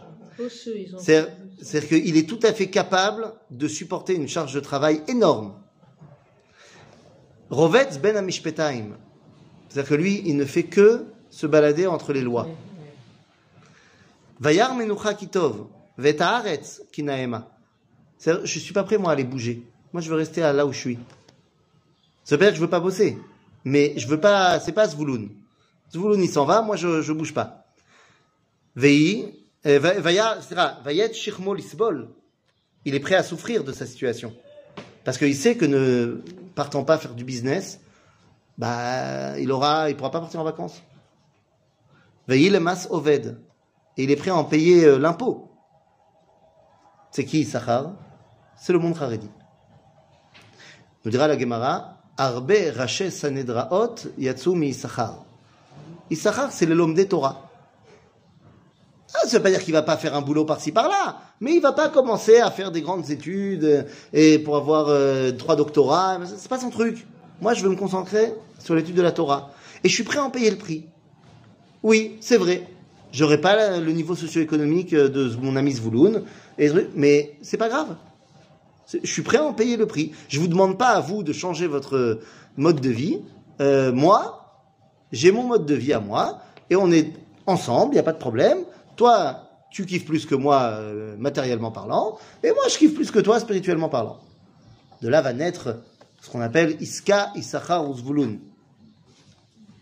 C'est-à-dire 0.99 1.89
qu'il 1.89 2.17
est 2.17 2.29
tout 2.29 2.41
à 2.43 2.53
fait 2.53 2.69
capable 2.69 3.33
de 3.51 3.69
supporter 3.69 4.15
une 4.15 4.27
charge 4.27 4.53
de 4.55 4.61
travail 4.61 5.03
énorme. 5.07 5.55
Rovetz 7.51 7.99
ben 7.99 8.17
amishpetaim. 8.17 8.97
C'est-à-dire 9.69 9.89
que 9.89 9.95
lui, 9.95 10.23
il 10.25 10.37
ne 10.37 10.45
fait 10.45 10.65
que 10.65 11.07
se 11.31 11.47
balader 11.47 11.87
entre 11.87 12.13
les 12.13 12.23
lois. 12.23 12.49
Vayar 14.41 14.75
menucha 14.75 15.15
kitov. 15.15 15.67
Vet 16.01 16.21
haaretz 16.21 16.83
kinaema. 16.93 17.49
Je 18.25 18.59
suis 18.59 18.73
pas 18.73 18.85
prêt, 18.85 18.97
moi, 18.99 19.11
à 19.11 19.13
aller 19.13 19.25
bouger. 19.25 19.63
Moi, 19.93 20.01
je 20.01 20.09
veux 20.09 20.17
rester 20.17 20.41
là 20.41 20.67
où 20.67 20.73
je 20.73 20.79
suis. 20.79 20.99
Ça 22.25 22.37
veut 22.37 22.43
dire 22.43 22.51
que 22.51 22.57
je 22.57 22.61
veux 22.61 22.71
pas 22.71 22.81
bosser. 22.81 23.19
Mais 23.65 23.93
je 23.97 24.07
veux 24.07 24.21
pas, 24.21 24.61
c'est 24.61 24.73
pas 24.73 24.89
Zvouloun. 24.89 25.29
Zvouloun, 25.93 26.23
il 26.23 26.31
s'en 26.31 26.45
va, 26.45 26.63
moi, 26.63 26.77
je, 26.77 27.03
je 27.03 27.13
bouge 27.13 27.35
pas. 27.35 27.67
Vei, 28.77 29.35
euh, 29.67 29.79
vayet 29.79 31.13
shirmo 31.13 31.53
lisbol. 31.55 32.09
Il 32.85 32.95
est 32.95 33.01
prêt 33.01 33.17
à 33.17 33.23
souffrir 33.23 33.65
de 33.65 33.73
sa 33.73 33.85
situation. 33.85 34.35
Parce 35.05 35.19
qu'il 35.19 35.35
sait 35.37 35.57
que 35.57 35.67
ne 35.67 36.23
partant 36.55 36.85
pas 36.85 36.97
faire 36.97 37.15
du 37.15 37.25
business, 37.25 37.81
bah, 38.57 39.39
il 39.39 39.53
aura, 39.53 39.91
il 39.91 39.97
pourra 39.97 40.11
pas 40.11 40.21
partir 40.21 40.41
en 40.41 40.45
vacances. 40.45 40.83
Vei 42.29 42.49
le 42.49 42.61
mas 42.61 42.87
oved. 42.91 43.39
Et 43.97 44.05
il 44.05 44.11
est 44.11 44.17
prêt 44.17 44.31
à 44.31 44.37
en 44.37 44.45
payer 44.45 44.85
euh, 44.85 44.99
l'impôt. 44.99 45.50
C'est 47.11 47.25
qui 47.25 47.45
Sachar 47.45 47.93
C'est 48.57 48.73
le 48.73 48.79
monde 48.79 48.97
Haredi. 49.01 49.29
Nous 51.05 51.11
dira 51.11 51.27
la 51.27 51.39
Gemara, 51.39 51.97
Arbe 52.17 52.53
raché 52.77 53.11
sanedraot 53.11 53.95
yatsu 54.19 54.51
mi 54.51 54.69
Issachar. 54.69 55.25
Issachar, 56.11 56.53
c'est 56.53 56.67
l'homme 56.67 56.95
des 56.95 57.09
Torah. 57.09 57.49
Ah, 59.15 59.27
ça 59.27 59.39
veut 59.39 59.43
pas 59.43 59.51
dire 59.51 59.63
qu'il 59.65 59.73
va 59.73 59.83
pas 59.83 59.97
faire 59.97 60.15
un 60.15 60.21
boulot 60.21 60.45
par-ci 60.45 60.71
par-là, 60.71 61.21
mais 61.41 61.55
il 61.55 61.61
va 61.61 61.73
pas 61.73 61.89
commencer 61.89 62.39
à 62.39 62.51
faire 62.51 62.71
des 62.71 62.81
grandes 62.81 63.11
études 63.11 63.65
euh, 63.65 63.83
et 64.13 64.39
pour 64.39 64.57
avoir 64.57 64.87
euh, 64.89 65.33
trois 65.33 65.57
doctorats. 65.57 66.19
C'est 66.37 66.49
pas 66.49 66.61
son 66.61 66.71
truc. 66.71 67.07
Moi, 67.41 67.55
je 67.55 67.63
veux 67.63 67.71
me 67.71 67.77
concentrer 67.77 68.35
sur 68.59 68.75
l'étude 68.75 68.95
de 68.95 69.03
la 69.03 69.11
Torah 69.11 69.51
et 69.83 69.89
je 69.89 69.95
suis 69.95 70.05
prêt 70.05 70.19
à 70.19 70.25
en 70.25 70.31
payer 70.31 70.51
le 70.51 70.59
prix. 70.59 70.87
Oui, 71.83 72.19
c'est 72.21 72.37
vrai. 72.37 72.69
J'aurais 73.13 73.41
pas 73.41 73.79
le 73.79 73.93
niveau 73.93 74.15
socio-économique 74.15 74.93
euh, 74.93 75.09
de 75.09 75.35
mon 75.37 75.57
ami 75.57 75.73
Zvouloun, 75.73 76.23
mais 76.95 77.37
c'est 77.43 77.57
pas 77.57 77.69
grave. 77.69 77.97
Je 78.93 79.11
suis 79.11 79.23
prêt 79.23 79.39
à 79.39 79.45
en 79.45 79.53
payer 79.53 79.77
le 79.77 79.87
prix. 79.87 80.13
Je 80.29 80.41
vous 80.41 80.49
demande 80.49 80.79
pas 80.79 80.91
à 80.91 81.01
vous 81.01 81.23
de 81.23 81.33
changer 81.33 81.67
votre 81.67 82.21
mode 82.57 82.81
de 82.81 82.91
vie. 82.91 83.21
Euh, 83.61 83.93
moi, 83.93 84.65
j'ai 85.13 85.33
mon 85.33 85.45
mode 85.45 85.67
de 85.67 85.75
vie 85.75 85.93
à 85.93 86.01
moi, 86.01 86.41
et 86.71 86.77
on 86.77 86.91
est 86.91 87.13
ensemble, 87.47 87.93
il 87.93 87.97
n'y 87.97 88.01
a 88.01 88.05
pas 88.05 88.13
de 88.13 88.19
problème. 88.19 88.59
Toi, 88.97 89.43
tu 89.71 89.87
kiffes 89.87 90.05
plus 90.05 90.27
que 90.27 90.35
moi 90.35 90.73
euh, 90.73 91.17
matériellement 91.19 91.71
parlant, 91.71 92.19
et 92.43 92.51
moi, 92.53 92.65
je 92.71 92.79
kiffe 92.79 92.95
plus 92.95 93.11
que 93.11 93.19
toi 93.19 93.41
spirituellement 93.41 93.89
parlant. 93.89 94.19
De 95.03 95.09
là 95.09 95.21
va 95.21 95.33
naître 95.33 95.81
ce 96.21 96.31
qu'on 96.31 96.41
appelle 96.41 96.77
Iska, 96.81 97.33
Issachar 97.35 97.89
ou 97.89 97.95
Zvouloun. 97.97 98.39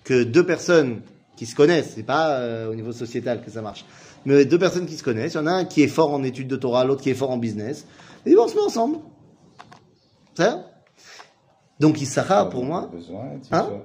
Que 0.04 0.22
deux 0.22 0.46
personnes 0.46 1.02
qui 1.38 1.46
se 1.46 1.54
connaissent, 1.54 1.92
c'est 1.94 2.02
pas 2.02 2.32
euh, 2.40 2.68
au 2.70 2.74
niveau 2.74 2.92
sociétal 2.92 3.40
que 3.44 3.50
ça 3.50 3.62
marche, 3.62 3.84
mais 4.26 4.44
deux 4.44 4.58
personnes 4.58 4.86
qui 4.86 4.96
se 4.96 5.04
connaissent, 5.04 5.34
il 5.34 5.36
y 5.36 5.40
en 5.40 5.46
a 5.46 5.52
un 5.52 5.64
qui 5.64 5.82
est 5.82 5.88
fort 5.88 6.12
en 6.12 6.22
études 6.24 6.48
de 6.48 6.56
Torah, 6.56 6.84
l'autre 6.84 7.00
qui 7.02 7.10
est 7.10 7.14
fort 7.14 7.30
en 7.30 7.38
business, 7.38 7.86
et 8.26 8.30
ils 8.30 8.36
vont 8.36 8.48
se 8.48 8.54
mettre 8.54 8.66
ensemble. 8.66 8.98
Ça 10.36 10.64
Donc 11.80 12.00
Issachar, 12.00 12.48
pour 12.50 12.64
moi, 12.64 12.90
Besoin, 12.92 13.30
tu 13.46 13.54
Hein? 13.54 13.66
sur- 13.66 13.80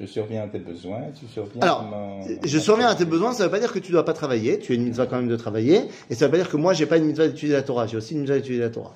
Je 0.00 0.06
surviens 0.06 0.44
à 0.44 0.46
tes 0.48 0.58
besoins, 0.58 1.02
tu 1.18 1.26
surviens 1.26 1.60
Alors, 1.62 1.82
mon- 1.84 2.20
je 2.44 2.58
surviens 2.58 2.88
à 2.88 2.94
tes 2.94 3.04
besoins, 3.04 3.32
ça 3.32 3.44
veut 3.44 3.50
pas 3.50 3.60
dire 3.60 3.72
que 3.72 3.78
tu 3.80 3.92
dois 3.92 4.04
pas 4.04 4.14
travailler, 4.14 4.58
tu 4.58 4.72
as 4.72 4.74
une 4.76 4.84
mitzvah 4.84 5.06
quand 5.06 5.16
même 5.16 5.28
de 5.28 5.36
travailler, 5.36 5.82
et 6.08 6.14
ça 6.14 6.26
veut 6.26 6.30
pas 6.30 6.38
dire 6.38 6.48
que 6.48 6.56
moi 6.56 6.72
j'ai 6.72 6.86
pas 6.86 6.96
une 6.98 7.04
mitzvah 7.06 7.26
d'étudier 7.28 7.54
la 7.54 7.62
Torah, 7.62 7.86
j'ai 7.86 7.96
aussi 7.96 8.14
une 8.14 8.20
mitzvah 8.20 8.36
d'étudier 8.36 8.60
la 8.60 8.70
Torah. 8.70 8.94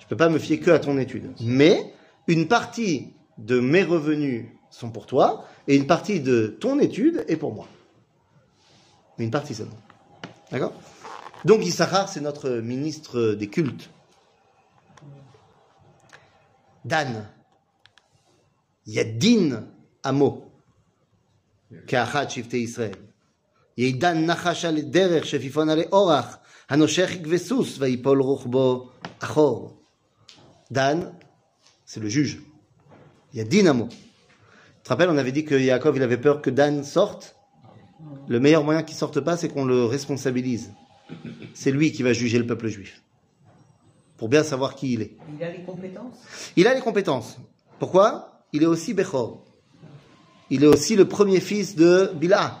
Je 0.00 0.06
peux 0.06 0.16
pas 0.16 0.28
me 0.28 0.38
fier 0.38 0.58
que 0.60 0.70
à 0.72 0.78
ton 0.80 0.98
étude. 0.98 1.30
Mais, 1.40 1.92
une 2.26 2.46
partie 2.48 3.12
de 3.38 3.58
mes 3.60 3.82
revenus 3.84 4.46
sont 4.69 4.91
pour 4.91 5.05
toi, 5.05 5.45
et 5.67 5.75
une 5.75 5.87
partie 5.87 6.19
de 6.19 6.57
ton 6.59 6.79
étude 6.79 7.25
est 7.27 7.37
pour 7.37 7.53
moi. 7.53 7.67
Mais 9.17 9.25
une 9.25 9.31
partie 9.31 9.55
seulement. 9.55 9.77
D'accord 10.51 10.73
Donc 11.45 11.65
Issachar, 11.65 12.09
c'est 12.09 12.21
notre 12.21 12.49
ministre 12.49 13.33
des 13.33 13.47
cultes. 13.47 13.89
Dan. 16.83 17.25
Yadin 18.85 19.63
Amo. 20.03 20.45
כאחת 21.87 22.29
שבטי 22.29 22.57
ישראל. 22.57 22.95
ידן 23.77 24.25
נחש 24.25 24.65
על 24.65 24.81
דרך 24.81 25.25
שפיפון 25.25 25.69
עלי 25.69 25.83
אורח, 25.91 26.37
הנושך 26.69 27.09
יקבה 27.13 27.37
סוס 27.37 27.77
ויפול 27.79 28.21
רוחבו 28.21 28.89
אחור. 29.19 29.81
Dan, 30.73 31.13
c'est 31.85 31.99
le 31.99 32.09
juge. 32.09 32.39
Il 33.33 33.37
y 33.37 33.41
a 33.41 33.43
Dinamo. 33.43 33.87
Te 34.90 34.94
rappelles, 34.94 35.10
on 35.10 35.18
avait 35.18 35.30
dit 35.30 35.44
que 35.44 35.54
Yaakov, 35.54 35.98
il 35.98 36.02
avait 36.02 36.16
peur 36.16 36.42
que 36.42 36.50
Dan 36.50 36.82
sorte. 36.82 37.36
Le 38.26 38.40
meilleur 38.40 38.64
moyen 38.64 38.82
qu'il 38.82 38.96
sorte 38.96 39.20
pas, 39.20 39.36
c'est 39.36 39.48
qu'on 39.48 39.64
le 39.64 39.84
responsabilise. 39.84 40.72
C'est 41.54 41.70
lui 41.70 41.92
qui 41.92 42.02
va 42.02 42.12
juger 42.12 42.38
le 42.38 42.44
peuple 42.44 42.66
juif. 42.66 43.00
Pour 44.16 44.28
bien 44.28 44.42
savoir 44.42 44.74
qui 44.74 44.94
il 44.94 45.02
est. 45.02 45.16
Il 45.32 45.44
a 45.44 45.52
les 45.52 45.62
compétences? 45.62 46.16
Il 46.56 46.66
a 46.66 46.74
les 46.74 46.80
compétences. 46.80 47.38
Pourquoi? 47.78 48.42
Il 48.52 48.64
est 48.64 48.66
aussi 48.66 48.92
Bechor. 48.92 49.44
Il 50.50 50.64
est 50.64 50.66
aussi 50.66 50.96
le 50.96 51.06
premier 51.06 51.38
fils 51.38 51.76
de 51.76 52.10
Bila. 52.16 52.58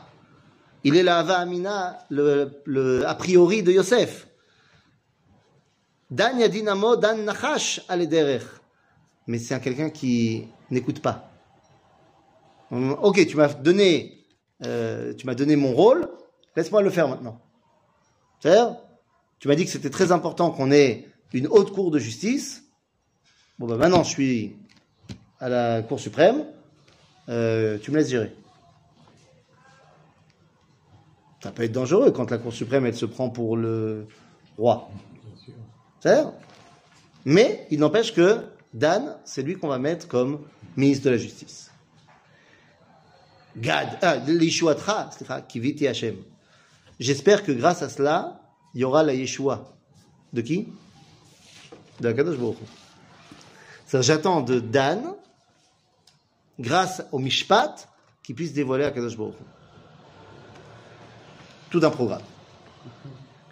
Il 0.84 0.96
est 0.96 1.02
la 1.02 1.18
Hava 1.18 1.36
Amina, 1.36 1.98
le, 2.10 2.62
le 2.64 3.08
a 3.08 3.16
priori 3.16 3.64
de 3.64 3.72
Yosef. 3.72 4.28
Dan 6.12 6.38
Yadinamo, 6.38 6.94
Dan 6.94 7.24
Nachash 7.24 7.80
Alederech. 7.88 8.44
Mais 9.26 9.40
c'est 9.40 9.54
un 9.54 9.58
quelqu'un 9.58 9.90
qui 9.90 10.46
n'écoute 10.70 11.02
pas. 11.02 11.29
Ok, 12.70 13.26
tu 13.26 13.36
m'as 13.36 13.52
donné, 13.52 14.24
euh, 14.64 15.12
tu 15.14 15.26
m'as 15.26 15.34
donné 15.34 15.56
mon 15.56 15.72
rôle, 15.72 16.08
laisse-moi 16.56 16.82
le 16.82 16.90
faire 16.90 17.08
maintenant. 17.08 17.40
C'est-à-dire, 18.38 18.76
tu 19.38 19.48
m'as 19.48 19.56
dit 19.56 19.64
que 19.64 19.70
c'était 19.70 19.90
très 19.90 20.12
important 20.12 20.50
qu'on 20.50 20.70
ait 20.70 21.08
une 21.32 21.46
haute 21.48 21.72
cour 21.72 21.90
de 21.90 21.98
justice. 21.98 22.64
Bon, 23.58 23.66
ben 23.66 23.76
maintenant, 23.76 24.02
je 24.04 24.10
suis 24.10 24.56
à 25.40 25.48
la 25.48 25.82
Cour 25.82 25.98
suprême. 25.98 26.44
Euh, 27.28 27.78
tu 27.82 27.90
me 27.90 27.96
laisses 27.96 28.10
gérer. 28.10 28.32
Ça 31.42 31.50
peut 31.50 31.64
être 31.64 31.72
dangereux 31.72 32.10
quand 32.10 32.30
la 32.30 32.38
Cour 32.38 32.52
suprême, 32.52 32.86
elle 32.86 32.96
se 32.96 33.06
prend 33.06 33.30
pour 33.30 33.56
le 33.56 34.06
roi. 34.56 34.90
C'est 36.00 36.22
Mais 37.24 37.66
il 37.70 37.80
n'empêche 37.80 38.14
que 38.14 38.44
Dan, 38.72 39.16
c'est 39.24 39.42
lui 39.42 39.56
qu'on 39.56 39.68
va 39.68 39.78
mettre 39.78 40.06
comme 40.06 40.40
ministre 40.76 41.06
de 41.06 41.10
la 41.10 41.16
Justice. 41.16 41.69
J'espère 46.98 47.44
que 47.44 47.52
grâce 47.52 47.82
à 47.82 47.88
cela, 47.88 48.40
il 48.74 48.80
y 48.80 48.84
aura 48.84 49.02
la 49.02 49.14
Yeshua. 49.14 49.72
De 50.32 50.42
qui? 50.42 50.68
De 52.00 52.08
Akadosh 52.08 52.38
Baruch 52.38 52.56
J'attends 53.92 54.40
de 54.40 54.60
Dan, 54.60 55.02
grâce 56.58 57.02
au 57.10 57.18
Mishpat, 57.18 57.88
qu'il 58.22 58.36
puisse 58.36 58.52
dévoiler 58.52 58.84
Akadosh 58.84 59.16
Baruch. 59.16 59.34
Tout 61.70 61.80
un 61.82 61.90
programme. 61.90 62.22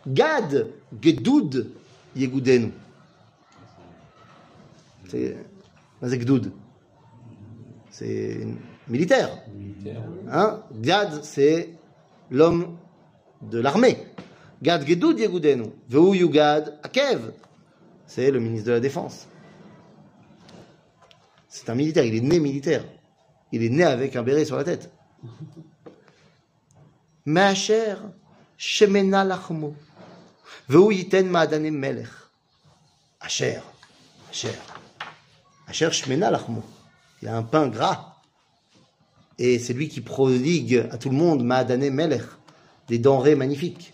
Gad, 0.07 0.71
Gedoud, 1.01 1.73
Yegudenu. 2.15 2.73
C'est 5.09 5.37
c'est 6.03 6.19
Gdoud. 6.19 6.53
C'est 7.91 8.47
militaire. 8.89 9.31
Hein? 10.31 10.63
Gad, 10.73 11.23
c'est 11.25 11.71
l'homme 12.31 12.77
de 13.43 13.61
l'armée. 13.61 13.99
Gad 14.63 14.87
Gedoud 14.87 15.19
Yegudenu. 15.19 15.71
Veu 15.89 16.17
Yugad 16.17 16.79
Akev. 16.83 17.33
C'est 18.07 18.31
le 18.31 18.41
ministre 18.41 18.69
de 18.69 18.73
la 18.73 18.81
Défense. 18.81 19.27
C'est 21.49 21.69
un 21.71 21.75
militaire, 21.75 22.05
il 22.05 22.15
est 22.15 22.21
né 22.21 22.41
militaire. 22.41 22.85
Il 23.53 23.63
est 23.63 23.69
né 23.71 23.85
avec 23.85 24.17
un 24.17 24.23
béret 24.23 24.45
sur 24.45 24.57
la 24.57 24.65
tête. 24.65 24.91
Maacher 27.25 27.97
Shemena 28.57 29.25
Lachmo. 29.25 29.75
Veu 30.69 30.93
Yiten 30.93 31.29
Maadane 31.29 31.71
Melech? 31.71 32.09
Asher. 33.21 33.61
Asher. 34.31 34.59
Asher 35.67 35.91
Shemena 35.93 36.31
Lachmo. 36.31 36.63
Il 37.23 37.29
a 37.29 37.37
un 37.37 37.43
pain 37.43 37.69
gras. 37.69 38.08
Et 39.39 39.59
c'est 39.59 39.73
lui 39.73 39.89
qui 39.89 40.01
prodigue 40.01 40.87
à 40.91 40.99
tout 40.99 41.11
le 41.11 41.17
monde 41.17 41.45
Maadane 41.45 41.91
Melech. 41.91 42.23
Des 42.89 42.99
denrées 42.99 43.35
magnifiques. 43.35 43.93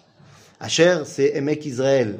Asher, 0.61 1.01
c'est 1.05 1.36
Emek 1.36 1.66
Israël. 1.66 2.18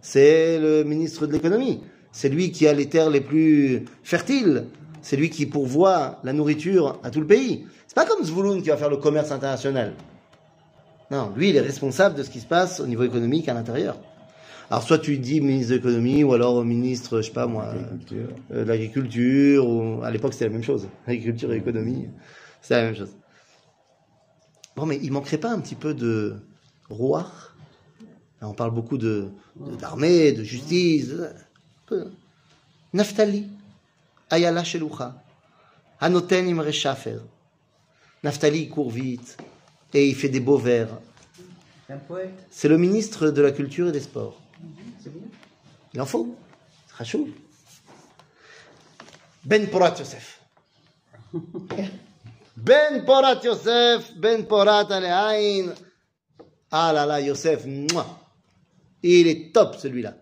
C'est 0.00 0.58
le 0.58 0.84
ministre 0.84 1.26
de 1.26 1.32
l'économie. 1.32 1.82
C'est 2.12 2.28
lui 2.28 2.52
qui 2.52 2.66
a 2.66 2.72
les 2.72 2.88
terres 2.88 3.10
les 3.10 3.20
plus 3.20 3.84
fertiles. 4.02 4.64
C'est 5.02 5.16
lui 5.16 5.30
qui 5.30 5.46
pourvoit 5.46 6.20
la 6.22 6.32
nourriture 6.32 7.00
à 7.02 7.10
tout 7.10 7.20
le 7.20 7.26
pays. 7.26 7.66
C'est 7.86 7.94
pas 7.94 8.06
comme 8.06 8.24
Zvouloun 8.24 8.62
qui 8.62 8.68
va 8.68 8.76
faire 8.76 8.88
le 8.88 8.96
commerce 8.96 9.32
international. 9.32 9.94
Non, 11.10 11.32
lui, 11.36 11.50
il 11.50 11.56
est 11.56 11.60
responsable 11.60 12.14
de 12.14 12.22
ce 12.22 12.30
qui 12.30 12.40
se 12.40 12.46
passe 12.46 12.80
au 12.80 12.86
niveau 12.86 13.02
économique 13.02 13.48
à 13.48 13.54
l'intérieur. 13.54 13.98
Alors, 14.70 14.82
soit 14.82 14.98
tu 14.98 15.18
dis 15.18 15.40
ministre 15.40 15.72
de 15.72 15.76
l'économie, 15.76 16.24
ou 16.24 16.32
alors 16.32 16.64
ministre, 16.64 17.20
je 17.20 17.26
sais 17.26 17.32
pas 17.32 17.46
moi, 17.46 17.66
Agriculture. 17.66 18.28
euh, 18.52 18.64
de 18.64 18.68
l'agriculture, 18.68 19.68
ou 19.68 20.02
à 20.02 20.10
l'époque 20.10 20.32
c'était 20.32 20.46
la 20.46 20.52
même 20.52 20.62
chose. 20.64 20.88
Agriculture 21.06 21.52
et 21.52 21.56
économie, 21.58 22.08
c'est 22.62 22.74
la 22.74 22.82
même 22.84 22.96
chose. 22.96 23.14
Bon, 24.76 24.86
mais 24.86 24.98
il 25.02 25.12
manquerait 25.12 25.38
pas 25.38 25.50
un 25.50 25.60
petit 25.60 25.74
peu 25.74 25.92
de 25.94 26.36
roi? 26.88 27.30
On 28.40 28.54
parle 28.54 28.72
beaucoup 28.72 28.98
de 28.98 29.28
d'armée, 29.78 30.32
de, 30.32 30.42
justice. 30.42 31.08
de- 31.08 31.28
peu. 31.86 32.06
Naftali, 32.92 33.46
Ayala 34.30 34.64
Shelucha, 34.64 35.22
Hanoten 36.00 36.48
Imre 36.48 36.72
Shafer. 36.72 37.18
Naftali 38.24 38.62
il 38.62 38.68
court 38.70 38.90
vite 38.90 39.36
et 39.94 40.08
il 40.08 40.14
fait 40.16 40.28
des 40.28 40.40
beaux 40.40 40.56
vers. 40.58 40.88
C'est 42.50 42.68
le 42.68 42.78
ministre 42.78 43.28
de 43.30 43.42
la 43.42 43.52
culture 43.52 43.88
et 43.88 43.92
des 43.92 44.00
sports. 44.00 44.40
c'est 45.91 45.91
bien. 45.91 45.91
Il 45.93 46.01
en 46.01 46.05
faut. 46.05 46.35
C'est 46.87 46.95
rachou. 46.95 47.29
Ben 49.43 49.69
Porat 49.69 49.95
Yosef. 49.97 50.41
Ben 52.55 53.05
Porat 53.05 53.39
Yosef, 53.43 54.13
Ben 54.15 54.45
Porat 54.45 54.87
Alehain. 54.91 55.73
Ah 56.71 56.91
là 56.91 57.05
là, 57.05 57.21
Yosef, 57.21 57.65
mouah. 57.65 58.19
il 59.03 59.27
est 59.27 59.53
top 59.53 59.75
celui-là. 59.75 60.15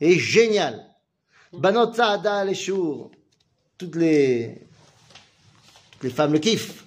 Il 0.00 0.12
est 0.12 0.18
génial. 0.18 0.84
Banot 1.52 1.94
Saada 1.94 2.38
Alechour. 2.38 3.10
Toutes 3.78 3.96
les, 3.96 4.66
toutes 5.92 6.04
les 6.04 6.10
femmes 6.10 6.32
le 6.32 6.38
kiffent. 6.38 6.84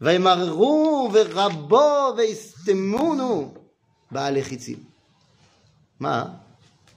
וימררו 0.00 1.10
ורבו 1.12 2.14
ויסתמונו 2.16 3.54
בעלי 4.10 4.42
חיצים. 4.44 4.91
מה? 6.00 6.44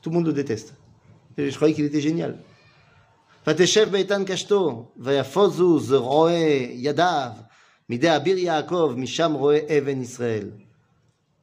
Tout 0.02 0.10
le 0.10 0.16
monde 0.16 0.28
le 0.28 0.34
déteste. 0.34 0.74
Et 1.38 1.50
je 1.50 1.56
croyais 1.56 1.74
qu'il 1.74 1.86
était 1.86 2.02
génial. 2.02 2.36
ותשב 3.48 3.90
באיתן 3.92 4.24
קשתו, 4.26 4.92
ויפוזו 4.98 5.80
זרועי 5.80 6.72
ידיו, 6.76 7.30
מידי 7.90 8.16
אביר 8.16 8.38
יעקב, 8.38 8.94
משם 8.98 9.32
רואה 9.34 9.60
אבן 9.78 10.02
ישראל. 10.02 10.50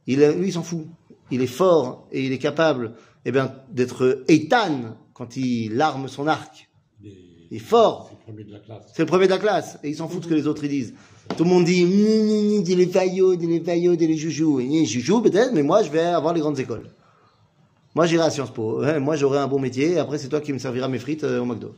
Il, 0.09 0.23
est- 0.23 0.35
lui, 0.35 0.49
il 0.49 0.53
s'en 0.53 0.63
fout. 0.63 0.87
Il 1.31 1.43
est 1.43 1.47
fort 1.61 2.07
et 2.13 2.25
il 2.25 2.33
est 2.33 2.39
capable 2.39 2.95
eh 3.27 3.33
bien, 3.33 3.53
d'être 3.71 4.25
Eitan 4.29 4.97
quand 5.13 5.37
il 5.37 5.79
arme 5.81 6.09
son 6.09 6.27
arc. 6.27 6.69
Il 7.03 7.09
est, 7.09 7.15
Il 7.51 7.57
est 7.57 7.61
fort. 7.61 8.11
c'est 8.11 8.17
le 8.17 8.25
premier 8.25 8.45
de 8.45 8.53
la 8.53 8.61
classe. 8.61 8.85
C'est 8.95 9.03
le 9.03 9.07
premier 9.07 9.27
de 9.27 9.31
la 9.33 9.39
classe. 9.39 9.79
Et 9.83 9.89
il 9.91 9.97
s'en 9.97 10.09
fout 10.09 10.21
de 10.21 10.25
ce 10.25 10.29
que 10.31 10.35
les 10.35 10.47
autres 10.47 10.65
ils 10.65 10.71
disent. 10.71 10.95
Tout 11.37 11.45
le 11.45 11.51
monde 11.51 11.65
dit, 11.67 11.83
Hum, 11.85 11.91
hum, 11.91 12.57
hum, 12.59 12.63
dis 12.63 12.77
les 12.77 12.87
faillots, 12.87 13.35
dis 13.37 13.47
les 13.47 13.61
faillots, 13.61 13.97
dis 13.97 14.07
les 14.07 14.17
joujoux. 14.17 14.61
Et 14.61 14.67
les 14.67 14.87
joujoux 14.87 15.21
peut-être, 15.21 15.53
mais 15.53 15.63
moi 15.63 15.83
je 15.83 15.91
vais 15.91 16.01
avoir 16.21 16.33
les 16.33 16.41
grandes 16.41 16.59
écoles. 16.61 16.89
Moi 17.95 18.07
j'irai 18.07 18.25
à 18.25 18.31
Sciences 18.31 18.53
Po. 18.53 18.81
Ouais, 18.81 19.01
moi 19.01 19.17
j'aurai 19.17 19.39
un 19.39 19.47
bon 19.47 19.59
métier. 19.59 19.93
Et 19.93 19.99
après 19.99 20.19
c'est 20.19 20.29
toi 20.29 20.41
qui 20.41 20.53
me 20.53 20.59
serviras 20.59 20.89
mes 20.89 20.99
frites 20.99 21.25
euh, 21.25 21.41
au 21.41 21.45
McDo. 21.45 21.75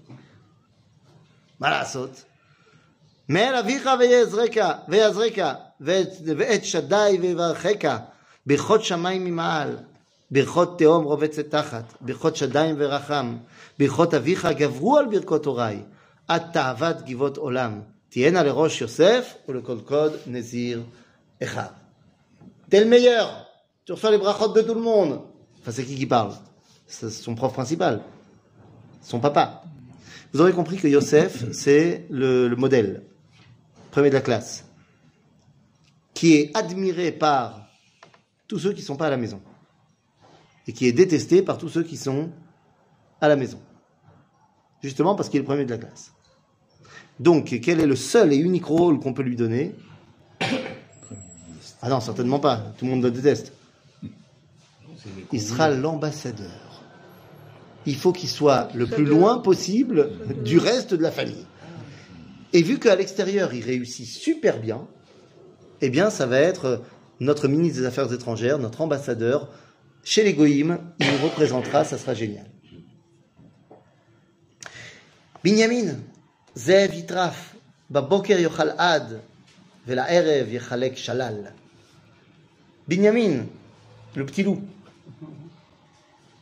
Voilà, 1.59 1.85
saute. 1.85 2.27
Mais 3.29 3.51
la 3.53 3.63
vicha 3.63 3.97
veyezreka, 3.97 4.85
veyezreka, 4.89 5.71
ואת 5.81 6.65
שדי 6.65 7.19
ויברכך, 7.21 7.97
ברכות 8.47 8.85
שמיים 8.85 9.25
ממעל, 9.25 9.77
ברכות 10.31 10.79
תהום 10.79 11.05
רובצת 11.05 11.51
תחת, 11.51 11.85
ברכות 12.01 12.37
שדיים 12.37 12.75
ורחם, 12.79 13.37
ברכות 13.79 14.15
אביך 14.15 14.49
גברו 14.57 14.99
על 14.99 15.07
ברכות 15.07 15.47
הוריי, 15.47 15.83
עד 16.29 16.43
תאוות 16.53 16.97
גבעות 17.03 17.37
עולם, 17.37 17.81
תהיינה 18.09 18.43
לראש 18.43 18.81
יוסף 18.81 19.35
ולקודקוד 19.49 20.13
נזיר 20.27 20.83
אחד. 21.43 21.73
T'es 22.71 22.81
le 22.81 22.87
meilleur, 22.87 23.29
tu 23.85 23.93
reçois 23.93 24.13
les 24.13 24.19
brachot 24.19 24.49
de 24.49 24.63
tout 24.63 24.75
le 24.75 24.81
monde. 24.81 25.19
Enfin, 25.66 25.72
c'est 25.72 25.84
qui 25.84 25.96
qui 25.96 26.06
parle 26.06 26.32
C'est 26.86 27.10
son 27.10 27.34
prof 27.34 27.52
principal, 27.52 28.04
son 29.02 29.20
papa. 29.20 29.64
Vous 30.32 30.40
aurez 30.40 30.54
compris 30.54 30.78
que 30.78 30.88
Yosef, 30.88 31.52
c'est 31.54 32.06
le, 32.12 32.48
le 32.48 32.56
modèle, 32.56 33.02
premier 33.90 34.10
de 34.10 34.14
la 34.14 34.22
classe, 34.22 34.66
qui 36.14 36.36
est 36.36 36.56
admiré 36.56 37.12
par 37.12 37.68
tous 38.48 38.60
ceux 38.60 38.74
qui 38.74 38.82
ne 38.82 38.86
sont 38.86 38.96
pas 38.96 39.08
à 39.08 39.10
la 39.10 39.18
maison 39.18 39.42
et 40.68 40.74
qui 40.74 40.86
est 40.86 40.92
détesté 40.92 41.42
par 41.42 41.58
tous 41.58 41.70
ceux 41.70 41.82
qui 41.82 41.98
sont 41.98 42.30
à 43.20 43.28
la 43.28 43.36
maison. 43.36 43.60
Justement 44.84 45.16
parce 45.16 45.30
qu'il 45.30 45.40
est 45.40 45.42
le 45.42 45.48
premier 45.48 45.66
de 45.66 45.72
la 45.72 45.80
classe. 45.80 46.12
Donc, 47.20 47.60
quel 47.64 47.80
est 47.80 47.88
le 47.88 47.96
seul 47.96 48.34
et 48.34 48.36
unique 48.36 48.66
rôle 48.66 49.00
qu'on 49.00 49.14
peut 49.14 49.24
lui 49.24 49.36
donner? 49.36 49.74
Ah 51.82 51.90
non, 51.90 52.00
certainement 52.02 52.40
pas. 52.40 52.58
Tout 52.78 52.86
le 52.86 52.92
monde 52.92 53.04
le 53.04 53.10
déteste. 53.10 53.52
Il 55.32 55.42
sera 55.42 55.70
l'ambassadeur. 55.70 56.84
Il 57.86 57.96
faut 57.96 58.12
qu'il 58.12 58.30
soit 58.30 58.70
le 58.74 58.88
plus 58.88 59.06
loin 59.06 59.40
possible 59.40 60.10
du 60.44 60.58
reste 60.58 60.94
de 60.94 61.02
la 61.02 61.12
famille. 61.12 61.46
Et 62.54 62.64
vu 62.64 62.80
qu'à 62.80 62.96
l'extérieur, 62.96 63.54
il 63.54 63.64
réussit 63.64 64.08
super 64.08 64.60
bien, 64.60 64.88
eh 65.82 65.90
bien, 65.90 66.10
ça 66.10 66.26
va 66.26 66.40
être 66.40 66.82
notre 67.20 67.48
ministre 67.48 67.82
des 67.82 67.86
Affaires 67.86 68.12
étrangères, 68.12 68.60
notre 68.60 68.82
ambassadeur 68.82 69.50
chez 70.04 70.24
les 70.24 70.34
Goïms. 70.34 70.80
Il 71.00 71.08
nous 71.08 71.24
représentera, 71.24 71.84
ça 71.84 71.98
sera 71.98 72.14
génial. 72.14 72.50
Binyamin, 75.44 75.98
Zev 76.56 76.96
Yitraf, 76.96 77.56
Baboker 77.90 78.42
Yochal 78.42 78.74
Ad, 78.78 79.22
Velaerev 79.86 80.52
Yechalek 80.52 80.98
Shalal. 80.98 81.54
Binyamin, 82.88 83.46
le 84.16 84.26
petit 84.26 84.44
loup, 84.44 84.62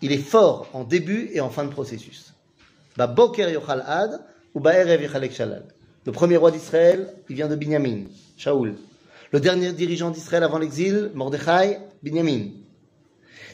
il 0.04 0.12
est 0.12 0.18
fort 0.18 0.68
en 0.74 0.84
début 0.84 1.30
et 1.34 1.40
en 1.40 1.50
fin 1.50 1.64
de 1.64 1.70
processus. 1.70 2.34
Le 2.98 3.06
premier 6.12 6.36
roi 6.36 6.52
d'Israël, 6.52 7.14
il 7.30 7.36
vient 7.38 7.48
de 7.48 7.56
Binyamin, 7.56 8.02
Shaoul. 8.36 8.76
Le 9.32 9.40
dernier 9.40 9.72
dirigeant 9.72 10.12
d'Israël 10.12 10.44
avant 10.44 10.58
l'exil, 10.60 11.10
Mordechai, 11.16 11.80
Binyamin. 12.04 12.50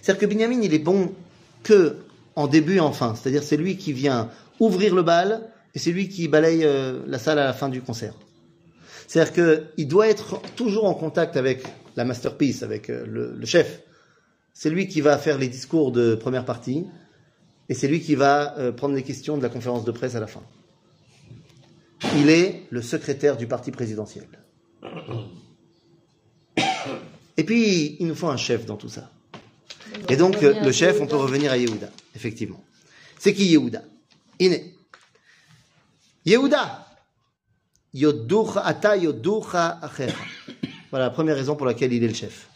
C'est-à-dire 0.01 0.21
que 0.21 0.25
Binyamin, 0.25 0.61
il 0.63 0.73
est 0.73 0.79
bon 0.79 1.13
que 1.61 1.97
en 2.35 2.47
début 2.47 2.77
et 2.77 2.79
en 2.79 2.93
fin. 2.93 3.13
C'est-à-dire 3.13 3.43
c'est 3.43 3.57
lui 3.57 3.77
qui 3.77 3.93
vient 3.93 4.31
ouvrir 4.59 4.95
le 4.95 5.03
bal 5.03 5.51
et 5.75 5.79
c'est 5.79 5.91
lui 5.91 6.09
qui 6.09 6.27
balaye 6.27 6.65
euh, 6.65 6.99
la 7.05 7.19
salle 7.19 7.37
à 7.37 7.45
la 7.45 7.53
fin 7.53 7.69
du 7.69 7.83
concert. 7.83 8.15
C'est-à-dire 9.05 9.65
qu'il 9.75 9.87
doit 9.87 10.07
être 10.07 10.41
toujours 10.55 10.85
en 10.85 10.95
contact 10.95 11.37
avec 11.37 11.61
la 11.95 12.05
masterpiece, 12.05 12.63
avec 12.63 12.89
euh, 12.89 13.05
le 13.05 13.45
chef. 13.45 13.83
C'est 14.53 14.69
lui 14.69 14.87
qui 14.87 15.01
va 15.01 15.17
faire 15.17 15.37
les 15.37 15.47
discours 15.47 15.91
de 15.91 16.15
première 16.15 16.45
partie 16.45 16.85
et 17.69 17.73
c'est 17.73 17.87
lui 17.87 18.01
qui 18.01 18.15
va 18.15 18.57
euh, 18.57 18.71
prendre 18.71 18.95
les 18.95 19.03
questions 19.03 19.37
de 19.37 19.43
la 19.43 19.49
conférence 19.49 19.85
de 19.85 19.91
presse 19.91 20.15
à 20.15 20.19
la 20.19 20.27
fin. 20.27 20.41
Il 22.17 22.29
est 22.29 22.63
le 22.69 22.81
secrétaire 22.81 23.37
du 23.37 23.47
parti 23.47 23.71
présidentiel. 23.71 24.27
Et 27.37 27.43
puis, 27.43 27.97
il 27.99 28.07
nous 28.07 28.15
faut 28.15 28.27
un 28.27 28.37
chef 28.37 28.65
dans 28.65 28.77
tout 28.77 28.89
ça. 28.89 29.11
Et 30.07 30.17
donc, 30.17 30.41
euh, 30.43 30.59
le 30.61 30.71
chef, 30.71 30.99
on 31.01 31.07
peut 31.07 31.15
revenir 31.15 31.51
à 31.51 31.57
Yehuda, 31.57 31.89
effectivement. 32.15 32.63
C'est 33.17 33.33
qui 33.33 33.45
Yehuda? 33.45 33.83
Iné. 34.39 34.73
Yehuda 36.25 36.85
Yoducha 37.93 38.61
ata 38.65 38.97
yoducha. 38.97 39.79
Voilà 40.91 41.05
la 41.05 41.09
première 41.11 41.35
raison 41.35 41.55
pour 41.55 41.65
laquelle 41.65 41.93
il 41.93 42.03
est 42.03 42.07
le 42.07 42.13
chef. 42.13 42.48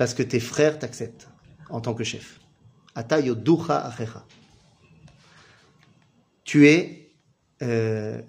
Parce 0.00 0.14
que 0.14 0.22
tes 0.22 0.40
frères 0.40 0.78
t'acceptent 0.78 1.28
en 1.68 1.82
tant 1.82 1.92
que 1.92 2.04
chef. 2.04 2.40
Tu 6.44 6.68
es, 6.68 7.10
euh, 7.60 8.22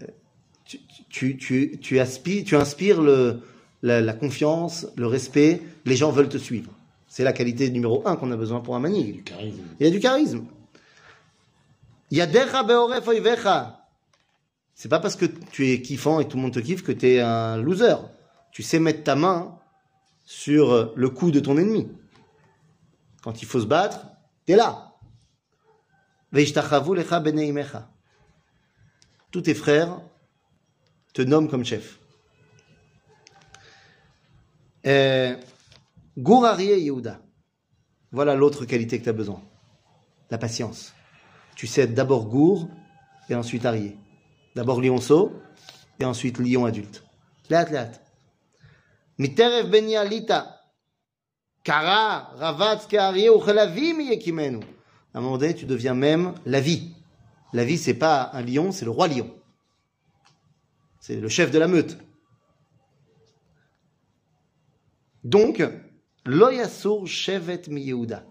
tu, 0.66 0.80
tu, 1.10 1.38
tu, 1.38 1.80
tu 1.80 2.00
aspires, 2.02 2.44
tu 2.44 2.58
inspires 2.58 3.02
le, 3.02 3.40
la, 3.84 4.02
la 4.02 4.12
confiance, 4.12 4.86
le 4.98 5.08
respect. 5.08 5.62
Les 5.86 5.96
gens 5.96 6.12
veulent 6.12 6.28
te 6.28 6.38
suivre. 6.38 6.74
C'est 7.08 7.24
la 7.24 7.32
qualité 7.32 7.70
numéro 7.70 8.06
un 8.06 8.18
qu'on 8.18 8.34
a 8.34 8.36
besoin 8.36 8.60
pour 8.60 8.76
un 8.76 8.80
manigui. 8.80 9.14
Du 9.14 9.24
charisme. 9.24 9.62
Il 9.80 9.86
y 9.86 9.88
a 9.88 9.92
du 9.94 10.02
charisme. 10.02 10.44
C'est 14.76 14.90
pas 14.90 15.00
parce 15.00 15.16
que 15.16 15.26
tu 15.26 15.70
es 15.70 15.82
kiffant 15.82 16.20
et 16.20 16.26
que 16.26 16.32
tout 16.32 16.36
le 16.36 16.44
monde 16.44 16.54
te 16.54 16.60
kiffe 16.60 16.84
que 16.84 16.92
tu 16.92 17.08
es 17.12 17.22
un 17.22 17.56
loser. 17.56 17.96
Tu 18.52 18.62
sais 18.62 18.78
mettre 18.78 19.06
ta 19.06 19.16
main 19.16 19.58
sur 20.24 20.94
le 20.96 21.10
cou 21.10 21.32
de 21.32 21.40
ton 21.40 21.58
ennemi. 21.58 21.90
Quand 23.24 23.42
il 23.42 23.46
faut 23.46 23.60
se 23.60 23.66
battre, 23.66 24.06
tu 24.46 24.54
es 24.54 24.56
là. 24.56 24.94
Tous 29.32 29.42
tes 29.42 29.54
frères 29.54 30.02
te 31.14 31.22
nomment 31.22 31.50
comme 31.50 31.66
chef. 31.66 32.00
Euh, 34.86 35.36
Gour 36.18 36.46
Aryeh 36.46 36.82
Yehuda. 36.82 37.20
Voilà 38.12 38.36
l'autre 38.36 38.66
qualité 38.66 39.00
que 39.00 39.04
tu 39.04 39.10
as 39.10 39.14
besoin. 39.14 39.42
La 40.30 40.38
patience. 40.38 40.94
Tu 41.56 41.68
sais 41.68 41.88
d'abord 41.88 42.28
gourd 42.28 42.68
et 43.30 43.36
ensuite 43.36 43.66
arié. 43.66 43.98
D'abord 44.56 44.82
lionceau 44.82 45.32
et 46.00 46.06
ensuite 46.06 46.40
lion 46.40 46.66
adulte. 46.66 47.04
Léat, 47.50 47.70
léat. 47.70 47.92
Miterev 49.18 49.70
ben 49.70 49.88
yalita. 49.88 50.62
Kara, 51.64 52.32
ravatz. 52.38 52.88
À 55.14 55.20
un 55.20 55.54
tu 55.54 55.66
deviens 55.66 55.94
même 55.94 56.34
la 56.46 56.62
vie. 56.62 56.94
La 57.54 57.66
vie, 57.66 57.78
c'est 57.78 57.94
pas 57.94 58.32
un 58.34 58.42
lion, 58.42 58.72
c'est 58.72 58.86
le 58.86 58.92
roi 58.92 59.08
lion. 59.08 59.30
C'est 61.00 61.16
le 61.16 61.28
chef 61.28 61.52
de 61.52 61.60
la 61.60 61.68
meute. 61.68 61.98
Donc, 65.24 65.62
Loyasur 66.26 67.08
Shevet 67.08 67.64
mi 67.68 67.82
Yehuda. 67.82 68.24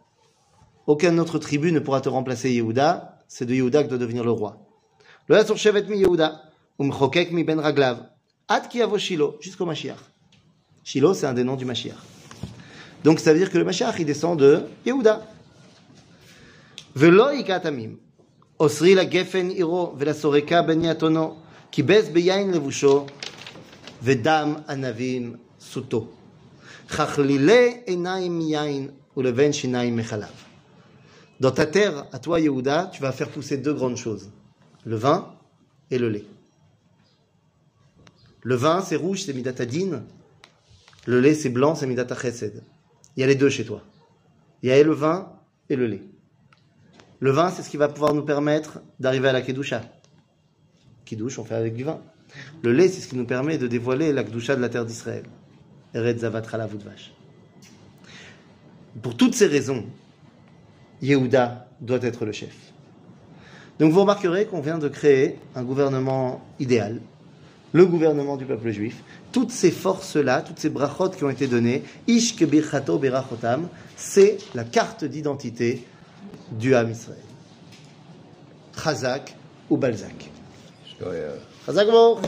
Aucun 0.87 1.19
autre 1.19 1.39
tribu 1.39 1.71
ne 1.71 1.81
pourra 1.81 2.01
te 2.01 2.09
remplacer 2.09 2.51
Yehuda. 2.53 3.19
C'est 3.29 3.45
de 3.45 3.55
Yehuda 3.55 3.85
que 3.85 3.89
doit 3.89 3.99
devenir 3.99 4.25
le 4.25 4.31
roi. 4.31 4.67
Loyasur 5.29 5.57
Shevet 5.57 5.85
mi 5.89 5.99
Yehuda. 5.99 6.43
Umchokek 6.79 7.33
mi 7.33 7.45
ben 7.45 7.61
Raglav. 7.61 8.09
Ad 8.49 8.69
ki 8.69 8.83
avo 8.83 8.99
Shilo. 8.99 9.37
Jusqu'au 9.41 9.67
Mashiach. 9.67 10.10
Shilo, 10.91 11.15
c'est 11.15 11.27
un 11.27 11.35
des 11.35 11.45
noms 11.45 11.55
du 11.55 11.65
Mashiach. 11.65 11.95
Donc, 13.05 13.21
ça 13.21 13.33
veut 13.33 13.39
dire 13.39 13.49
que 13.49 13.59
le 13.59 13.65
Mashiach, 13.65 13.95
il 14.01 14.07
descend 14.07 14.37
de 14.37 14.63
Yehuda. 14.85 15.25
Velo 16.97 17.31
ikatamim. 17.31 17.97
Osri 18.59 18.97
la 18.97 19.09
gefen 19.09 19.53
iro 19.53 19.95
vela 19.97 20.15
soreka 20.15 20.65
ben 20.65 20.83
yatono. 20.83 21.37
Ki 21.71 21.85
bez 21.85 22.11
beyain 22.11 22.51
levusho. 22.51 23.07
Vedam 24.03 24.65
anavim 24.67 25.39
suto. 25.61 26.11
Chachlile 26.89 27.85
enaim 27.87 28.41
yain 28.41 28.89
ou 29.15 29.23
le 29.23 29.31
ven 29.31 29.53
shinaim 29.53 29.95
mechalav. 29.95 30.35
Dans 31.39 31.53
ta 31.53 31.67
terre, 31.67 32.09
à 32.11 32.19
toi 32.19 32.41
Yehuda, 32.41 32.91
tu 32.93 33.01
vas 33.01 33.13
faire 33.13 33.29
pousser 33.29 33.59
deux 33.59 33.75
grandes 33.75 33.97
choses. 33.97 34.29
Le 34.85 34.97
vin 34.97 35.37
et 35.89 35.99
le 35.99 36.09
lait. 36.09 36.25
Le 38.43 38.57
vin, 38.57 38.83
c'est 38.83 38.97
rouge, 38.97 39.23
c'est 39.23 39.33
midatadine. 39.33 40.03
Le 41.07 41.21
lait, 41.21 41.35
c'est 41.35 41.49
blanc, 41.49 41.75
c'est 41.75 41.87
midata 41.87 42.15
chesed. 42.15 42.63
Il 43.17 43.21
y 43.21 43.25
a 43.25 43.27
les 43.27 43.35
deux 43.35 43.49
chez 43.49 43.65
toi. 43.65 43.83
Il 44.63 44.69
y 44.69 44.73
a 44.73 44.83
le 44.83 44.93
vin 44.93 45.33
et 45.69 45.77
le 45.77 45.87
lait. 45.87 46.03
Le 47.21 47.31
vin, 47.31 47.51
c'est 47.51 47.63
ce 47.63 47.71
qui 47.71 47.77
va 47.77 47.89
pouvoir 47.89 48.15
nous 48.15 48.23
permettre 48.23 48.81
d'arriver 48.99 49.29
à 49.29 49.33
la 49.33 49.43
kedusha. 49.43 49.83
Kiddush, 51.05 51.39
on 51.39 51.45
fait 51.45 51.55
avec 51.55 51.75
du 51.75 51.85
vin. 51.85 52.01
Le 52.63 52.73
lait, 52.73 52.89
c'est 52.89 53.01
ce 53.01 53.09
qui 53.09 53.17
nous 53.17 53.27
permet 53.27 53.59
de 53.59 53.67
dévoiler 53.67 54.13
la 54.13 54.25
kedusha 54.25 54.57
de 54.57 54.61
la 54.61 54.69
terre 54.69 54.87
d'Israël. 54.87 55.25
La. 55.93 56.03
Pour 59.03 59.17
toutes 59.17 59.35
ces 59.35 59.47
raisons, 59.47 59.85
Yehuda 61.03 61.69
doit 61.81 62.03
être 62.03 62.25
le 62.25 62.33
chef. 62.33 62.55
Donc 63.79 63.93
vous 63.93 64.01
remarquerez 64.01 64.47
qu'on 64.47 64.61
vient 64.61 64.79
de 64.79 64.89
créer 64.89 65.37
un 65.55 65.65
gouvernement 65.65 66.47
idéal, 66.61 67.01
le 67.73 67.87
gouvernement 67.87 68.37
du 68.37 68.45
peuple 68.45 68.71
juif. 68.71 69.03
Toutes 69.33 69.53
ces 69.53 69.71
forces-là, 69.71 70.43
toutes 70.43 70.59
ces 70.59 70.71
brachot 70.71 71.11
qui 71.11 71.25
ont 71.25 71.31
été 71.31 71.47
données, 71.47 71.85
Ish 72.09 72.37
kebirchato 72.37 72.99
berachotam, 72.99 73.69
c'est 73.97 74.39
la 74.55 74.65
carte 74.65 75.05
d'identité 75.05 75.87
du 76.51 76.75
Ham 76.75 76.91
Israël. 76.91 77.19
Chazak 78.83 79.37
ou 79.69 79.77
Balzac. 79.77 80.31
Euh, 81.03 81.37
Chazak 81.67 81.89
bon 81.89 82.19